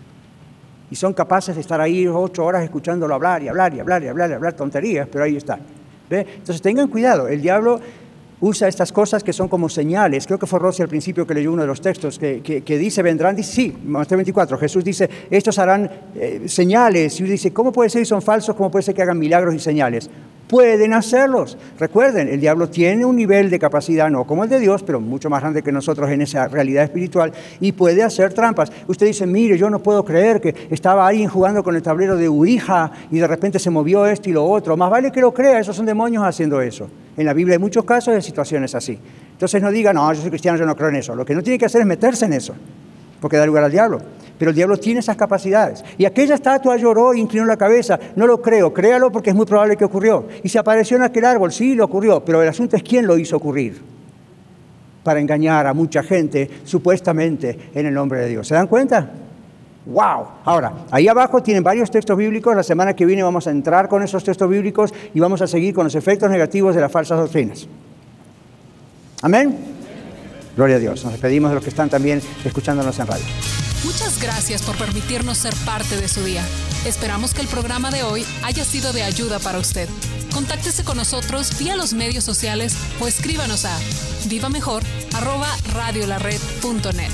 Y 0.90 0.96
son 0.96 1.12
capaces 1.12 1.54
de 1.54 1.60
estar 1.60 1.80
ahí 1.80 2.06
ocho 2.06 2.44
horas 2.44 2.64
escuchándolo 2.64 3.14
hablar 3.14 3.42
y 3.42 3.48
hablar 3.48 3.72
y 3.74 3.80
hablar 3.80 4.02
y 4.02 4.08
hablar 4.08 4.30
y 4.30 4.32
hablar 4.34 4.52
tonterías, 4.54 5.08
pero 5.10 5.24
ahí 5.24 5.36
están. 5.36 5.60
¿Ve? 6.08 6.20
Entonces 6.20 6.60
tengan 6.60 6.88
cuidado, 6.88 7.28
el 7.28 7.40
diablo 7.40 7.80
usa 8.40 8.68
estas 8.68 8.90
cosas 8.92 9.22
que 9.22 9.32
son 9.32 9.48
como 9.48 9.68
señales. 9.68 10.26
Creo 10.26 10.38
que 10.38 10.46
fue 10.46 10.58
Rossi 10.58 10.82
al 10.82 10.88
principio 10.88 11.26
que 11.26 11.34
leyó 11.34 11.52
uno 11.52 11.62
de 11.62 11.68
los 11.68 11.80
textos 11.80 12.18
que, 12.18 12.40
que, 12.42 12.78
dice, 12.78 13.02
vendrán, 13.02 13.36
dice, 13.36 13.52
sí, 13.52 13.76
Mateo 13.84 14.16
24, 14.16 14.58
Jesús 14.58 14.82
dice, 14.82 15.08
estos 15.30 15.58
harán 15.58 15.90
eh, 16.14 16.42
señales. 16.46 17.20
Y 17.20 17.24
dice, 17.24 17.52
¿cómo 17.52 17.70
puede 17.70 17.90
ser 17.90 18.02
que 18.02 18.06
son 18.06 18.22
falsos? 18.22 18.56
¿Cómo 18.56 18.70
puede 18.70 18.82
ser 18.82 18.94
que 18.94 19.02
hagan 19.02 19.18
milagros 19.18 19.54
y 19.54 19.58
señales? 19.58 20.08
Pueden 20.50 20.94
hacerlos. 20.94 21.56
Recuerden, 21.78 22.26
el 22.26 22.40
diablo 22.40 22.68
tiene 22.68 23.04
un 23.04 23.14
nivel 23.14 23.50
de 23.50 23.58
capacidad, 23.60 24.10
no 24.10 24.24
como 24.26 24.42
el 24.42 24.50
de 24.50 24.58
Dios, 24.58 24.82
pero 24.82 25.00
mucho 25.00 25.30
más 25.30 25.42
grande 25.42 25.62
que 25.62 25.70
nosotros 25.70 26.10
en 26.10 26.22
esa 26.22 26.48
realidad 26.48 26.82
espiritual, 26.82 27.30
y 27.60 27.70
puede 27.70 28.02
hacer 28.02 28.34
trampas. 28.34 28.72
Usted 28.88 29.06
dice, 29.06 29.28
mire, 29.28 29.56
yo 29.56 29.70
no 29.70 29.80
puedo 29.80 30.04
creer 30.04 30.40
que 30.40 30.52
estaba 30.70 31.06
alguien 31.06 31.28
jugando 31.28 31.62
con 31.62 31.76
el 31.76 31.82
tablero 31.82 32.16
de 32.16 32.26
Ouija 32.26 32.90
y 33.12 33.20
de 33.20 33.28
repente 33.28 33.60
se 33.60 33.70
movió 33.70 34.04
esto 34.06 34.28
y 34.28 34.32
lo 34.32 34.44
otro. 34.44 34.76
Más 34.76 34.90
vale 34.90 35.12
que 35.12 35.20
lo 35.20 35.32
crea, 35.32 35.60
esos 35.60 35.76
son 35.76 35.86
demonios 35.86 36.24
haciendo 36.24 36.60
eso. 36.60 36.90
En 37.16 37.26
la 37.26 37.32
Biblia 37.32 37.54
hay 37.54 37.60
muchos 37.60 37.84
casos 37.84 38.12
de 38.12 38.20
situaciones 38.20 38.74
así. 38.74 38.98
Entonces 39.30 39.62
no 39.62 39.70
diga, 39.70 39.92
no, 39.92 40.12
yo 40.12 40.20
soy 40.20 40.30
cristiano, 40.30 40.58
yo 40.58 40.66
no 40.66 40.74
creo 40.74 40.88
en 40.88 40.96
eso. 40.96 41.14
Lo 41.14 41.24
que 41.24 41.36
no 41.36 41.44
tiene 41.44 41.60
que 41.60 41.66
hacer 41.66 41.80
es 41.80 41.86
meterse 41.86 42.24
en 42.24 42.32
eso, 42.32 42.56
porque 43.20 43.36
da 43.36 43.46
lugar 43.46 43.64
al 43.64 43.70
diablo. 43.70 44.00
Pero 44.38 44.50
el 44.50 44.56
diablo 44.56 44.78
tiene 44.78 45.00
esas 45.00 45.16
capacidades. 45.16 45.84
Y 45.98 46.06
aquella 46.06 46.34
estatua 46.34 46.76
lloró 46.76 47.12
e 47.12 47.18
inclinó 47.18 47.44
la 47.44 47.58
cabeza. 47.58 48.00
No 48.16 48.26
lo 48.26 48.40
creo, 48.40 48.72
créalo 48.72 49.12
porque 49.12 49.30
es 49.30 49.36
muy 49.36 49.44
probable 49.44 49.76
que 49.76 49.84
ocurrió. 49.84 50.26
Y 50.42 50.48
se 50.48 50.58
apareció 50.58 50.96
en 50.96 51.02
aquel 51.02 51.26
árbol, 51.26 51.52
sí, 51.52 51.74
lo 51.74 51.84
ocurrió. 51.84 52.24
Pero 52.24 52.42
el 52.42 52.48
asunto 52.48 52.74
es 52.74 52.82
quién 52.82 53.06
lo 53.06 53.18
hizo 53.18 53.36
ocurrir. 53.36 53.82
Para 55.04 55.20
engañar 55.20 55.66
a 55.66 55.74
mucha 55.74 56.02
gente, 56.02 56.48
supuestamente 56.64 57.70
en 57.74 57.84
el 57.84 57.92
nombre 57.92 58.20
de 58.20 58.28
Dios. 58.28 58.48
¿Se 58.48 58.54
dan 58.54 58.66
cuenta? 58.66 59.10
¡Wow! 59.84 60.26
Ahora, 60.44 60.72
ahí 60.90 61.08
abajo 61.08 61.42
tienen 61.42 61.62
varios 61.62 61.90
textos 61.90 62.16
bíblicos. 62.16 62.56
La 62.56 62.62
semana 62.62 62.94
que 62.94 63.04
viene 63.04 63.22
vamos 63.22 63.46
a 63.46 63.50
entrar 63.50 63.88
con 63.88 64.02
esos 64.02 64.24
textos 64.24 64.48
bíblicos 64.48 64.94
y 65.12 65.20
vamos 65.20 65.42
a 65.42 65.46
seguir 65.46 65.74
con 65.74 65.84
los 65.84 65.94
efectos 65.94 66.30
negativos 66.30 66.74
de 66.74 66.80
las 66.80 66.90
falsas 66.90 67.18
doctrinas. 67.18 67.68
Amén. 69.22 69.79
Gloria 70.60 70.76
a 70.76 70.78
Dios. 70.78 71.02
Nos 71.04 71.12
despedimos 71.12 71.50
de 71.50 71.54
los 71.54 71.64
que 71.64 71.70
están 71.70 71.88
también 71.88 72.20
escuchándonos 72.44 72.98
en 72.98 73.06
radio. 73.06 73.24
Muchas 73.82 74.20
gracias 74.20 74.60
por 74.60 74.76
permitirnos 74.76 75.38
ser 75.38 75.54
parte 75.64 75.96
de 75.96 76.06
su 76.06 76.22
día. 76.22 76.44
Esperamos 76.84 77.32
que 77.32 77.40
el 77.40 77.48
programa 77.48 77.90
de 77.90 78.02
hoy 78.02 78.26
haya 78.42 78.62
sido 78.62 78.92
de 78.92 79.02
ayuda 79.02 79.38
para 79.38 79.58
usted. 79.58 79.88
Contáctese 80.34 80.84
con 80.84 80.98
nosotros 80.98 81.58
vía 81.58 81.76
los 81.76 81.94
medios 81.94 82.24
sociales 82.24 82.76
o 83.00 83.08
escríbanos 83.08 83.64
a 83.64 83.74
vivamejor@radiolared.net. 84.26 87.10